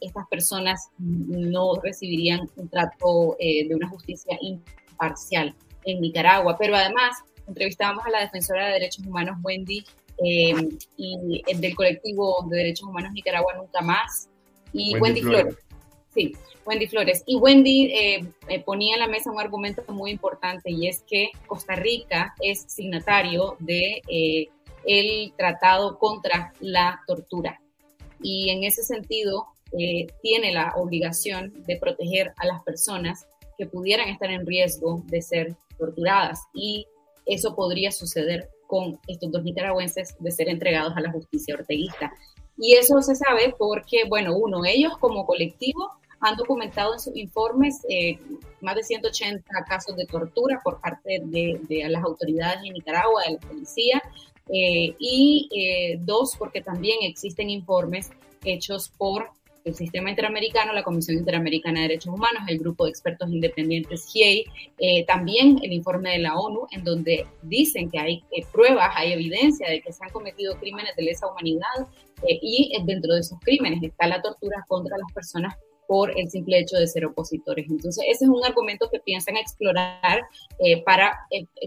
estas 0.00 0.26
personas 0.28 0.90
no 0.98 1.76
recibirían 1.80 2.50
un 2.56 2.68
trato 2.68 3.36
de 3.38 3.72
una 3.72 3.88
justicia 3.88 4.36
imparcial 4.40 5.54
en 5.84 6.00
Nicaragua, 6.00 6.56
pero 6.58 6.74
además 6.74 7.22
entrevistábamos 7.46 8.04
a 8.04 8.10
la 8.10 8.20
defensora 8.20 8.66
de 8.66 8.72
derechos 8.74 9.06
humanos 9.06 9.38
Wendy 9.42 9.84
eh, 10.24 10.54
y 10.96 11.42
del 11.54 11.74
colectivo 11.74 12.46
de 12.48 12.56
derechos 12.56 12.88
humanos 12.88 13.12
Nicaragua 13.12 13.54
Nunca 13.54 13.80
Más 13.82 14.28
y 14.72 14.96
Wendy, 14.98 15.22
Flores. 15.22 15.56
Sí, 16.16 16.34
Wendy 16.64 16.88
Flores. 16.88 17.22
Y 17.26 17.36
Wendy 17.36 17.92
eh, 17.92 18.28
eh, 18.48 18.64
ponía 18.64 18.94
en 18.94 19.00
la 19.00 19.06
mesa 19.06 19.30
un 19.30 19.38
argumento 19.38 19.84
muy 19.88 20.10
importante 20.10 20.72
y 20.72 20.88
es 20.88 21.04
que 21.06 21.30
Costa 21.46 21.76
Rica 21.76 22.34
es 22.40 22.62
signatario 22.66 23.56
de 23.60 24.02
el 24.86 25.32
tratado 25.36 25.98
contra 25.98 26.52
la 26.58 27.00
tortura. 27.06 27.60
Y 28.20 28.50
en 28.50 28.64
ese 28.64 28.82
sentido 28.82 29.46
tiene 30.22 30.52
la 30.52 30.72
obligación 30.76 31.52
de 31.66 31.76
proteger 31.76 32.32
a 32.38 32.46
las 32.46 32.62
personas 32.62 33.26
que 33.58 33.66
pudieran 33.66 34.08
estar 34.08 34.30
en 34.30 34.46
riesgo 34.46 35.02
de 35.06 35.22
ser 35.22 35.54
torturadas. 35.78 36.40
Y 36.54 36.86
eso 37.26 37.54
podría 37.54 37.90
suceder 37.90 38.48
con 38.66 38.98
estos 39.06 39.30
dos 39.32 39.42
nicaragüenses 39.42 40.16
de 40.18 40.30
ser 40.30 40.48
entregados 40.48 40.96
a 40.96 41.00
la 41.00 41.12
justicia 41.12 41.54
orteguista. 41.54 42.12
Y 42.58 42.74
eso 42.74 43.00
se 43.02 43.14
sabe 43.14 43.54
porque, 43.58 44.04
bueno, 44.08 44.36
uno, 44.36 44.64
ellos 44.64 44.96
como 44.98 45.26
colectivo 45.26 45.90
han 46.20 46.36
documentado 46.36 46.94
en 46.94 47.00
sus 47.00 47.16
informes 47.16 47.84
eh, 47.88 48.18
más 48.60 48.74
de 48.74 48.82
180 48.82 49.44
casos 49.68 49.96
de 49.96 50.06
tortura 50.06 50.60
por 50.62 50.80
parte 50.80 51.20
de, 51.24 51.84
las 51.88 52.02
autoridades 52.02 52.62
de 52.62 52.70
Nicaragua, 52.70 53.22
de 53.26 53.34
la 53.34 53.40
policía, 53.40 54.02
eh, 54.48 54.94
y 54.98 55.48
eh, 55.54 55.98
dos, 56.00 56.36
porque 56.38 56.60
también 56.60 56.98
existen 57.02 57.50
informes 57.50 58.10
hechos 58.44 58.90
por 58.96 59.30
el 59.66 59.74
Sistema 59.74 60.10
Interamericano, 60.10 60.72
la 60.72 60.84
Comisión 60.84 61.18
Interamericana 61.18 61.80
de 61.80 61.88
Derechos 61.88 62.14
Humanos, 62.14 62.44
el 62.46 62.60
Grupo 62.60 62.84
de 62.84 62.90
Expertos 62.90 63.28
Independientes 63.28 64.06
GIEI, 64.06 64.46
eh, 64.78 65.04
también 65.06 65.58
el 65.60 65.72
informe 65.72 66.12
de 66.12 66.20
la 66.20 66.36
ONU, 66.36 66.68
en 66.70 66.84
donde 66.84 67.26
dicen 67.42 67.90
que 67.90 67.98
hay 67.98 68.24
eh, 68.30 68.46
pruebas, 68.52 68.92
hay 68.94 69.12
evidencia 69.12 69.68
de 69.68 69.80
que 69.80 69.92
se 69.92 70.04
han 70.04 70.10
cometido 70.10 70.56
crímenes 70.60 70.94
de 70.94 71.02
lesa 71.02 71.26
humanidad 71.26 71.88
eh, 72.22 72.38
y 72.40 72.72
dentro 72.84 73.14
de 73.14 73.20
esos 73.20 73.40
crímenes 73.40 73.82
está 73.82 74.06
la 74.06 74.22
tortura 74.22 74.64
contra 74.68 74.96
las 74.96 75.12
personas 75.12 75.56
por 75.86 76.18
el 76.18 76.30
simple 76.30 76.58
hecho 76.60 76.76
de 76.76 76.86
ser 76.86 77.06
opositores. 77.06 77.66
Entonces, 77.70 78.04
ese 78.08 78.24
es 78.24 78.30
un 78.30 78.44
argumento 78.44 78.88
que 78.90 79.00
piensan 79.00 79.36
explorar 79.36 80.22
para 80.84 81.12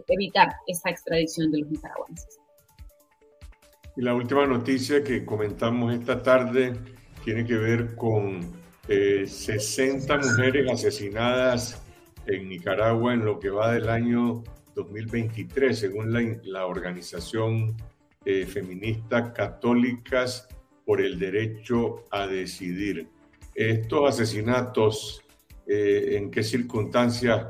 evitar 0.07 0.49
esa 0.67 0.89
extradición 0.89 1.51
de 1.51 1.59
los 1.59 1.71
nicaragüenses. 1.71 2.39
Y 3.95 4.01
la 4.01 4.13
última 4.13 4.45
noticia 4.45 5.03
que 5.03 5.25
comentamos 5.25 5.93
esta 5.93 6.21
tarde 6.21 6.73
tiene 7.23 7.45
que 7.45 7.55
ver 7.55 7.95
con 7.95 8.59
60 8.87 10.13
eh, 10.13 10.17
mujeres 10.17 10.71
asesinadas 10.71 11.83
en 12.25 12.47
Nicaragua 12.47 13.13
en 13.13 13.25
lo 13.25 13.39
que 13.39 13.49
va 13.49 13.73
del 13.73 13.89
año 13.89 14.43
2023, 14.75 15.77
según 15.77 16.41
la, 16.43 16.65
organización 16.65 17.75
eh, 18.25 18.45
feminista 18.45 19.33
Católicas 19.33 20.47
por 20.85 21.01
el 21.01 21.19
Derecho 21.19 22.07
a 22.09 22.25
Decidir. 22.25 23.07
Estos 23.59 24.07
asesinatos, 24.07 25.21
eh, 25.67 26.11
¿en 26.15 26.31
qué 26.31 26.43
circunstancias 26.43 27.45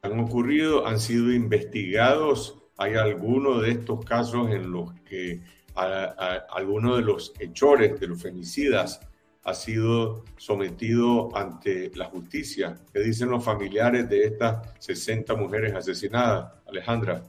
han 0.00 0.18
ocurrido? 0.18 0.86
¿Han 0.86 0.98
sido 0.98 1.30
investigados? 1.34 2.62
¿Hay 2.78 2.94
alguno 2.94 3.60
de 3.60 3.72
estos 3.72 4.02
casos 4.06 4.50
en 4.50 4.72
los 4.72 4.94
que 5.04 5.42
alguno 5.74 6.96
de 6.96 7.02
los 7.02 7.34
hechores, 7.38 8.00
de 8.00 8.06
los 8.06 8.22
femicidas, 8.22 9.00
ha 9.42 9.52
sido 9.52 10.24
sometido 10.38 11.36
ante 11.36 11.90
la 11.94 12.06
justicia. 12.06 12.78
¿Qué 12.90 13.00
dicen 13.00 13.28
los 13.28 13.44
familiares 13.44 14.08
de 14.08 14.24
estas 14.24 14.66
60 14.78 15.34
mujeres 15.34 15.74
asesinadas? 15.74 16.54
Alejandra. 16.66 17.22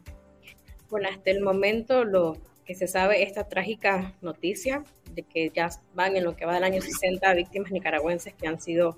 Bueno, 0.90 1.10
hasta 1.12 1.32
el 1.32 1.42
momento 1.42 2.06
lo 2.06 2.38
que 2.66 2.76
se 2.76 2.88
sabe, 2.88 3.24
esta 3.24 3.48
trágica 3.48 4.16
noticia 4.22 4.84
de 5.14 5.24
que 5.24 5.52
ya 5.54 5.70
van 5.94 6.16
en 6.16 6.24
lo 6.24 6.36
que 6.36 6.46
va 6.46 6.56
del 6.56 6.64
año 6.64 6.82
60 6.82 7.34
víctimas 7.34 7.72
nicaragüenses 7.72 8.34
que 8.34 8.48
han 8.48 8.60
sido 8.60 8.98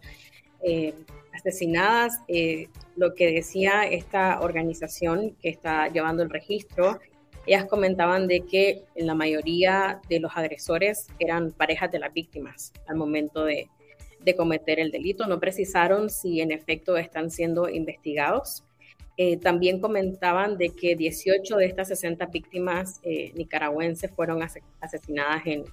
eh, 0.61 0.93
asesinadas. 1.34 2.22
Eh, 2.28 2.70
lo 2.95 3.13
que 3.13 3.32
decía 3.32 3.84
esta 3.84 4.39
organización 4.41 5.36
que 5.41 5.49
está 5.49 5.89
llevando 5.89 6.24
el 6.24 6.30
registro 6.30 6.99
ellas 7.47 7.65
comentaban 7.65 8.28
de 8.28 8.41
que 8.41 8.84
la 8.95 9.15
mayoría 9.15 10.01
de 10.09 10.20
los 10.20 10.36
agresores 10.36 11.07
eran 11.18 11.53
parejas 11.53 11.89
de 11.91 11.99
las 11.99 12.13
víctimas 12.13 12.74
al 12.88 12.97
momento 12.97 13.45
de, 13.45 13.70
cometer 14.36 14.82
el 14.82 14.91
delito. 14.91 15.26
No 15.26 15.39
precisaron 15.39 16.09
si 16.09 16.41
en 16.41 16.51
efecto 16.51 16.97
están 16.97 17.32
siendo 17.32 17.70
investigados. 17.70 18.65
Eh, 19.20 19.38
también 19.38 19.80
comentaban 19.82 20.59
de 20.59 20.70
que 20.70 20.95
18 20.95 21.57
de 21.57 21.65
estas 21.65 21.88
60 21.88 22.28
víctimas 22.28 22.99
eh, 23.01 23.32
nicaragüenses 23.34 24.11
fueron 24.11 24.43
asesinadas 24.80 25.41
en, 25.47 25.65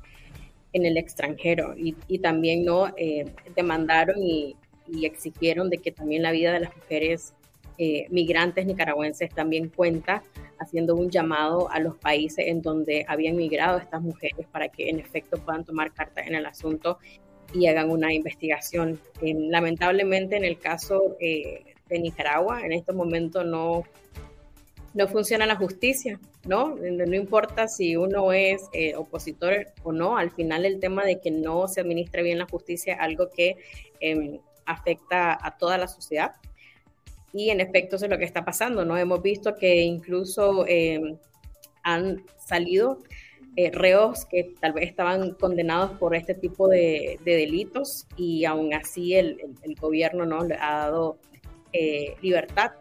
el 0.72 0.96
extranjero 0.96 1.74
y, 1.76 1.92
también 2.18 2.64
no 2.64 2.88
eh, 2.96 3.26
demandaron 3.54 4.16
y, 4.20 4.56
exigieron 5.02 5.70
de 5.70 5.78
que 5.78 5.92
también 5.92 6.22
la 6.22 6.32
vida 6.32 6.52
de 6.52 6.60
las 6.60 6.76
mujeres 6.76 7.34
migrantes 8.10 8.66
nicaragüenses 8.66 9.30
también 9.30 9.68
cuenta 9.68 10.22
haciendo 10.58 10.94
un 10.94 11.10
llamado 11.10 11.70
a 11.70 11.80
los 11.80 11.96
países 11.96 12.46
en 12.46 12.62
donde 12.62 13.04
habían 13.08 13.34
migrado 13.34 13.78
estas 13.78 14.00
mujeres 14.00 14.46
para 14.52 14.68
que 14.68 14.90
en 14.90 15.00
efecto 15.00 15.38
puedan 15.38 15.64
tomar 15.64 15.92
carta 15.92 16.20
en 16.22 16.34
el 16.34 16.46
asunto 16.46 16.98
y 17.52 17.66
hagan 17.66 17.90
una 17.90 18.12
investigación. 18.12 19.00
lamentablemente 19.22 20.36
en 20.36 20.44
el 20.44 20.58
caso 20.58 21.16
de 21.88 21.98
Nicaragua, 21.98 22.62
en 22.62 22.72
este 22.72 22.92
momento 22.92 23.44
no, 23.44 23.84
no 24.94 25.08
funciona 25.08 25.46
la 25.46 25.56
justicia, 25.56 26.18
¿no? 26.46 26.76
No 26.76 27.14
importa 27.14 27.68
si 27.68 27.96
uno 27.96 28.32
es 28.32 28.68
opositor 28.96 29.68
o 29.82 29.92
no, 29.92 30.16
al 30.16 30.30
final 30.30 30.64
el 30.64 30.80
tema 30.80 31.04
de 31.04 31.20
que 31.20 31.30
no 31.30 31.68
se 31.68 31.80
administra 31.80 32.22
bien 32.22 32.38
la 32.38 32.46
justicia 32.46 32.94
es 32.94 33.00
algo 33.00 33.30
que 33.30 33.56
em, 34.00 34.38
afecta 34.66 35.38
a 35.40 35.56
toda 35.56 35.78
la 35.78 35.88
sociedad. 35.88 36.32
Y 37.32 37.50
en 37.50 37.60
efecto, 37.60 37.96
eso 37.96 38.06
es 38.06 38.10
lo 38.10 38.18
que 38.18 38.24
está 38.24 38.44
pasando, 38.44 38.84
¿no? 38.84 38.96
Hemos 38.96 39.20
visto 39.20 39.56
que 39.56 39.82
incluso 39.82 40.64
em, 40.68 41.18
han 41.82 42.24
salido 42.38 42.98
eh, 43.56 43.70
reos 43.70 44.24
que 44.24 44.52
tal 44.60 44.72
vez 44.72 44.88
estaban 44.88 45.34
condenados 45.34 45.92
por 45.98 46.16
este 46.16 46.34
tipo 46.34 46.66
de, 46.66 47.20
delitos 47.24 48.06
y 48.16 48.46
aún 48.46 48.74
así 48.74 49.14
el, 49.14 49.38
gobierno 49.80 50.26
no 50.26 50.40
ha 50.40 50.46
dado 50.78 51.18
eh, 51.74 52.14
libertad. 52.22 52.72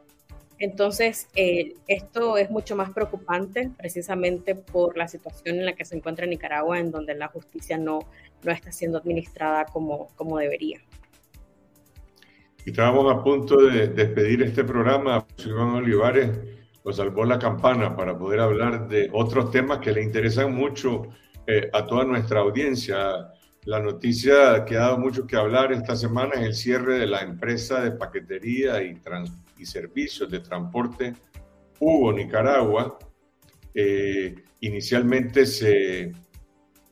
Entonces, 0.60 1.28
eh, 1.36 1.74
esto 1.88 2.38
es 2.38 2.52
mucho 2.52 2.76
más 2.76 2.92
preocupante 2.92 3.72
precisamente 3.76 4.54
por 4.54 4.98
la 4.98 5.08
situación 5.08 5.58
en 5.58 5.66
la 5.66 5.74
que 5.74 5.84
se 5.84 5.98
encuentra 5.98 6.28
Nicaragua, 6.28 6.80
en 6.80 6.92
donde 6.92 7.16
la 7.16 7.28
justicia 7.28 7.78
no, 7.78 8.00
no 8.44 8.52
está 8.52 8.72
siendo 8.72 9.00
administrada 9.00 9.66
como, 9.66 10.10
como 10.16 10.38
debería. 10.38 10.80
Estábamos 12.66 13.12
a 13.12 13.24
punto 13.24 13.58
de 13.58 13.88
despedir 13.88 14.44
este 14.44 14.64
programa. 14.64 15.26
Iván 15.44 15.70
Olivares 15.72 16.30
nos 16.86 16.96
salvó 16.96 17.26
la 17.26 17.40
campana 17.40 17.96
para 17.96 18.18
poder 18.18 18.40
hablar 18.40 18.88
de 18.88 19.10
otros 19.12 19.50
temas 19.50 19.80
que 19.80 19.92
le 19.92 20.04
interesan 20.04 20.54
mucho 20.54 21.08
eh, 21.48 21.70
a 21.74 21.86
toda 21.86 22.06
nuestra 22.06 22.42
audiencia. 22.42 23.32
La 23.66 23.80
noticia 23.80 24.66
que 24.66 24.76
ha 24.76 24.82
dado 24.82 24.98
mucho 24.98 25.26
que 25.26 25.38
hablar 25.38 25.72
esta 25.72 25.96
semana 25.96 26.34
es 26.36 26.42
el 26.42 26.54
cierre 26.54 27.00
de 27.00 27.08
la 27.08 27.22
empresa 27.22 27.82
de 27.82 27.92
paquetería 27.92 28.84
y, 28.84 29.00
servicios 29.66 30.30
de 30.30 30.42
transporte 30.42 31.14
Hugo 31.80 32.12
Nicaragua. 32.12 33.00
Eh, 33.74 34.36
inicialmente 34.60 35.46
se, 35.46 36.12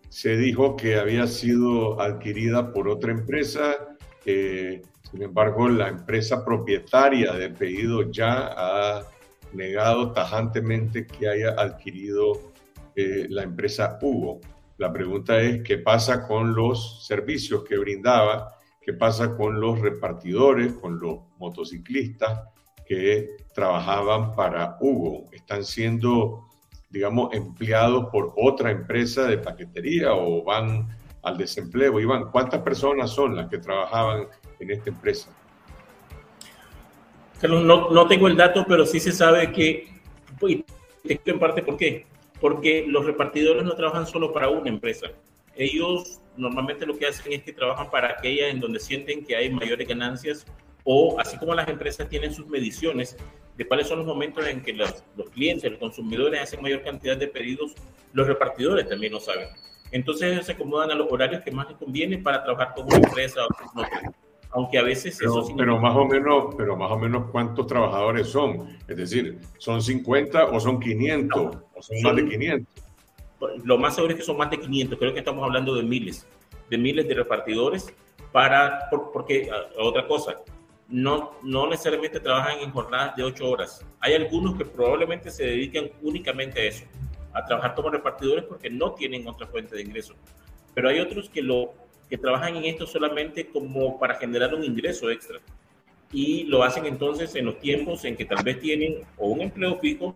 se 0.08 0.38
dijo 0.38 0.78
que 0.78 0.96
había 0.96 1.28
sido 1.28 2.00
adquirida 2.00 2.72
por 2.72 2.88
otra 2.88 3.12
empresa. 3.12 3.98
Eh, 4.26 4.82
sin 5.12 5.22
embargo, 5.24 5.68
la 5.68 5.90
empresa 5.90 6.46
propietaria 6.46 7.34
de 7.34 7.50
pedido 7.50 8.10
ya 8.10 8.54
ha 8.56 9.04
negado 9.52 10.14
tajantemente 10.14 11.06
que 11.06 11.28
haya 11.28 11.50
adquirido 11.58 12.54
eh, 12.96 13.26
la 13.30 13.44
empresa 13.44 14.00
Hugo. 14.02 14.40
La 14.82 14.92
pregunta 14.92 15.40
es, 15.40 15.62
¿qué 15.62 15.78
pasa 15.78 16.28
con 16.28 16.56
los 16.56 17.06
servicios 17.06 17.64
que 17.64 17.78
brindaba? 17.78 18.56
¿Qué 18.82 18.94
pasa 18.94 19.38
con 19.38 19.62
los 19.62 19.80
repartidores, 19.80 20.74
con 20.74 21.00
los 21.00 21.20
motociclistas 21.38 22.48
que 22.84 23.30
trabajaban 23.54 24.34
para 24.34 24.78
Hugo? 24.82 25.30
¿Están 25.34 25.66
siendo, 25.66 26.48
digamos, 26.90 27.32
empleados 27.32 28.08
por 28.12 28.34
otra 28.36 28.72
empresa 28.72 29.28
de 29.28 29.38
paquetería 29.38 30.16
o 30.16 30.44
van 30.44 30.88
al 31.22 31.38
desempleo? 31.38 32.00
Iván, 32.00 32.32
¿cuántas 32.32 32.64
personas 32.64 33.12
son 33.12 33.36
las 33.36 33.50
que 33.52 33.60
trabajaban 33.60 34.30
en 34.60 34.72
esta 34.72 34.90
empresa? 34.90 35.30
No, 37.44 37.92
no 37.92 38.08
tengo 38.08 38.28
el 38.28 38.36
dato, 38.36 38.66
pero 38.68 38.88
sí 38.88 39.00
se 39.00 39.12
sabe 39.12 39.52
que, 39.52 40.02
y 40.42 40.64
te 41.04 41.22
en 41.24 41.38
parte 41.38 41.62
por 41.62 41.78
qué. 41.78 42.08
Porque 42.42 42.86
los 42.88 43.06
repartidores 43.06 43.64
no 43.64 43.76
trabajan 43.76 44.06
solo 44.06 44.34
para 44.34 44.50
una 44.50 44.70
empresa. 44.70 45.08
Ellos 45.56 46.20
normalmente 46.36 46.86
lo 46.86 46.98
que 46.98 47.08
hacen 47.08 47.32
es 47.32 47.44
que 47.44 47.54
trabajan 47.54 47.90
para 47.90 48.10
aquella 48.10 48.50
en 48.50 48.60
donde 48.60 48.80
sienten 48.80 49.24
que 49.24 49.36
hay 49.36 49.50
mayores 49.50 49.88
ganancias 49.88 50.46
o 50.84 51.20
así 51.20 51.38
como 51.38 51.54
las 51.54 51.68
empresas 51.68 52.10
tienen 52.10 52.34
sus 52.34 52.48
mediciones 52.48 53.16
de 53.58 53.68
cuáles 53.68 53.88
son 53.88 54.00
los 54.00 54.08
momentos 54.08 54.46
en 54.48 54.62
que 54.62 54.74
los, 54.74 55.04
los 55.16 55.30
clientes, 55.30 55.70
los 55.70 55.80
consumidores 55.80 56.42
hacen 56.42 56.62
mayor 56.62 56.82
cantidad 56.84 57.16
de 57.16 57.28
pedidos, 57.28 57.76
los 58.14 58.28
repartidores 58.28 58.90
también 58.90 59.14
lo 59.14 59.20
saben. 59.20 59.50
Entonces 59.92 60.32
ellos 60.32 60.46
se 60.46 60.54
acomodan 60.54 60.92
a 60.92 60.96
los 60.96 61.12
horarios 61.12 61.44
que 61.44 61.52
más 61.52 61.68
les 61.68 61.78
conviene 61.78 62.18
para 62.18 62.44
trabajar 62.44 62.74
con 62.74 62.86
una 62.86 62.96
empresa 62.96 63.46
o 63.46 63.48
con 63.50 63.86
otra 63.86 64.12
aunque 64.52 64.78
a 64.78 64.84
veces 64.84 65.18
pero, 65.20 65.40
eso 65.40 65.56
pero 65.56 65.80
más 65.80 65.96
o 65.96 66.06
menos 66.06 66.56
pero 66.58 66.76
más 66.76 66.92
o 66.92 66.98
menos 66.98 67.32
cuántos 67.32 67.68
trabajadores 67.68 68.28
son 68.28 68.78
es 68.88 68.98
decir 68.98 69.40
son 69.58 69.82
50 69.82 70.46
o 70.46 70.60
son 70.60 70.80
500 70.80 71.40
o 71.40 71.82
son, 71.82 72.02
más 72.04 72.16
de 72.16 72.28
500 72.28 72.84
lo 73.64 73.78
más 73.78 73.96
seguro 73.96 74.14
es 74.14 74.20
que 74.20 74.26
son 74.26 74.38
más 74.38 74.50
de 74.50 74.60
500 74.60 75.00
creo 75.00 75.14
que 75.14 75.20
estamos 75.20 75.44
hablando 75.44 75.76
de 75.76 75.84
miles 75.84 76.28
de 76.70 76.78
miles 76.78 77.08
de 77.08 77.14
repartidores 77.14 77.94
para 78.32 78.90
porque 79.14 79.50
ah, 79.52 79.68
otra 79.80 80.08
cosa 80.08 80.38
no, 80.92 81.32
no 81.42 81.68
necesariamente 81.68 82.20
trabajan 82.20 82.60
en 82.60 82.72
jornadas 82.72 83.16
de 83.16 83.24
8 83.24 83.50
horas. 83.50 83.86
Hay 84.02 84.14
algunos 84.14 84.58
que 84.58 84.66
probablemente 84.66 85.32
se 85.32 85.46
dedican 85.46 85.90
únicamente 86.02 86.60
a 86.60 86.64
eso, 86.66 86.84
a 87.34 87.46
trabajar 87.46 87.74
como 87.76 87.90
repartidores 87.90 88.44
porque 88.44 88.70
no 88.70 88.92
tienen 88.92 89.28
otra 89.28 89.48
fuente 89.48 89.76
de 89.76 89.82
ingreso. 89.82 90.14
Pero 90.74 90.90
hay 90.90 91.00
otros 91.00 91.30
que 91.30 91.42
lo 91.42 91.74
que 92.12 92.18
trabajan 92.18 92.58
en 92.58 92.66
esto 92.66 92.86
solamente 92.86 93.48
como 93.48 93.98
para 93.98 94.16
generar 94.16 94.54
un 94.54 94.66
ingreso 94.66 95.10
extra. 95.10 95.40
Y 96.12 96.44
lo 96.44 96.62
hacen 96.62 96.86
entonces 96.86 97.34
en 97.36 97.46
los 97.46 97.58
tiempos 97.62 98.04
en 98.04 98.18
que 98.18 98.26
tal 98.26 98.44
vez 98.44 98.60
tienen 98.60 99.06
o 99.18 99.30
un 99.30 99.40
empleo 99.40 99.80
fijo 99.80 100.14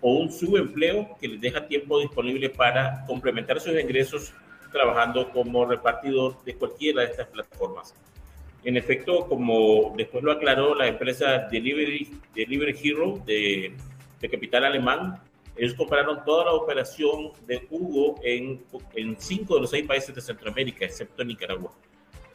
o 0.00 0.14
un 0.14 0.32
subempleo 0.32 1.16
que 1.20 1.28
les 1.28 1.40
deja 1.40 1.68
tiempo 1.68 2.00
disponible 2.00 2.50
para 2.50 3.04
complementar 3.06 3.60
sus 3.60 3.80
ingresos 3.80 4.34
trabajando 4.72 5.30
como 5.30 5.64
repartidor 5.64 6.42
de 6.42 6.56
cualquiera 6.56 7.02
de 7.02 7.12
estas 7.12 7.28
plataformas. 7.28 7.94
En 8.64 8.76
efecto, 8.76 9.28
como 9.28 9.94
después 9.96 10.24
lo 10.24 10.32
aclaró 10.32 10.74
la 10.74 10.88
empresa 10.88 11.46
Delivery, 11.48 12.10
Delivery 12.34 12.76
Hero 12.82 13.22
de, 13.24 13.72
de 14.20 14.28
capital 14.28 14.64
alemán, 14.64 15.22
ellos 15.56 15.74
compararon 15.74 16.24
toda 16.24 16.46
la 16.46 16.52
operación 16.52 17.32
de 17.46 17.66
Hugo 17.70 18.20
en, 18.22 18.62
en 18.94 19.16
cinco 19.18 19.54
de 19.54 19.62
los 19.62 19.70
seis 19.70 19.86
países 19.86 20.14
de 20.14 20.20
Centroamérica, 20.20 20.84
excepto 20.84 21.24
Nicaragua. 21.24 21.72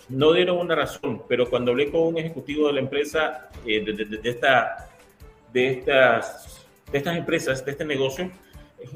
No 0.10 0.34
dieron 0.34 0.58
una 0.58 0.76
razón, 0.76 1.24
pero 1.28 1.50
cuando 1.50 1.72
hablé 1.72 1.92
con 1.92 2.02
un 2.02 2.18
ejecutivo 2.18 2.68
de 2.68 2.74
la 2.74 2.80
empresa, 2.80 3.50
eh, 3.66 3.84
de, 3.84 4.06
de, 4.06 4.30
esta, 4.30 4.90
de, 5.54 5.68
estas, 5.68 6.66
de 6.92 6.98
estas 6.98 7.18
empresas, 7.18 7.64
de 7.64 7.72
este 7.72 7.86
negocio, 7.86 8.32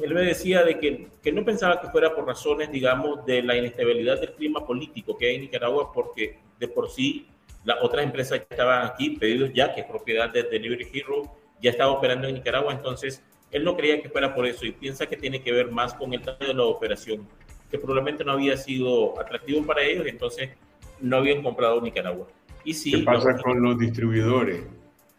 él 0.02 0.14
me 0.14 0.22
decía 0.22 0.64
de 0.64 0.80
que, 0.80 1.08
que, 1.22 1.32
no 1.32 1.46
pensaba 1.46 1.80
que 1.80 1.88
fuera 1.90 2.16
por 2.16 2.26
razones, 2.26 2.72
digamos, 2.72 3.24
de 3.26 3.44
la 3.44 3.56
inestabilidad 3.56 4.20
del 4.20 4.34
clima 4.34 4.66
político 4.66 5.16
que 5.16 5.28
hay 5.28 5.36
en 5.36 5.42
Nicaragua, 5.42 5.92
porque 5.94 6.40
de 6.60 6.68
por 6.68 6.90
sí 6.90 7.28
las 7.64 7.78
otras 7.82 8.04
empresas 8.04 8.40
ya 8.40 8.48
estaban 8.50 8.86
aquí, 8.88 9.12
pedidos 9.12 9.52
ya, 9.54 9.74
que 9.74 9.82
es 9.82 9.88
propiedad 9.88 10.30
de 10.32 10.44
Delivery 10.44 10.88
Hero, 10.92 11.24
ya 11.62 11.70
estaba 11.70 11.92
operando 11.92 12.28
en 12.28 12.36
Nicaragua, 12.36 12.74
entonces 12.74 13.24
él 13.52 13.64
no 13.64 13.76
creía 13.76 14.02
que 14.02 14.10
fuera 14.10 14.34
por 14.34 14.46
eso 14.46 14.66
y 14.66 14.72
piensa 14.72 15.06
que 15.06 15.18
tiene 15.18 15.42
que 15.42 15.52
ver 15.52 15.72
más 15.72 15.94
con 15.94 16.14
el 16.14 16.22
tamaño 16.22 16.48
de 16.48 16.54
la 16.54 16.64
operación, 16.64 17.28
que 17.70 17.78
probablemente 17.78 18.24
no 18.24 18.34
había 18.34 18.58
sido 18.58 19.20
atractivo 19.20 19.66
para 19.66 19.84
ellos, 19.84 20.06
entonces 20.08 20.50
no 21.00 21.18
habían 21.18 21.42
comprado 21.42 21.82
Nicaragua. 21.82 22.28
Y 22.64 22.74
sí, 22.74 22.92
¿Qué 22.92 23.04
pasa 23.04 23.38
con 23.38 23.62
los 23.62 23.78
distribuidores? 23.78 24.64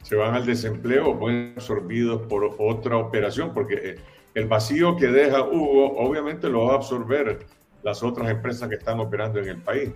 ¿Se 0.03 0.17
van 0.17 0.35
al 0.35 0.47
desempleo 0.47 1.11
o 1.11 1.19
pueden 1.19 1.55
ser 1.55 1.59
absorbidos 1.59 2.23
por 2.23 2.55
otra 2.59 2.97
operación? 2.97 3.53
Porque 3.55 3.75
eh, 3.75 3.95
el 4.35 4.47
vacío 4.47 4.97
que 4.97 5.07
deja 5.07 5.43
Hugo 5.43 5.97
obviamente 5.97 6.49
lo 6.49 6.67
va 6.67 6.73
a 6.73 6.77
absorber 6.77 7.47
las 7.83 8.03
otras 8.03 8.29
empresas 8.29 8.69
que 8.69 8.75
están 8.75 9.01
operando 9.01 9.39
en 9.39 9.49
el 9.49 9.59
país. 9.59 9.91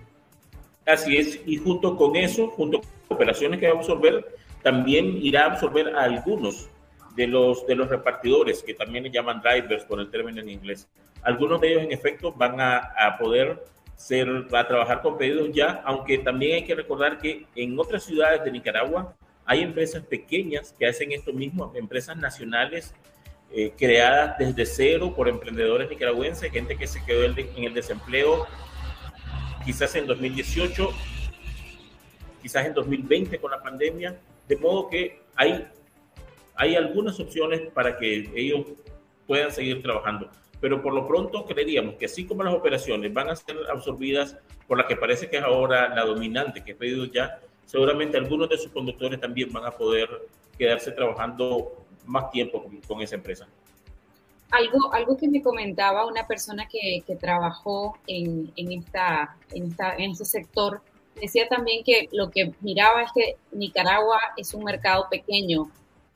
Así 0.85 1.17
es, 1.17 1.39
y 1.45 1.57
junto 1.57 1.95
con 1.95 2.15
eso, 2.15 2.47
junto 2.47 2.81
con 2.81 2.89
operaciones 3.17 3.59
que 3.59 3.67
va 3.67 3.75
a 3.75 3.77
absorber, 3.77 4.25
también 4.63 5.17
irá 5.21 5.43
a 5.43 5.51
absorber 5.51 5.95
a 5.95 6.03
algunos 6.03 6.69
de 7.15 7.27
los, 7.27 7.65
de 7.67 7.75
los 7.75 7.89
repartidores, 7.89 8.63
que 8.63 8.73
también 8.73 9.03
le 9.03 9.11
llaman 9.11 9.41
drivers 9.41 9.83
por 9.85 9.99
el 9.99 10.09
término 10.09 10.41
en 10.41 10.49
inglés. 10.49 10.87
Algunos 11.23 11.61
de 11.61 11.71
ellos, 11.71 11.83
en 11.83 11.91
efecto, 11.91 12.31
van 12.31 12.59
a, 12.59 12.77
a 12.77 13.17
poder 13.17 13.63
ser, 13.95 14.27
a 14.51 14.67
trabajar 14.67 15.01
con 15.01 15.17
pedidos 15.17 15.49
ya, 15.53 15.81
aunque 15.85 16.17
también 16.17 16.55
hay 16.55 16.65
que 16.65 16.75
recordar 16.75 17.19
que 17.19 17.45
en 17.55 17.77
otras 17.79 18.03
ciudades 18.03 18.43
de 18.43 18.51
Nicaragua 18.51 19.15
hay 19.45 19.61
empresas 19.61 20.03
pequeñas 20.03 20.73
que 20.77 20.87
hacen 20.87 21.11
esto 21.11 21.33
mismo, 21.33 21.71
empresas 21.75 22.17
nacionales 22.17 22.93
eh, 23.53 23.73
creadas 23.77 24.37
desde 24.37 24.65
cero 24.65 25.13
por 25.15 25.27
emprendedores 25.27 25.89
nicaragüenses, 25.89 26.51
gente 26.51 26.77
que 26.77 26.87
se 26.87 27.03
quedó 27.03 27.23
en 27.25 27.63
el 27.63 27.73
desempleo 27.73 28.47
quizás 29.65 29.93
en 29.95 30.07
2018, 30.07 30.89
quizás 32.41 32.65
en 32.65 32.73
2020 32.73 33.39
con 33.39 33.51
la 33.51 33.61
pandemia, 33.61 34.19
de 34.47 34.57
modo 34.57 34.89
que 34.89 35.21
hay 35.35 35.67
hay 36.61 36.75
algunas 36.75 37.19
opciones 37.19 37.59
para 37.73 37.97
que 37.97 38.31
ellos 38.35 38.67
puedan 39.25 39.51
seguir 39.51 39.81
trabajando. 39.81 40.29
Pero 40.59 40.79
por 40.83 40.93
lo 40.93 41.07
pronto 41.07 41.43
creeríamos 41.43 41.95
que 41.95 42.05
así 42.05 42.27
como 42.27 42.43
las 42.43 42.53
operaciones 42.53 43.11
van 43.11 43.29
a 43.29 43.35
ser 43.35 43.57
absorbidas 43.67 44.37
por 44.67 44.77
la 44.77 44.85
que 44.85 44.95
parece 44.95 45.27
que 45.27 45.37
es 45.37 45.43
ahora 45.43 45.89
la 45.89 46.05
dominante, 46.05 46.63
que 46.63 46.73
es 46.73 46.77
pedido 46.77 47.05
ya, 47.05 47.39
seguramente 47.65 48.15
algunos 48.15 48.47
de 48.47 48.59
sus 48.59 48.71
conductores 48.71 49.19
también 49.19 49.51
van 49.51 49.65
a 49.65 49.71
poder 49.71 50.07
quedarse 50.55 50.91
trabajando 50.91 51.83
más 52.05 52.29
tiempo 52.29 52.63
con, 52.87 53.01
esa 53.01 53.15
empresa. 53.15 53.47
algo, 54.51 54.93
algo 54.93 55.17
que 55.17 55.27
me 55.27 55.41
comentaba 55.41 56.05
una 56.05 56.27
persona 56.27 56.67
que, 56.67 57.01
que 57.07 57.15
trabajó 57.15 57.97
en, 58.05 58.53
en, 58.55 58.71
esta, 58.73 59.35
en, 59.51 59.65
esta, 59.65 59.95
en 59.95 60.11
este 60.11 60.25
sector, 60.25 60.81
decía 61.19 61.47
también 61.47 61.83
que 61.83 62.07
lo 62.11 62.29
que 62.29 62.53
miraba 62.61 63.01
es 63.01 63.11
que 63.15 63.37
Nicaragua 63.51 64.19
es 64.37 64.53
un 64.53 64.63
mercado 64.63 65.07
pequeño 65.09 65.71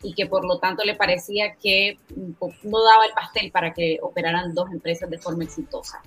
y 0.06 0.14
que 0.14 0.28
por 0.28 0.45
lo 0.45 0.60
tanto 0.60 0.84
le 0.84 0.95
parecía 0.95 1.56
que 1.56 1.97
no 2.16 2.84
daba 2.84 3.06
el 3.06 3.14
pastel 3.14 3.51
para 3.51 3.74
que 3.74 3.97
operaran 4.01 4.53
dos 4.53 4.72
empresas 4.72 5.10
de 5.10 5.18
forma 5.18 5.43
exitosa. 5.43 6.01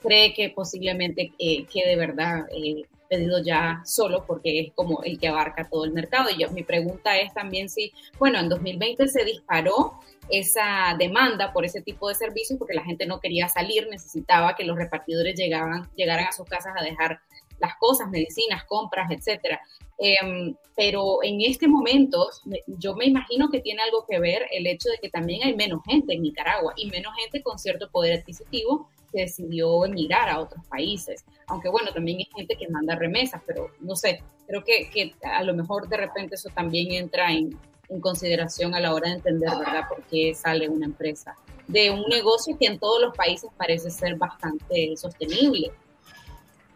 Cree 0.00 0.32
que 0.32 0.50
posiblemente 0.50 1.32
eh, 1.38 1.66
verdad 1.96 2.46
eh, 2.52 2.84
pedido 3.08 3.42
ya 3.42 3.82
solo 3.84 4.24
porque 4.24 4.60
es 4.60 4.72
como 4.74 5.02
el 5.02 5.18
que 5.18 5.28
abarca 5.28 5.68
todo 5.68 5.84
el 5.84 5.92
mercado. 5.92 6.30
Y 6.30 6.40
yo, 6.40 6.50
mi 6.50 6.62
pregunta 6.62 7.16
es 7.16 7.34
también 7.34 7.68
si, 7.68 7.92
bueno, 8.18 8.38
en 8.38 8.48
2020 8.48 9.08
se 9.08 9.24
disparó 9.24 9.98
esa 10.30 10.94
demanda 10.98 11.52
por 11.52 11.64
ese 11.64 11.80
tipo 11.80 12.08
de 12.08 12.14
servicios 12.14 12.58
porque 12.58 12.74
la 12.74 12.84
gente 12.84 13.06
no 13.06 13.18
quería 13.18 13.48
salir, 13.48 13.88
necesitaba 13.90 14.54
que 14.54 14.64
los 14.64 14.76
repartidores 14.76 15.34
llegaban, 15.34 15.90
llegaran 15.96 16.26
a 16.26 16.32
sus 16.32 16.46
casas 16.46 16.74
a 16.78 16.84
dejar 16.84 17.18
las 17.58 17.74
cosas, 17.76 18.08
medicinas, 18.08 18.64
compras, 18.64 19.10
etcétera. 19.10 19.60
Em, 19.98 20.54
pero 20.76 21.24
en 21.24 21.40
este 21.40 21.66
momento 21.66 22.28
yo 22.66 22.94
me 22.94 23.06
imagino 23.06 23.50
que 23.50 23.60
tiene 23.60 23.82
algo 23.82 24.06
que 24.08 24.20
ver 24.20 24.46
el 24.52 24.66
hecho 24.68 24.88
de 24.90 24.98
que 24.98 25.10
también 25.10 25.42
hay 25.42 25.56
menos 25.56 25.82
gente 25.84 26.14
en 26.14 26.22
Nicaragua 26.22 26.72
y 26.76 26.88
menos 26.88 27.12
gente 27.16 27.42
con 27.42 27.58
cierto 27.58 27.90
poder 27.90 28.20
adquisitivo 28.20 28.88
que 29.12 29.22
decidió 29.22 29.84
emigrar 29.84 30.28
a 30.28 30.38
otros 30.38 30.64
países. 30.66 31.24
Aunque 31.48 31.68
bueno, 31.68 31.92
también 31.92 32.18
hay 32.18 32.28
gente 32.36 32.56
que 32.56 32.68
manda 32.68 32.94
remesas, 32.94 33.42
pero 33.44 33.72
no 33.80 33.96
sé, 33.96 34.22
creo 34.46 34.62
que, 34.62 34.88
que 34.90 35.14
a 35.26 35.42
lo 35.42 35.54
mejor 35.54 35.88
de 35.88 35.96
repente 35.96 36.36
eso 36.36 36.48
también 36.54 36.92
entra 36.92 37.32
en, 37.32 37.58
en 37.88 38.00
consideración 38.00 38.74
a 38.74 38.80
la 38.80 38.94
hora 38.94 39.08
de 39.08 39.16
entender, 39.16 39.50
¿verdad?, 39.50 39.88
por 39.88 40.04
qué 40.04 40.32
sale 40.34 40.68
una 40.68 40.86
empresa 40.86 41.36
de 41.68 41.90
un 41.90 42.04
negocio 42.08 42.56
que 42.58 42.66
en 42.66 42.78
todos 42.78 43.00
los 43.00 43.16
países 43.16 43.50
parece 43.56 43.90
ser 43.90 44.16
bastante 44.16 44.96
sostenible. 44.96 45.70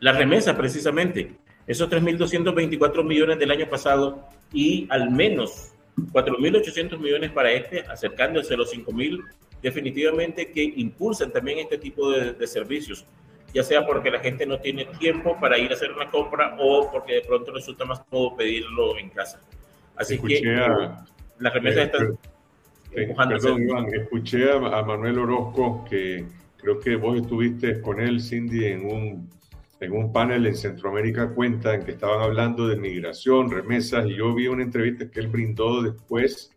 La 0.00 0.12
remesa, 0.12 0.56
precisamente, 0.56 1.36
esos 1.72 1.90
3.224 1.90 3.04
millones 3.04 3.38
del 3.38 3.50
año 3.50 3.68
pasado 3.68 4.28
y 4.52 4.86
al 4.90 5.10
menos 5.10 5.72
4.800 5.96 6.98
millones 6.98 7.30
para 7.32 7.50
este, 7.52 7.80
acercándose 7.80 8.54
a 8.54 8.56
los 8.56 8.72
5.000, 8.74 9.22
definitivamente 9.62 10.50
que 10.50 10.62
impulsan 10.62 11.32
también 11.32 11.58
este 11.58 11.78
tipo 11.78 12.10
de, 12.10 12.32
de, 12.32 12.46
servicios, 12.46 13.06
ya 13.54 13.62
sea 13.62 13.86
porque 13.86 14.10
la 14.10 14.20
gente 14.20 14.46
no 14.46 14.58
tiene 14.58 14.86
tiempo 14.98 15.38
para 15.40 15.58
ir 15.58 15.70
a 15.70 15.74
hacer 15.74 15.92
una 15.92 16.10
compra 16.10 16.56
o 16.58 16.90
porque 16.90 17.14
de 17.14 17.20
pronto 17.22 17.52
resulta 17.52 17.84
más 17.84 18.00
cómodo 18.00 18.36
pedirlo 18.36 18.98
en 18.98 19.10
casa. 19.10 19.40
Así 19.96 20.14
escuché 20.14 20.42
que 20.42 20.54
a, 20.54 21.04
la 21.38 21.50
remesa 21.50 21.82
eh, 21.82 21.84
está 21.84 21.98
empujando. 22.92 23.34
Perdón, 23.36 23.62
Iván, 23.62 23.94
escuché 23.94 24.50
a, 24.50 24.56
a, 24.56 24.82
Manuel 24.82 25.18
Orozco 25.18 25.84
que 25.88 26.26
creo 26.56 26.78
que 26.80 26.96
vos 26.96 27.20
estuviste 27.20 27.80
con 27.80 28.00
él, 28.00 28.20
Cindy, 28.20 28.66
en 28.66 28.84
un, 28.86 29.30
en 29.82 29.92
un 29.92 30.12
panel 30.12 30.46
en 30.46 30.54
Centroamérica 30.54 31.34
Cuenta 31.34 31.74
en 31.74 31.84
que 31.84 31.90
estaban 31.90 32.20
hablando 32.20 32.68
de 32.68 32.76
migración, 32.76 33.50
remesas, 33.50 34.06
y 34.06 34.14
yo 34.14 34.32
vi 34.32 34.46
una 34.46 34.62
entrevista 34.62 35.10
que 35.10 35.18
él 35.18 35.26
brindó 35.26 35.82
después 35.82 36.52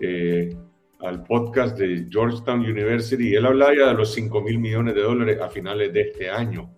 eh, 0.00 0.56
al 1.00 1.24
podcast 1.24 1.76
de 1.76 2.06
Georgetown 2.10 2.60
University 2.60 3.28
y 3.28 3.34
él 3.34 3.44
hablaba 3.44 3.74
ya 3.76 3.88
de 3.88 3.94
los 3.94 4.14
5 4.14 4.40
mil 4.40 4.58
millones 4.58 4.94
de 4.94 5.02
dólares 5.02 5.38
a 5.42 5.50
finales 5.50 5.92
de 5.92 6.00
este 6.00 6.30
año. 6.30 6.70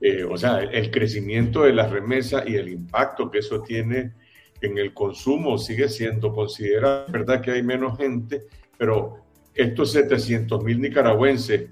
Eh, 0.00 0.22
o 0.22 0.36
sea, 0.36 0.60
el 0.60 0.90
crecimiento 0.92 1.62
de 1.62 1.72
las 1.72 1.90
remesas 1.90 2.44
y 2.46 2.54
el 2.54 2.68
impacto 2.68 3.28
que 3.28 3.38
eso 3.38 3.62
tiene 3.62 4.12
en 4.60 4.78
el 4.78 4.94
consumo 4.94 5.58
sigue 5.58 5.88
siendo 5.88 6.32
considerado, 6.32 7.06
verdad 7.10 7.40
que 7.40 7.50
hay 7.50 7.62
menos 7.62 7.98
gente, 7.98 8.44
pero 8.78 9.16
estos 9.52 9.90
700 9.92 10.62
mil 10.62 10.80
nicaragüenses 10.80 11.70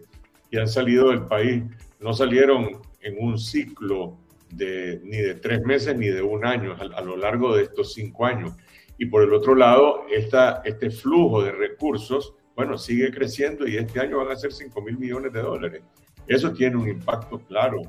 que 0.51 0.59
han 0.59 0.69
salido 0.69 1.11
del 1.11 1.27
país 1.27 1.63
no 2.01 2.13
salieron 2.13 2.83
en 3.05 3.17
un 3.19 3.39
ciclo 3.39 4.19
de 4.51 5.01
ni 5.05 5.19
de 5.19 5.35
tres 5.35 5.63
meses 5.65 5.97
ni 5.97 6.09
de 6.09 6.23
un 6.23 6.45
año 6.45 6.73
a, 6.73 6.99
a 6.99 7.01
lo 7.03 7.17
largo 7.17 7.57
de 7.57 7.63
estos 7.63 7.95
cinco 7.95 8.27
años. 8.27 8.53
Y 8.99 9.07
por 9.07 9.23
el 9.23 9.33
otro 9.33 9.55
lado, 9.55 10.07
esta, 10.11 10.63
este 10.65 10.91
flujo 10.91 11.43
de 11.43 11.53
recursos, 11.53 12.35
bueno, 12.55 12.79
sigue 12.79 13.11
creciendo 13.11 13.67
y 13.67 13.77
este 13.77 14.01
año 14.01 14.19
van 14.19 14.31
a 14.31 14.37
ser 14.37 14.53
5 14.53 14.81
mil 14.83 14.99
millones 14.99 15.33
de 15.33 15.43
dólares. 15.43 15.83
Eso 16.27 16.53
tiene 16.53 16.77
un 16.77 16.89
impacto 16.89 17.41
claro 17.41 17.83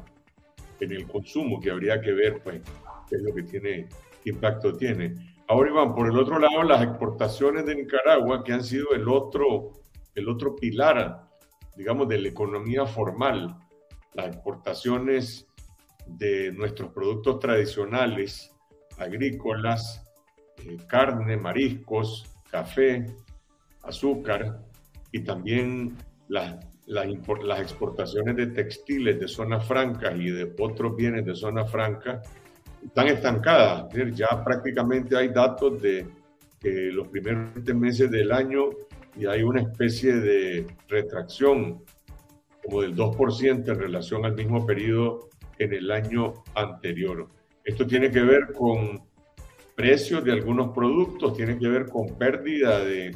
en 0.80 0.91
el 0.91 1.07
consumo 1.07 1.59
que 1.59 1.72
habría 1.72 2.01
que 2.01 2.11
ver, 2.11 2.41
pues, 2.43 2.61
qué 3.07 3.16
es 3.16 3.22
lo 3.22 3.34
que 3.34 3.43
tiene 3.43 3.88
qué 4.24 4.32
impacto 4.32 4.74
tiene. 4.74 5.16
Ahora, 5.47 5.70
Iván, 5.70 5.93
por 5.93 6.09
el 6.09 6.18
otro 6.18 6.39
lado, 6.39 6.63
las 6.63 6.82
exportaciones 6.82 7.66
de 7.66 7.76
Nicaragua, 7.76 8.43
que 8.43 8.53
han 8.53 8.63
sido 8.63 8.91
el 8.93 9.07
otro, 9.07 9.74
el 10.16 10.28
otro 10.28 10.55
pilar, 10.55 11.30
digamos, 11.78 12.07
de 12.07 12.18
la 12.18 12.30
economía 12.30 12.88
formal, 12.88 13.55
las 14.16 14.28
exportaciones 14.28 15.47
de 16.07 16.51
nuestros 16.51 16.91
productos 16.91 17.39
tradicionales, 17.39 18.51
agrícolas, 18.97 20.05
eh, 20.66 20.78
carne, 20.88 21.38
mariscos, 21.38 22.26
café, 22.49 23.05
azúcar 23.84 24.61
y 25.11 25.24
también 25.24 25.97
las, 26.28 26.66
las, 26.86 27.07
las 27.43 27.59
exportaciones 27.59 28.36
de 28.36 28.47
textiles 28.47 29.20
de 29.20 29.28
zonas 29.28 29.66
francas 29.66 30.13
y 30.18 30.30
de 30.30 30.53
otros 30.59 30.95
bienes 30.95 31.26
de 31.26 31.36
zona 31.36 31.66
franca 31.66 32.22
están 32.84 33.07
estancadas. 33.07 33.86
Ya 34.13 34.43
prácticamente 34.43 35.18
hay 35.18 35.30
datos 35.30 35.82
de 35.82 36.07
que 36.59 36.89
los 36.91 37.07
primeros 37.07 37.51
meses 37.76 38.09
del 38.09 38.32
año 38.32 38.70
y 39.18 39.26
hay 39.26 39.43
una 39.43 39.61
especie 39.61 40.13
de 40.13 40.68
retracción 40.88 41.84
como 42.66 42.82
del 42.82 42.95
2% 42.95 43.68
en 43.68 43.80
relación 43.80 44.26
al 44.26 44.34
mismo 44.34 44.66
periodo 44.66 45.30
en 45.59 45.74
el 45.74 45.91
año 45.91 46.34
anterior. 46.55 47.30
Esto 47.63 47.86
tiene 47.86 48.11
que 48.11 48.22
ver 48.22 48.53
con 48.53 49.03
precios 49.76 50.24
de 50.24 50.32
algunos 50.32 50.74
productos, 50.74 51.36
tiene 51.36 51.57
que 51.57 51.68
ver 51.68 51.88
con 51.88 52.18
pérdida 52.18 52.84
de, 52.84 53.16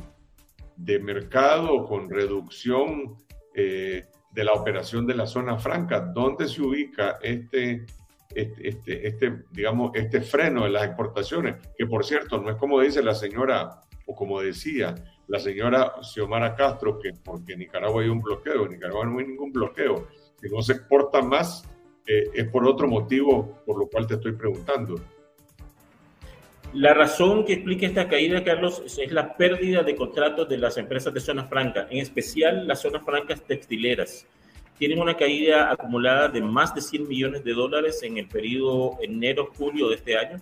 de 0.75 0.99
mercado, 0.99 1.85
con 1.85 2.09
reducción 2.09 3.15
eh, 3.55 4.05
de 4.31 4.43
la 4.43 4.53
operación 4.53 5.07
de 5.07 5.15
la 5.15 5.25
zona 5.25 5.57
franca. 5.57 5.99
¿Dónde 5.99 6.47
se 6.47 6.61
ubica 6.61 7.17
este 7.21 7.85
este, 8.35 8.67
este, 8.67 9.07
este, 9.07 9.43
digamos, 9.51 9.91
este 9.95 10.21
freno 10.21 10.67
en 10.67 10.73
las 10.73 10.85
exportaciones, 10.85 11.55
que 11.75 11.87
por 11.87 12.05
cierto 12.05 12.39
no 12.39 12.51
es 12.51 12.57
como 12.57 12.79
dice 12.79 13.01
la 13.01 13.15
señora, 13.15 13.81
o 14.05 14.15
como 14.15 14.39
decía 14.39 14.93
la 15.30 15.39
señora 15.39 15.93
Xiomara 16.01 16.55
Castro, 16.55 16.99
que 16.99 17.13
porque 17.23 17.53
en 17.53 17.59
Nicaragua 17.59 18.01
hay 18.01 18.09
un 18.09 18.21
bloqueo, 18.21 18.65
en 18.65 18.71
Nicaragua 18.71 19.05
no 19.05 19.19
hay 19.19 19.27
ningún 19.27 19.53
bloqueo, 19.53 20.07
si 20.41 20.49
no 20.49 20.61
se 20.61 20.73
exporta 20.73 21.21
más, 21.21 21.63
eh, 22.05 22.25
es 22.34 22.47
por 22.49 22.67
otro 22.67 22.88
motivo 22.88 23.61
por 23.65 23.80
lo 23.80 23.88
cual 23.88 24.07
te 24.07 24.15
estoy 24.15 24.34
preguntando. 24.34 24.95
La 26.73 26.93
razón 26.93 27.45
que 27.45 27.53
explica 27.53 27.88
esta 27.88 28.07
caída, 28.07 28.43
Carlos, 28.43 28.84
es 28.86 29.11
la 29.11 29.38
pérdida 29.38 29.82
de 29.84 29.95
contratos 29.95 30.49
de 30.49 30.57
las 30.57 30.77
empresas 30.77 31.13
de 31.13 31.19
zonas 31.19 31.49
francas, 31.49 31.88
en 31.89 31.99
especial 31.99 32.67
las 32.67 32.82
zonas 32.82 33.03
francas 33.05 33.41
textileras 33.43 34.27
tienen 34.80 34.99
una 34.99 35.17
caída 35.17 35.71
acumulada 35.71 36.30
de 36.30 36.41
más 36.41 36.73
de 36.73 36.82
100 36.82 37.07
millones 37.07 37.43
de 37.43 37.53
dólares 37.53 38.01
en 38.01 38.17
el 38.17 38.27
periodo 38.27 38.97
enero-julio 39.01 39.89
de 39.89 39.95
este 39.95 40.17
año. 40.17 40.39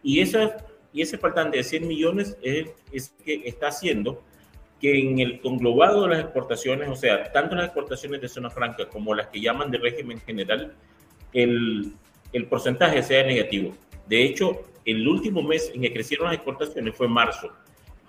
Y, 0.00 0.20
esa, 0.20 0.56
y 0.94 1.02
ese 1.02 1.18
faltante 1.18 1.58
de 1.58 1.64
100 1.64 1.86
millones 1.86 2.38
es, 2.40 2.68
es 2.90 3.14
que 3.22 3.42
está 3.44 3.68
haciendo 3.68 4.22
que 4.80 4.98
en 4.98 5.18
el 5.18 5.40
conglobado 5.40 6.04
de 6.04 6.08
las 6.10 6.20
exportaciones, 6.20 6.88
o 6.88 6.96
sea, 6.96 7.30
tanto 7.32 7.54
las 7.54 7.66
exportaciones 7.66 8.20
de 8.22 8.28
zona 8.28 8.48
franca 8.48 8.88
como 8.88 9.14
las 9.14 9.26
que 9.26 9.40
llaman 9.40 9.70
de 9.70 9.78
régimen 9.78 10.20
general, 10.20 10.72
el, 11.32 11.92
el 12.32 12.46
porcentaje 12.46 13.02
sea 13.02 13.24
negativo. 13.24 13.74
De 14.06 14.24
hecho, 14.24 14.62
el 14.86 15.06
último 15.06 15.42
mes 15.42 15.70
en 15.74 15.82
que 15.82 15.92
crecieron 15.92 16.28
las 16.28 16.36
exportaciones 16.36 16.94
fue 16.94 17.08
marzo. 17.08 17.50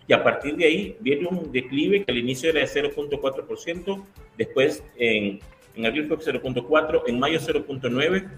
Y 0.07 0.13
a 0.13 0.23
partir 0.23 0.55
de 0.55 0.65
ahí 0.65 0.97
viene 0.99 1.27
un 1.27 1.51
declive 1.51 2.05
que 2.05 2.11
al 2.11 2.19
inicio 2.19 2.51
era 2.51 2.59
de 2.59 2.67
0.4%, 2.67 4.05
después 4.37 4.83
en 4.97 5.39
en 5.75 5.85
abril 5.85 6.07
fue 6.07 6.17
0.4, 6.17 7.03
en 7.07 7.19
mayo 7.19 7.39
0.9, 7.39 8.29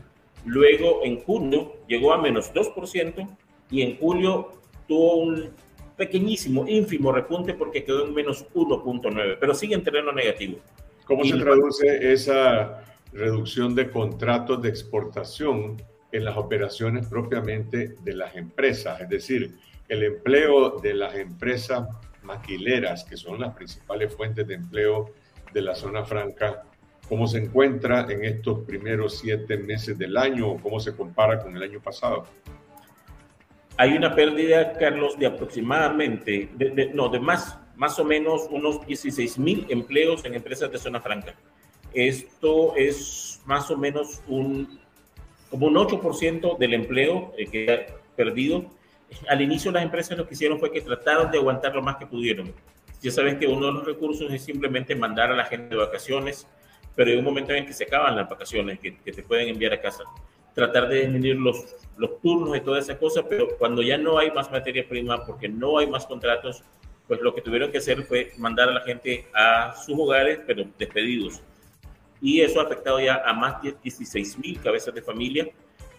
luego 0.46 1.02
en 1.04 1.20
junio 1.20 1.74
llegó 1.88 2.14
a 2.14 2.22
menos 2.22 2.52
2% 2.54 3.28
y 3.70 3.82
en 3.82 3.98
julio 3.98 4.52
tuvo 4.88 5.18
un 5.18 5.50
pequeñísimo, 5.96 6.68
ínfimo 6.68 7.12
repunte 7.12 7.54
porque 7.54 7.84
quedó 7.84 8.06
en 8.06 8.14
menos 8.14 8.46
1.9, 8.54 9.38
pero 9.40 9.54
sigue 9.54 9.76
en 9.76 9.84
terreno 9.84 10.12
negativo. 10.12 10.60
¿Cómo 11.06 11.24
y 11.24 11.32
se 11.32 11.38
traduce 11.38 12.14
esa 12.14 12.84
reducción 13.14 13.74
de 13.74 13.90
contratos 13.90 14.62
de 14.62 14.70
exportación 14.70 15.82
en 16.12 16.26
las 16.26 16.38
operaciones 16.38 17.08
propiamente 17.08 17.96
de 18.04 18.14
las 18.14 18.36
empresas? 18.36 19.02
Es 19.02 19.10
decir, 19.10 19.56
el 19.90 20.04
empleo 20.04 20.80
de 20.80 20.94
las 20.94 21.16
empresas 21.16 21.88
maquileras, 22.24 23.06
que 23.06 23.18
son 23.18 23.40
las 23.40 23.56
principales 23.56 24.14
fuentes 24.14 24.46
de 24.48 24.56
empleo 24.56 25.12
de 25.54 25.62
la 25.62 25.74
zona 25.74 26.04
franca, 26.04 26.64
cómo 27.08 27.26
se 27.26 27.40
encuentra 27.40 28.06
en 28.10 28.26
estos 28.26 28.60
primeros 28.66 29.18
siete 29.18 29.58
meses 29.58 29.98
del 29.98 30.18
año 30.18 30.52
o 30.52 30.58
cómo 30.58 30.80
se 30.80 30.96
compara 30.96 31.42
con 31.42 31.56
el 31.56 31.64
año 31.64 31.80
pasado. 31.80 32.26
Hay 33.80 33.94
una 33.94 34.16
pérdida, 34.16 34.74
Carlos, 34.74 35.18
de 35.20 35.28
aproximadamente, 35.28 36.50
de, 36.56 36.72
de, 36.72 36.86
no, 36.94 37.10
de 37.10 37.20
más, 37.20 37.60
más 37.76 38.00
o 38.00 38.04
menos 38.04 38.48
unos 38.50 38.86
16 38.88 39.38
mil 39.38 39.68
empleos 39.70 40.26
en 40.26 40.34
empresas 40.34 40.72
de 40.72 40.80
zona 40.80 41.00
franca. 41.00 41.36
Esto 41.94 42.76
es 42.76 43.40
más 43.46 43.70
o 43.70 43.78
menos 43.78 44.22
un, 44.28 44.80
como 45.52 45.68
un 45.68 45.76
8% 45.76 46.58
del 46.58 46.74
empleo 46.74 47.34
eh, 47.38 47.46
que 47.46 47.72
ha 47.72 48.16
perdido. 48.16 48.66
Al 49.30 49.42
inicio 49.42 49.72
las 49.72 49.84
empresas 49.84 50.18
lo 50.18 50.28
que 50.28 50.34
hicieron 50.34 50.60
fue 50.60 50.72
que 50.72 50.82
trataron 50.82 51.32
de 51.32 51.38
aguantar 51.38 51.76
lo 51.76 51.84
más 51.84 51.98
que 51.98 52.08
pudieron. 52.08 52.54
Ya 53.02 53.12
sabes 53.12 53.36
que 53.36 53.46
uno 53.46 53.68
de 53.68 53.74
los 53.74 53.86
recursos 53.86 54.34
es 54.34 54.44
simplemente 54.44 54.96
mandar 54.96 55.32
a 55.32 55.36
la 55.36 55.46
gente 55.46 55.76
de 55.76 55.76
vacaciones, 55.76 56.48
pero 56.96 57.12
hay 57.12 57.18
un 57.18 57.24
momento 57.24 57.54
en 57.54 57.66
que 57.68 57.74
se 57.74 57.84
acaban 57.84 58.16
las 58.16 58.28
vacaciones, 58.28 58.80
que, 58.80 58.98
que 58.98 59.12
te 59.12 59.22
pueden 59.22 59.50
enviar 59.50 59.74
a 59.74 59.82
casa. 59.82 60.04
Tratar 60.58 60.90
de 60.90 61.02
disminuir 61.02 61.36
los, 61.36 61.76
los 61.98 62.20
turnos 62.20 62.58
y 62.58 62.62
toda 62.62 62.80
esa 62.80 62.98
cosa, 62.98 63.22
pero 63.30 63.48
cuando 63.60 63.84
ya 63.84 63.96
no 64.00 64.18
hay 64.18 64.32
más 64.32 64.52
materia 64.52 64.84
prima, 64.90 65.24
porque 65.24 65.48
no 65.48 65.78
hay 65.78 65.86
más 65.86 66.08
contratos, 66.08 66.64
pues 67.08 67.22
lo 67.22 67.36
que 67.36 67.42
tuvieron 67.42 67.72
que 67.72 67.78
hacer 67.78 68.02
fue 68.02 68.32
mandar 68.38 68.70
a 68.70 68.74
la 68.74 68.82
gente 68.82 69.28
a 69.36 69.76
sus 69.76 69.96
hogares, 70.00 70.40
pero 70.48 70.66
despedidos. 70.80 71.44
Y 72.22 72.42
eso 72.42 72.60
ha 72.60 72.64
afectado 72.64 73.00
ya 73.00 73.22
a 73.24 73.34
más 73.34 73.62
de 73.62 73.76
16 73.84 74.40
mil 74.40 74.60
cabezas 74.60 74.96
de 74.96 75.04
familia. 75.04 75.48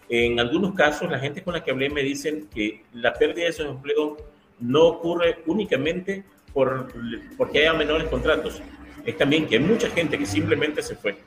En 0.09 0.41
algunos 0.41 0.73
casos, 0.73 1.09
la 1.09 1.19
gente 1.19 1.41
con 1.41 1.53
la 1.53 1.63
que 1.63 1.71
hablé 1.71 1.89
me 1.89 2.03
dicen 2.03 2.49
que 2.53 2.83
la 2.91 3.13
pérdida 3.13 3.45
de 3.45 3.51
esos 3.51 3.65
empleos 3.65 4.19
no 4.59 4.87
ocurre 4.87 5.39
únicamente 5.45 6.25
por, 6.53 6.91
porque 7.37 7.59
haya 7.59 7.73
menores 7.73 8.09
contratos. 8.09 8.61
Es 9.05 9.17
también 9.17 9.47
que 9.47 9.55
hay 9.55 9.63
mucha 9.63 9.89
gente 9.89 10.17
que 10.17 10.25
simplemente 10.25 10.83
se 10.83 10.95
fue, 10.95 11.17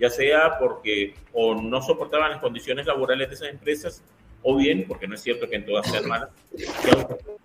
ya 0.00 0.10
sea 0.10 0.58
porque 0.58 1.14
o 1.32 1.54
no 1.54 1.82
soportaban 1.82 2.30
las 2.30 2.40
condiciones 2.40 2.86
laborales 2.86 3.28
de 3.28 3.34
esas 3.34 3.48
empresas, 3.48 4.02
o 4.42 4.56
bien, 4.56 4.86
porque 4.88 5.06
no 5.06 5.14
es 5.14 5.20
cierto 5.20 5.48
que 5.48 5.56
en 5.56 5.66
todas 5.66 5.90
sean 5.90 6.08
malas, 6.08 6.30
que 6.56 6.90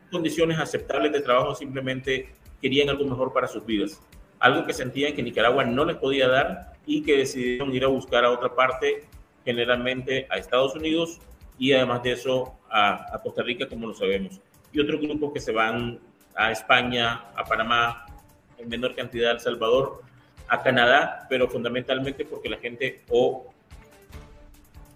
condiciones 0.09 0.57
aceptables 0.57 1.11
de 1.11 1.19
trabajo 1.19 1.53
simplemente 1.53 2.29
querían 2.61 2.89
algo 2.89 3.03
mejor 3.05 3.33
para 3.33 3.47
sus 3.47 3.65
vidas. 3.65 4.01
Algo 4.39 4.65
que 4.65 4.73
sentían 4.73 5.13
que 5.13 5.21
Nicaragua 5.21 5.65
no 5.65 5.83
les 5.85 5.97
podía 5.97 6.27
dar 6.27 6.73
y 6.85 7.03
que 7.03 7.17
decidieron 7.17 7.73
ir 7.75 7.83
a 7.83 7.87
buscar 7.87 8.23
a 8.23 8.31
otra 8.31 8.55
parte, 8.55 9.03
generalmente 9.43 10.27
a 10.29 10.37
Estados 10.37 10.75
Unidos 10.75 11.19
y 11.57 11.73
además 11.73 12.03
de 12.03 12.13
eso 12.13 12.53
a, 12.69 13.15
a 13.15 13.21
Costa 13.21 13.43
Rica, 13.43 13.67
como 13.67 13.87
lo 13.87 13.93
sabemos. 13.93 14.39
Y 14.71 14.79
otros 14.79 15.01
grupos 15.01 15.33
que 15.33 15.39
se 15.39 15.51
van 15.51 15.99
a 16.35 16.51
España, 16.51 17.25
a 17.35 17.43
Panamá, 17.43 18.05
en 18.57 18.69
menor 18.69 18.95
cantidad 18.95 19.31
a 19.31 19.33
El 19.33 19.39
Salvador, 19.39 20.01
a 20.47 20.61
Canadá, 20.61 21.25
pero 21.29 21.49
fundamentalmente 21.49 22.25
porque 22.25 22.49
la 22.49 22.57
gente 22.57 23.01
o, 23.09 23.47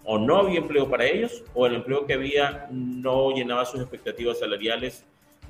o 0.04 0.18
no 0.18 0.38
había 0.38 0.58
empleo 0.58 0.88
para 0.88 1.04
ellos 1.04 1.44
o 1.54 1.66
el 1.66 1.76
empleo 1.76 2.06
que 2.06 2.14
había 2.14 2.68
no 2.70 3.30
llenaba 3.34 3.64
sus 3.64 3.80
expectativas 3.80 4.38
salariales 4.38 5.04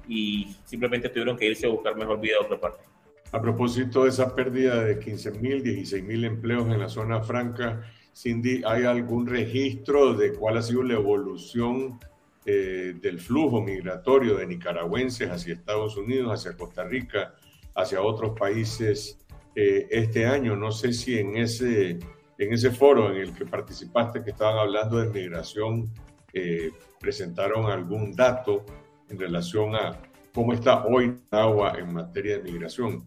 y 0.09 0.57
simplemente 0.65 1.09
tuvieron 1.09 1.37
que 1.37 1.47
irse 1.47 1.67
a 1.67 1.71
buscar 1.71 1.97
mejor 1.97 2.21
vida 2.21 2.37
a 2.41 2.45
otra 2.45 2.59
parte. 2.59 2.85
A 3.33 3.41
propósito 3.41 4.05
de 4.05 4.09
esa 4.09 4.35
pérdida 4.35 4.83
de 4.83 4.99
15 4.99 5.31
mil, 5.33 5.63
16 5.63 6.03
mil 6.03 6.25
empleos 6.25 6.67
en 6.67 6.81
la 6.81 6.89
zona 6.89 7.23
franca, 7.23 7.83
Cindy, 8.13 8.63
¿hay 8.67 8.85
algún 8.85 9.27
registro 9.27 10.15
de 10.15 10.33
cuál 10.33 10.57
ha 10.57 10.63
sido 10.63 10.83
la 10.83 10.95
evolución 10.95 12.01
eh, 12.45 12.95
del 13.01 13.21
flujo 13.21 13.61
migratorio 13.61 14.37
de 14.37 14.47
nicaragüenses 14.47 15.31
hacia 15.31 15.55
Estados 15.55 15.97
Unidos, 15.97 16.33
hacia 16.33 16.57
Costa 16.57 16.83
Rica, 16.85 17.35
hacia 17.75 18.03
otros 18.03 18.37
países 18.37 19.20
eh, 19.55 19.87
este 19.91 20.27
año? 20.27 20.57
No 20.57 20.73
sé 20.73 20.93
si 20.93 21.19
en 21.19 21.37
ese, 21.37 21.99
en 22.39 22.53
ese 22.53 22.71
foro 22.71 23.11
en 23.11 23.21
el 23.21 23.35
que 23.35 23.47
participaste, 23.47 24.23
que 24.23 24.31
estaban 24.31 24.59
hablando 24.59 24.99
de 24.99 25.11
migración, 25.11 25.91
eh, 26.33 26.71
presentaron 27.01 27.71
algún 27.71 28.15
dato 28.15 28.65
en 29.09 29.19
relación 29.19 29.75
a 29.75 30.01
cómo 30.33 30.53
está 30.53 30.87
hoy 30.87 31.17
agua 31.31 31.75
en 31.79 31.93
materia 31.93 32.39
de 32.39 32.45
migración. 32.45 33.05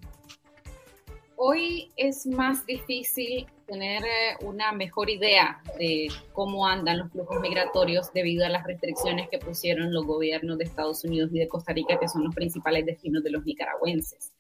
Hoy 1.35 1.91
es 1.97 2.25
más 2.25 2.65
difícil 2.65 3.47
tener 3.65 4.03
eh, 4.03 4.37
una 4.41 4.71
mejor 4.71 5.09
idea 5.09 5.61
de 5.77 6.07
cómo 6.31 6.67
andan 6.67 6.99
los 6.99 7.11
flujos 7.11 7.41
migratorios 7.41 8.13
debido 8.13 8.45
a 8.45 8.49
las 8.49 8.65
restricciones 8.65 9.29
que 9.29 9.39
pusieron 9.39 9.93
los 9.93 10.05
gobiernos 10.05 10.57
de 10.57 10.65
Estados 10.65 11.03
Unidos 11.03 11.31
y 11.33 11.39
de 11.39 11.47
Costa 11.47 11.73
Rica, 11.73 11.99
que 11.99 12.07
son 12.07 12.23
los 12.23 12.35
principales 12.35 12.85
destinos 12.85 13.23
de 13.23 13.31
los 13.31 13.43
nicaragüenses. 13.45 14.32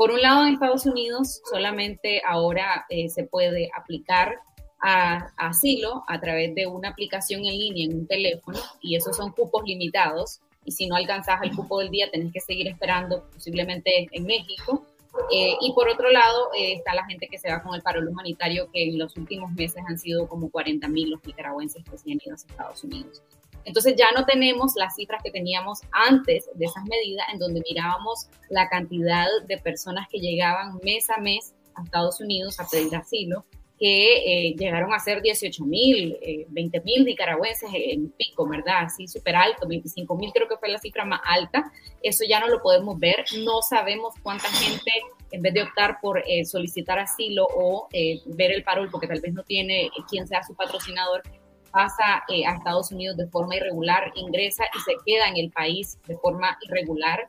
Por 0.00 0.12
un 0.12 0.22
lado, 0.22 0.46
en 0.46 0.54
Estados 0.54 0.86
Unidos 0.86 1.42
solamente 1.44 2.22
ahora 2.26 2.86
eh, 2.88 3.10
se 3.10 3.24
puede 3.24 3.70
aplicar 3.76 4.38
a, 4.80 5.30
asilo 5.36 6.04
a 6.08 6.18
través 6.18 6.54
de 6.54 6.66
una 6.66 6.88
aplicación 6.88 7.40
en 7.40 7.52
línea 7.52 7.84
en 7.84 7.98
un 7.98 8.06
teléfono 8.06 8.58
y 8.80 8.96
esos 8.96 9.14
son 9.14 9.30
cupos 9.32 9.62
limitados 9.66 10.40
y 10.64 10.72
si 10.72 10.86
no 10.86 10.96
alcanzas 10.96 11.42
el 11.42 11.54
cupo 11.54 11.80
del 11.80 11.90
día 11.90 12.10
tenés 12.10 12.32
que 12.32 12.40
seguir 12.40 12.66
esperando 12.68 13.28
posiblemente 13.30 14.08
en 14.10 14.24
México 14.24 14.86
eh, 15.30 15.56
y 15.60 15.72
por 15.74 15.86
otro 15.86 16.10
lado, 16.10 16.48
eh, 16.56 16.72
está 16.72 16.94
la 16.94 17.04
gente 17.04 17.28
que 17.28 17.38
se 17.38 17.50
va 17.50 17.62
con 17.62 17.74
el 17.74 17.82
paro 17.82 18.00
humanitario, 18.00 18.70
que 18.72 18.84
en 18.84 18.98
los 18.98 19.14
últimos 19.18 19.52
meses 19.52 19.82
han 19.86 19.98
sido 19.98 20.26
como 20.28 20.50
40 20.50 20.88
mil 20.88 21.10
los 21.10 21.22
nicaragüenses 21.26 21.84
que 21.84 21.98
se 21.98 22.10
han 22.10 22.20
ido 22.24 22.32
a 22.32 22.36
Estados 22.36 22.84
Unidos. 22.84 23.22
Entonces 23.64 23.94
ya 23.96 24.06
no 24.14 24.24
tenemos 24.24 24.72
las 24.76 24.96
cifras 24.96 25.22
que 25.22 25.30
teníamos 25.30 25.80
antes 25.92 26.48
de 26.54 26.64
esas 26.64 26.84
medidas, 26.84 27.26
en 27.32 27.38
donde 27.38 27.62
mirábamos 27.68 28.28
la 28.48 28.68
cantidad 28.68 29.26
de 29.46 29.58
personas 29.58 30.08
que 30.10 30.18
llegaban 30.18 30.78
mes 30.82 31.08
a 31.10 31.18
mes 31.18 31.54
a 31.74 31.82
Estados 31.82 32.20
Unidos 32.20 32.58
a 32.58 32.66
pedir 32.66 32.94
asilo 32.96 33.44
que 33.80 34.48
eh, 34.50 34.54
llegaron 34.58 34.92
a 34.92 34.98
ser 34.98 35.22
18 35.22 35.64
mil, 35.64 36.18
20 36.50 36.76
eh, 36.76 36.82
mil 36.84 37.02
nicaragüenses 37.02 37.70
en 37.72 38.10
pico, 38.10 38.46
¿verdad? 38.46 38.84
Así 38.84 39.08
súper 39.08 39.34
alto, 39.34 39.66
25 39.66 40.16
mil 40.16 40.30
creo 40.32 40.46
que 40.46 40.58
fue 40.58 40.68
la 40.68 40.78
cifra 40.78 41.06
más 41.06 41.22
alta. 41.24 41.72
Eso 42.02 42.24
ya 42.28 42.40
no 42.40 42.48
lo 42.48 42.60
podemos 42.60 42.98
ver. 42.98 43.24
No 43.42 43.62
sabemos 43.62 44.12
cuánta 44.22 44.48
gente, 44.48 44.92
en 45.30 45.40
vez 45.40 45.54
de 45.54 45.62
optar 45.62 45.98
por 46.02 46.18
eh, 46.18 46.44
solicitar 46.44 46.98
asilo 46.98 47.46
o 47.54 47.88
ver 48.26 48.52
el 48.52 48.62
parol, 48.64 48.90
porque 48.92 49.06
tal 49.06 49.22
vez 49.22 49.32
no 49.32 49.44
tiene 49.44 49.88
quien 50.10 50.28
sea 50.28 50.42
su 50.42 50.54
patrocinador, 50.54 51.22
pasa 51.70 52.24
a 52.28 52.54
Estados 52.56 52.92
Unidos 52.92 53.16
de 53.16 53.26
forma 53.26 53.56
irregular, 53.56 54.12
ingresa 54.14 54.64
y 54.74 54.80
se 54.80 54.92
queda 55.04 55.28
en 55.28 55.36
el 55.36 55.50
país 55.50 55.98
de 56.06 56.16
forma 56.16 56.58
irregular, 56.62 57.28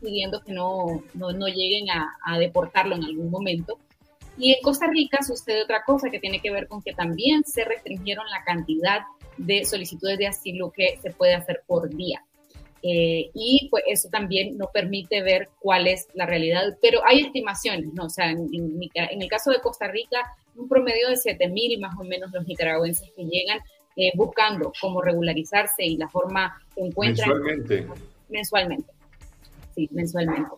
pidiendo 0.00 0.42
que 0.42 0.52
no, 0.52 1.02
no, 1.14 1.32
no 1.32 1.46
lleguen 1.48 1.90
a, 1.90 2.16
a 2.24 2.38
deportarlo 2.38 2.96
en 2.96 3.04
algún 3.04 3.30
momento. 3.30 3.78
Y 4.38 4.52
en 4.54 4.62
Costa 4.62 4.86
Rica 4.86 5.22
sucede 5.22 5.62
otra 5.62 5.84
cosa 5.84 6.10
que 6.10 6.18
tiene 6.18 6.40
que 6.40 6.50
ver 6.50 6.66
con 6.66 6.82
que 6.82 6.94
también 6.94 7.44
se 7.44 7.64
restringieron 7.64 8.26
la 8.30 8.42
cantidad 8.44 9.02
de 9.36 9.64
solicitudes 9.64 10.18
de 10.18 10.26
asilo 10.26 10.72
que 10.72 10.98
se 11.02 11.10
puede 11.10 11.34
hacer 11.34 11.62
por 11.66 11.88
día. 11.88 12.24
Eh, 12.84 13.30
y 13.32 13.68
pues 13.70 13.84
eso 13.86 14.08
también 14.08 14.58
no 14.58 14.68
permite 14.72 15.22
ver 15.22 15.50
cuál 15.60 15.86
es 15.86 16.08
la 16.14 16.26
realidad, 16.26 16.76
pero 16.82 17.00
hay 17.06 17.20
estimaciones, 17.20 17.92
¿no? 17.94 18.06
O 18.06 18.10
sea, 18.10 18.30
en, 18.30 18.48
en, 18.52 19.22
el 19.22 19.28
caso 19.28 19.52
de 19.52 19.60
Costa 19.60 19.86
Rica, 19.86 20.18
un 20.56 20.68
promedio 20.68 21.08
de 21.08 21.16
7 21.16 21.48
mil 21.48 21.78
más 21.78 21.96
o 21.98 22.02
menos 22.02 22.32
los 22.32 22.44
nicaragüenses 22.46 23.08
que 23.16 23.24
llegan 23.24 23.60
eh, 23.94 24.10
buscando 24.14 24.72
cómo 24.80 25.00
regularizarse 25.00 25.84
y 25.84 25.96
la 25.96 26.08
forma 26.08 26.60
que 26.74 26.82
encuentran. 26.82 27.28
Mensualmente. 27.28 27.86
Mensualmente. 28.28 28.92
Sí, 29.74 29.88
mensualmente. 29.92 30.50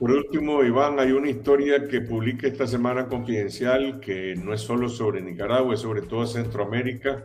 Por 0.00 0.10
último, 0.10 0.64
Iván, 0.64 0.98
hay 0.98 1.12
una 1.12 1.28
historia 1.28 1.86
que 1.86 2.00
publica 2.00 2.48
esta 2.48 2.66
semana 2.66 3.06
confidencial 3.06 4.00
que 4.00 4.34
no 4.34 4.54
es 4.54 4.62
solo 4.62 4.88
sobre 4.88 5.20
Nicaragua, 5.20 5.74
es 5.74 5.80
sobre 5.80 6.02
toda 6.02 6.26
Centroamérica, 6.26 7.24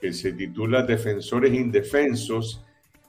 que 0.00 0.12
se 0.12 0.32
titula 0.32 0.82
Defensores 0.82 1.54
Indefensos 1.54 2.62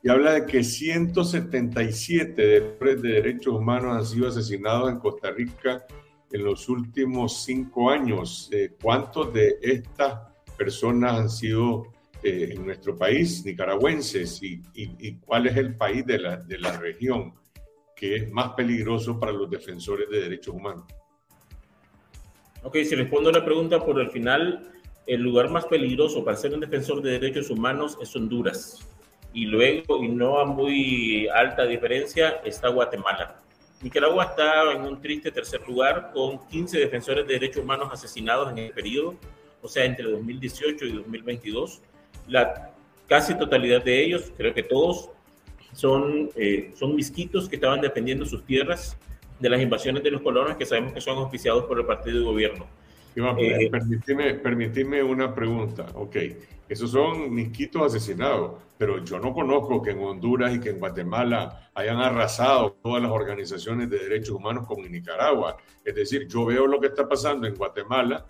y 0.04 0.10
habla 0.10 0.34
de 0.34 0.45
que 0.45 0.64
177 0.64 2.41
defensores 2.41 3.01
de 3.01 3.10
derechos 3.10 3.54
humanos 3.54 3.97
han 3.97 4.06
sido 4.06 4.28
asesinados 4.28 4.91
en 4.91 4.99
Costa 4.99 5.32
Rica 5.32 5.86
en 6.32 6.43
los 6.43 6.68
últimos 6.68 7.43
cinco 7.43 7.89
años. 7.89 8.49
Eh, 8.51 8.76
¿Cuántos 8.82 9.34
de 9.34 9.58
estas 9.62 10.20
personas 10.58 11.20
han 11.20 11.30
sido 11.30 11.88
eh, 12.22 12.54
en 12.54 12.66
nuestro 12.66 12.97
país, 12.97 13.45
nicaragüenses? 13.45 14.41
Y, 14.43 15.16
cuál 15.26 15.47
es 15.47 15.56
el 15.56 15.78
país 15.78 16.06
de 16.06 16.20
la, 16.20 16.38
de 16.38 16.58
la 16.60 16.78
región? 16.78 17.34
que 17.95 18.16
es 18.16 18.32
más 18.32 18.54
peligroso 18.54 19.20
para 19.20 19.32
los 19.32 19.49
defensores 19.49 20.10
de 20.10 20.22
derechos 20.22 20.54
humanos? 20.54 20.84
Ok, 22.64 22.78
si 22.84 22.95
respondo 22.95 23.30
a 23.30 23.34
la 23.34 23.45
pregunta 23.45 23.80
por 23.80 23.99
el 23.99 24.10
final, 24.10 24.72
el 25.08 25.22
lugar 25.22 25.49
más 25.49 25.66
peligroso 25.66 26.24
para 26.26 26.36
ser 26.36 26.54
un 26.54 26.60
defensor 26.60 27.01
de 27.01 27.12
derechos 27.12 27.49
humanos 27.49 27.97
es 28.01 28.14
Honduras. 28.16 28.92
Y 29.34 29.45
luego, 29.45 30.03
y 30.03 30.09
no 30.09 30.39
a 30.39 30.45
muy 30.45 31.27
alta 31.27 31.65
diferencia, 31.65 32.41
está 32.45 32.69
Guatemala. 32.69 33.39
Nicaragua 33.81 34.25
está 34.25 34.71
en 34.71 34.84
un 34.84 35.01
triste 35.01 35.31
tercer 35.31 35.61
lugar 35.67 36.11
con 36.13 36.47
15 36.47 36.79
defensores 36.79 37.27
de 37.27 37.34
derechos 37.34 37.63
humanos 37.63 37.89
asesinados 37.91 38.51
en 38.51 38.59
el 38.59 38.71
periodo, 38.71 39.15
o 39.61 39.67
sea, 39.67 39.84
entre 39.86 40.05
2018 40.05 40.86
y 40.86 40.91
2022. 40.93 41.81
La 42.27 42.71
casi 43.07 43.36
totalidad 43.36 43.84
de 43.84 44.03
ellos, 44.03 44.31
creo 44.38 44.53
que 44.53 44.63
todos, 44.63 45.09
son, 45.73 46.29
eh, 46.36 46.71
son 46.75 46.95
misquitos 46.95 47.49
que 47.49 47.55
estaban 47.55 47.81
defendiendo 47.81 48.25
sus 48.25 48.45
tierras 48.45 48.97
de 49.39 49.49
las 49.49 49.61
invasiones 49.61 50.03
de 50.03 50.11
los 50.11 50.21
colonos 50.21 50.55
que 50.55 50.65
sabemos 50.65 50.93
que 50.93 51.01
son 51.01 51.17
oficiados 51.17 51.65
por 51.65 51.79
el 51.79 51.86
partido 51.86 52.19
de 52.19 52.23
gobierno. 52.23 52.67
Eh, 53.15 53.69
permíteme, 54.41 55.03
una 55.03 55.34
pregunta. 55.34 55.86
Ok, 55.93 56.15
esos 56.70 56.91
son 56.91 57.34
misquitos 57.34 57.82
asesinados, 57.82 58.61
pero 58.78 59.03
yo 59.03 59.20
no 59.20 59.34
conozco 59.34 59.82
que 59.82 59.91
en 59.91 59.99
Honduras 59.99 60.55
y 60.55 60.59
que 60.59 60.70
en 60.70 60.80
Guatemala 60.80 61.70
hayan 61.76 61.97
arrasado 61.97 62.78
todas 62.82 63.01
las 63.01 63.11
organizaciones 63.11 63.89
de 63.89 63.99
derechos 63.99 64.36
humanos 64.36 64.66
como 64.68 64.86
en 64.86 64.91
Nicaragua. 64.91 65.57
Es 65.84 65.95
decir, 65.95 66.28
yo 66.28 66.45
veo 66.45 66.68
lo 66.68 66.80
que 66.80 66.88
está 66.88 67.07
pasando 67.07 67.47
en 67.47 67.55
Guatemala, 67.55 68.26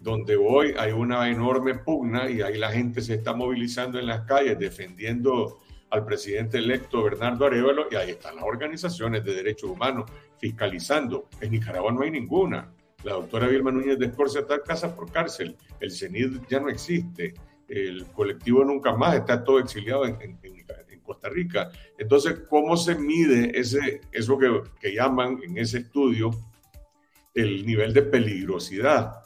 donde 0.00 0.36
hoy 0.36 0.74
hay 0.78 0.92
una 0.92 1.28
enorme 1.28 1.74
pugna 1.74 2.30
y 2.30 2.40
ahí 2.40 2.58
la 2.58 2.70
gente 2.70 3.00
se 3.00 3.14
está 3.14 3.32
movilizando 3.34 3.98
en 3.98 4.06
las 4.06 4.22
calles 4.22 4.58
defendiendo 4.58 5.58
al 5.90 6.04
presidente 6.04 6.58
electo 6.58 7.02
Bernardo 7.02 7.46
Arevalo 7.46 7.86
y 7.90 7.96
ahí 7.96 8.10
están 8.10 8.36
las 8.36 8.44
organizaciones 8.44 9.24
de 9.24 9.34
derechos 9.34 9.70
humanos 9.70 10.10
fiscalizando. 10.38 11.28
En 11.40 11.50
Nicaragua 11.50 11.90
no 11.92 12.02
hay 12.02 12.10
ninguna. 12.10 12.70
La 13.08 13.14
doctora 13.14 13.48
Vilma 13.48 13.72
Núñez 13.72 13.98
de 13.98 14.04
Escorcia 14.04 14.42
está 14.42 14.62
casa 14.62 14.94
por 14.94 15.10
cárcel. 15.10 15.56
El 15.80 15.90
CENID 15.90 16.42
ya 16.46 16.60
no 16.60 16.68
existe. 16.68 17.32
El 17.66 18.04
colectivo 18.08 18.62
Nunca 18.66 18.94
Más 18.94 19.14
está 19.14 19.42
todo 19.42 19.60
exiliado 19.60 20.04
en, 20.04 20.38
Costa 21.02 21.30
Rica. 21.30 21.70
Entonces, 21.96 22.40
¿cómo 22.50 22.76
se 22.76 22.94
mide 22.94 23.58
ese, 23.58 24.02
eso 24.12 24.36
que, 24.36 24.60
que 24.78 24.92
llaman 24.94 25.40
en 25.42 25.56
ese 25.56 25.78
estudio 25.78 26.32
el 27.32 27.64
nivel 27.64 27.94
de 27.94 28.02
peligrosidad? 28.02 29.22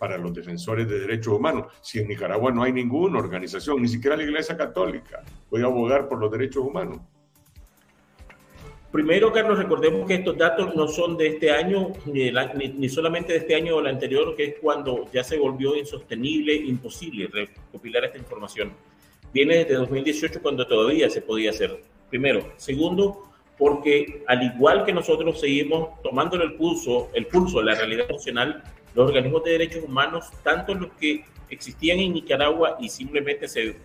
para 0.00 0.18
los 0.18 0.32
defensores 0.32 0.88
de 0.88 0.98
derechos 0.98 1.34
humanos. 1.34 1.66
Si 1.82 2.00
en 2.00 2.08
Nicaragua 2.08 2.50
no 2.50 2.64
hay 2.64 2.72
ninguna 2.72 3.18
organización, 3.18 3.80
ni 3.80 3.86
siquiera 3.86 4.16
la 4.16 4.24
Iglesia 4.24 4.56
Católica, 4.56 5.22
puede 5.48 5.62
abogar 5.62 6.08
por 6.08 6.18
los 6.18 6.32
derechos 6.32 6.64
humanos. 6.64 7.00
Primero, 8.98 9.32
Carlos, 9.32 9.56
recordemos 9.56 10.08
que 10.08 10.14
estos 10.14 10.36
datos 10.36 10.74
no 10.74 10.88
son 10.88 11.16
de 11.16 11.28
este 11.28 11.52
año, 11.52 11.92
ni, 12.06 12.32
ni, 12.32 12.88
solamente 12.88 13.32
de 13.32 13.38
este 13.38 13.54
año 13.54 13.76
o 13.76 13.80
el 13.80 13.86
anterior, 13.86 14.34
que 14.34 14.44
es 14.44 14.54
cuando 14.60 15.08
ya 15.12 15.22
se 15.22 15.38
volvió 15.38 15.76
insostenible, 15.76 16.52
imposible 16.52 17.28
recopilar 17.28 18.06
esta 18.06 18.18
información. 18.18 18.72
Viene 19.32 19.58
desde 19.58 19.74
2018 19.74 20.42
cuando 20.42 20.66
todavía 20.66 21.08
se 21.10 21.22
podía 21.22 21.50
hacer. 21.50 21.80
Primero. 22.10 22.52
Segundo, 22.56 23.30
porque 23.56 24.24
al 24.26 24.42
igual 24.42 24.84
que 24.84 24.92
nosotros 24.92 25.38
seguimos 25.38 26.02
tomándole 26.02 26.46
el 26.46 26.54
pulso, 26.54 27.08
el 27.14 27.26
pulso 27.26 27.62
la 27.62 27.76
realidad 27.76 28.08
nacional, 28.08 28.64
los 28.96 29.06
organismos 29.06 29.44
de 29.44 29.52
derechos 29.52 29.84
humanos, 29.84 30.26
tanto 30.42 30.74
los 30.74 30.90
que 30.94 31.24
existían 31.50 32.00
en 32.00 32.14
Nicaragua 32.14 32.76
y 32.80 32.88
simplemente 32.88 33.46
se 33.46 33.76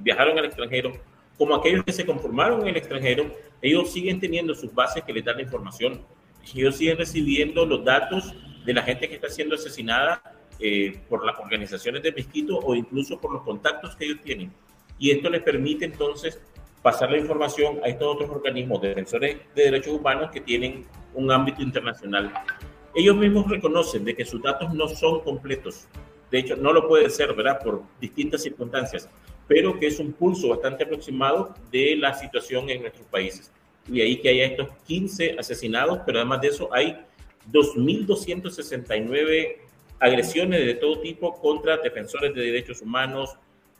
viajaron 0.00 0.36
al 0.40 0.46
extranjero, 0.46 0.90
como 1.38 1.54
aquellos 1.54 1.84
que 1.84 1.92
se 1.92 2.04
conformaron 2.04 2.62
en 2.62 2.68
el 2.68 2.76
extranjero, 2.76 3.34
ellos 3.62 3.92
siguen 3.92 4.20
teniendo 4.20 4.54
sus 4.54 4.74
bases 4.74 5.04
que 5.04 5.12
les 5.12 5.24
dan 5.24 5.36
la 5.36 5.42
información. 5.42 6.02
Ellos 6.54 6.76
siguen 6.76 6.98
recibiendo 6.98 7.64
los 7.64 7.84
datos 7.84 8.34
de 8.64 8.74
la 8.74 8.82
gente 8.82 9.08
que 9.08 9.14
está 9.14 9.28
siendo 9.28 9.54
asesinada 9.54 10.20
eh, 10.60 11.00
por 11.08 11.24
las 11.24 11.38
organizaciones 11.38 12.02
de 12.02 12.12
Mezquito 12.12 12.58
o 12.58 12.74
incluso 12.74 13.20
por 13.20 13.32
los 13.32 13.42
contactos 13.42 13.96
que 13.96 14.04
ellos 14.04 14.20
tienen. 14.22 14.52
Y 14.98 15.12
esto 15.12 15.30
les 15.30 15.42
permite 15.42 15.84
entonces 15.84 16.40
pasar 16.82 17.10
la 17.10 17.18
información 17.18 17.80
a 17.84 17.88
estos 17.88 18.14
otros 18.14 18.30
organismos 18.30 18.82
defensores 18.82 19.38
de 19.54 19.62
derechos 19.62 19.94
humanos 19.94 20.30
que 20.32 20.40
tienen 20.40 20.86
un 21.14 21.30
ámbito 21.30 21.62
internacional 21.62 22.32
ellos 22.98 23.16
mismos 23.16 23.48
reconocen 23.48 24.04
de 24.04 24.16
que 24.16 24.24
sus 24.24 24.42
datos 24.42 24.74
no 24.74 24.88
son 24.88 25.20
completos. 25.20 25.86
De 26.32 26.40
hecho, 26.40 26.56
no 26.56 26.72
lo 26.72 26.88
puede 26.88 27.08
ser, 27.10 27.32
¿verdad? 27.34 27.60
Por 27.62 27.82
distintas 28.00 28.42
circunstancias, 28.42 29.08
pero 29.48 29.80
que 29.80 29.86
es 29.86 29.98
un 29.98 30.12
pulso 30.12 30.50
bastante 30.50 30.84
aproximado 30.84 31.54
de 31.72 31.96
la 31.96 32.12
situación 32.14 32.68
en 32.68 32.82
nuestros 32.82 33.06
países. 33.06 33.50
Y 33.90 34.02
ahí 34.02 34.20
que 34.20 34.28
haya 34.28 34.44
estos 34.44 34.68
15 34.86 35.36
asesinados, 35.38 36.00
pero 36.04 36.18
además 36.18 36.42
de 36.42 36.48
eso 36.48 36.68
hay 36.72 36.98
2.269 37.50 39.56
agresiones 39.98 40.66
de 40.66 40.74
todo 40.74 41.00
tipo 41.00 41.40
contra 41.40 41.78
defensores 41.78 42.34
de 42.34 42.42
derechos 42.42 42.82
humanos, 42.82 43.36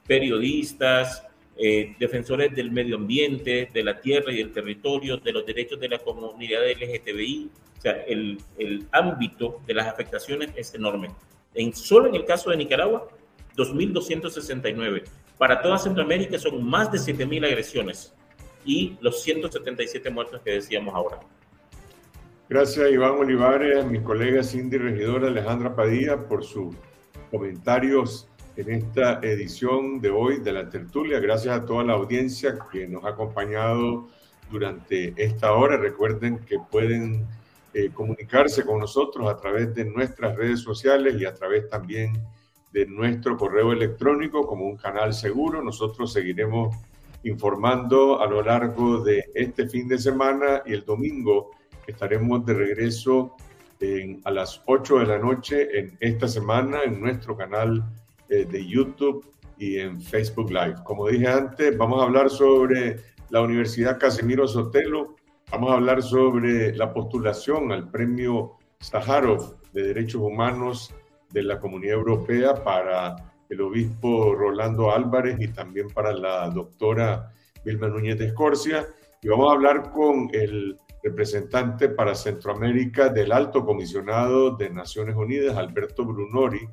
periodistas, 0.07 1.23
eh, 1.59 1.95
defensores 1.99 2.55
del 2.55 2.71
medio 2.71 2.97
ambiente, 2.97 3.69
de 3.73 3.85
la 3.85 4.01
tierra 4.01 4.33
y 4.33 4.39
del 4.39 4.53
territorio, 4.53 5.19
de 5.19 5.33
los 5.33 5.45
derechos 5.45 5.79
de 5.79 5.91
la 5.91 5.99
comunidad 5.99 6.63
LGTBI. 6.67 7.51
O 7.77 7.81
sea, 7.81 7.93
el, 8.07 8.39
el 8.59 8.87
ámbito 8.91 9.61
de 9.67 9.75
las 9.75 9.87
afectaciones 9.87 10.49
es 10.57 10.75
enorme. 10.75 11.11
En, 11.55 11.75
solo 11.75 12.09
en 12.09 12.15
el 12.15 12.25
caso 12.25 12.49
de 12.51 12.57
Nicaragua, 12.57 13.09
2.269. 13.57 15.03
Para 15.39 15.63
toda 15.63 15.79
Centroamérica 15.79 16.39
son 16.39 16.69
más 16.69 16.91
de 16.91 16.99
7.000 16.99 17.47
agresiones 17.47 18.13
y 18.65 18.99
los 19.01 19.23
177 19.23 20.11
muertos 20.11 20.41
que 20.43 20.51
decíamos 20.53 20.95
ahora. 20.95 21.21
Gracias 22.49 22.91
Iván 22.91 23.13
Olivares, 23.13 23.85
a 23.85 23.87
mi 23.87 24.01
colega 24.01 24.43
Cindy 24.43 24.79
Regidora 24.79 25.29
Alejandra 25.29 25.77
Padilla 25.77 26.17
por 26.27 26.45
sus 26.45 26.75
comentarios 27.31 28.27
en 28.57 28.71
esta 28.71 29.21
edición 29.23 30.01
de 30.01 30.11
hoy 30.11 30.41
de 30.41 30.53
la 30.53 30.69
tertulia. 30.69 31.21
Gracias 31.21 31.57
a 31.57 31.65
toda 31.65 31.85
la 31.85 31.93
audiencia 31.93 32.59
que 32.73 32.89
nos 32.89 33.05
ha 33.05 33.11
acompañado 33.11 34.09
durante 34.51 35.15
esta 35.17 35.53
hora. 35.53 35.77
Recuerden 35.77 36.41
que 36.41 36.59
pueden 36.71 37.27
eh, 37.75 37.91
comunicarse 37.95 38.65
con 38.65 38.81
nosotros 38.81 39.29
a 39.29 39.37
través 39.37 39.75
de 39.75 39.85
nuestras 39.85 40.35
redes 40.37 40.61
sociales 40.61 41.21
y 41.21 41.25
a 41.25 41.35
través 41.35 41.69
también 41.69 42.21
de 42.73 42.87
nuestro 42.87 43.37
correo 43.37 43.73
electrónico 43.73 44.47
como 44.47 44.67
un 44.67 44.77
canal 44.77 45.15
seguro. 45.15 45.63
Nosotros 45.63 46.13
seguiremos 46.13 46.77
informando 47.25 48.21
a 48.21 48.27
lo 48.27 48.43
largo 48.43 49.03
de 49.03 49.25
este 49.35 49.69
fin 49.69 49.89
de 49.89 49.99
semana 49.99 50.63
y 50.67 50.73
el 50.73 50.85
domingo 50.85 51.51
estaremos 51.87 52.45
de 52.47 52.55
regreso 52.55 53.35
a 54.25 54.31
las 54.31 54.61
8 54.67 54.99
de 54.99 55.07
la 55.07 55.19
noche 55.19 55.79
en 55.79 55.97
esta 56.01 56.27
semana 56.27 56.83
en 56.85 57.01
nuestro 57.01 57.37
canal 57.37 57.85
eh, 58.29 58.45
de 58.45 58.67
YouTube 58.67 59.25
y 59.57 59.79
en 59.79 60.01
Facebook 60.01 60.51
Live. 60.51 60.77
Como 60.85 61.09
dije 61.09 61.29
antes, 61.29 61.77
vamos 61.77 62.01
a 62.01 62.05
hablar 62.05 62.29
sobre 62.29 62.97
la 63.31 63.41
Universidad 63.41 63.99
Casimiro 63.99 64.49
Sotelo, 64.49 65.17
vamos 65.53 65.71
a 65.71 65.75
hablar 65.75 66.03
sobre 66.03 66.75
la 66.75 66.93
postulación 66.93 67.71
al 67.71 67.89
premio 67.91 68.57
Sájarov 68.81 69.57
de 69.73 69.83
Derechos 69.83 70.23
Humanos 70.23 70.95
de 71.33 71.43
la 71.43 71.61
Comunidad 71.61 71.97
Europea 71.97 72.63
para 72.63 73.17
el 73.49 73.61
obispo 73.61 74.35
Rolando 74.35 74.91
Álvarez 74.91 75.37
y 75.41 75.49
también 75.49 75.89
para 75.89 76.13
la 76.13 76.49
doctora 76.51 77.33
Vilma 77.65 77.89
Núñez 77.89 78.19
de 78.19 78.27
Escorcia. 78.27 78.87
Y 79.23 79.29
vamos 79.29 79.51
a 79.51 79.55
hablar 79.55 79.91
con 79.91 80.29
el 80.33 80.77
representante 81.03 81.89
para 81.89 82.15
Centroamérica 82.15 83.09
del 83.09 83.33
Alto 83.33 83.65
Comisionado 83.65 84.57
de 84.57 84.71
Naciones 84.71 85.17
Unidas, 85.17 85.57
Alberto 85.57 86.05
Brunori, 86.05 86.69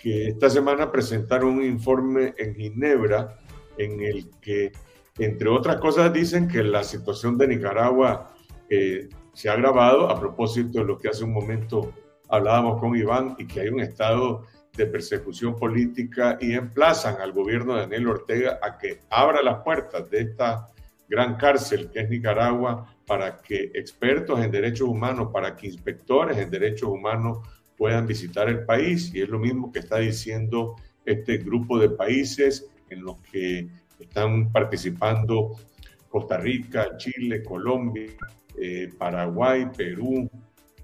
que 0.00 0.28
esta 0.28 0.48
semana 0.48 0.90
presentaron 0.90 1.58
un 1.58 1.64
informe 1.64 2.34
en 2.38 2.54
Ginebra 2.54 3.38
en 3.76 4.00
el 4.00 4.30
que, 4.40 4.72
entre 5.18 5.48
otras 5.48 5.76
cosas, 5.76 6.12
dicen 6.12 6.48
que 6.48 6.62
la 6.62 6.84
situación 6.84 7.36
de 7.36 7.48
Nicaragua 7.48 8.34
eh, 8.70 9.08
se 9.32 9.48
ha 9.48 9.52
agravado 9.52 10.08
a 10.08 10.18
propósito 10.18 10.80
de 10.80 10.84
lo 10.84 10.98
que 10.98 11.08
hace 11.08 11.24
un 11.24 11.32
momento 11.32 11.92
hablábamos 12.28 12.80
con 12.80 12.96
Iván 12.96 13.36
y 13.38 13.46
que 13.46 13.60
hay 13.60 13.68
un 13.68 13.80
estado 13.80 14.44
de 14.76 14.86
persecución 14.86 15.56
política 15.56 16.38
y 16.40 16.52
emplazan 16.52 17.20
al 17.20 17.32
gobierno 17.32 17.74
de 17.74 17.80
Daniel 17.80 18.08
Ortega 18.08 18.58
a 18.62 18.78
que 18.78 19.00
abra 19.10 19.42
las 19.42 19.62
puertas 19.62 20.08
de 20.10 20.20
esta 20.20 20.68
gran 21.08 21.36
cárcel 21.36 21.90
que 21.90 22.00
es 22.00 22.08
Nicaragua 22.08 22.86
para 23.06 23.38
que 23.38 23.72
expertos 23.74 24.38
en 24.40 24.50
derechos 24.50 24.88
humanos, 24.88 25.30
para 25.32 25.56
que 25.56 25.66
inspectores 25.66 26.36
en 26.36 26.50
derechos 26.50 26.90
humanos 26.90 27.38
puedan 27.76 28.06
visitar 28.06 28.48
el 28.48 28.64
país. 28.64 29.12
Y 29.14 29.22
es 29.22 29.28
lo 29.28 29.38
mismo 29.38 29.72
que 29.72 29.80
está 29.80 29.98
diciendo 29.98 30.76
este 31.04 31.38
grupo 31.38 31.78
de 31.78 31.90
países 31.90 32.68
en 32.90 33.02
los 33.02 33.16
que 33.22 33.68
están 33.98 34.52
participando 34.52 35.56
Costa 36.08 36.36
Rica, 36.36 36.96
Chile, 36.98 37.42
Colombia, 37.42 38.12
eh, 38.56 38.92
Paraguay, 38.96 39.68
Perú 39.76 40.30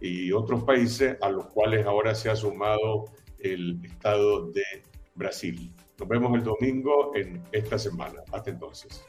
y 0.05 0.33
otros 0.33 0.65
países 0.65 1.17
a 1.23 1.31
los 1.31 1.47
cuales 1.47 1.87
ahora 1.87 2.15
se 2.15 2.29
ha 2.29 2.37
sumado 2.37 3.07
el 3.39 3.83
Estado 3.85 4.51
de 4.51 4.63
Brasil. 5.15 5.73
Nos 5.99 6.09
vemos 6.09 6.35
el 6.35 6.45
domingo 6.45 7.13
en 7.15 7.43
esta 7.53 7.79
semana. 7.79 8.23
Hasta 8.31 8.51
entonces. 8.51 9.03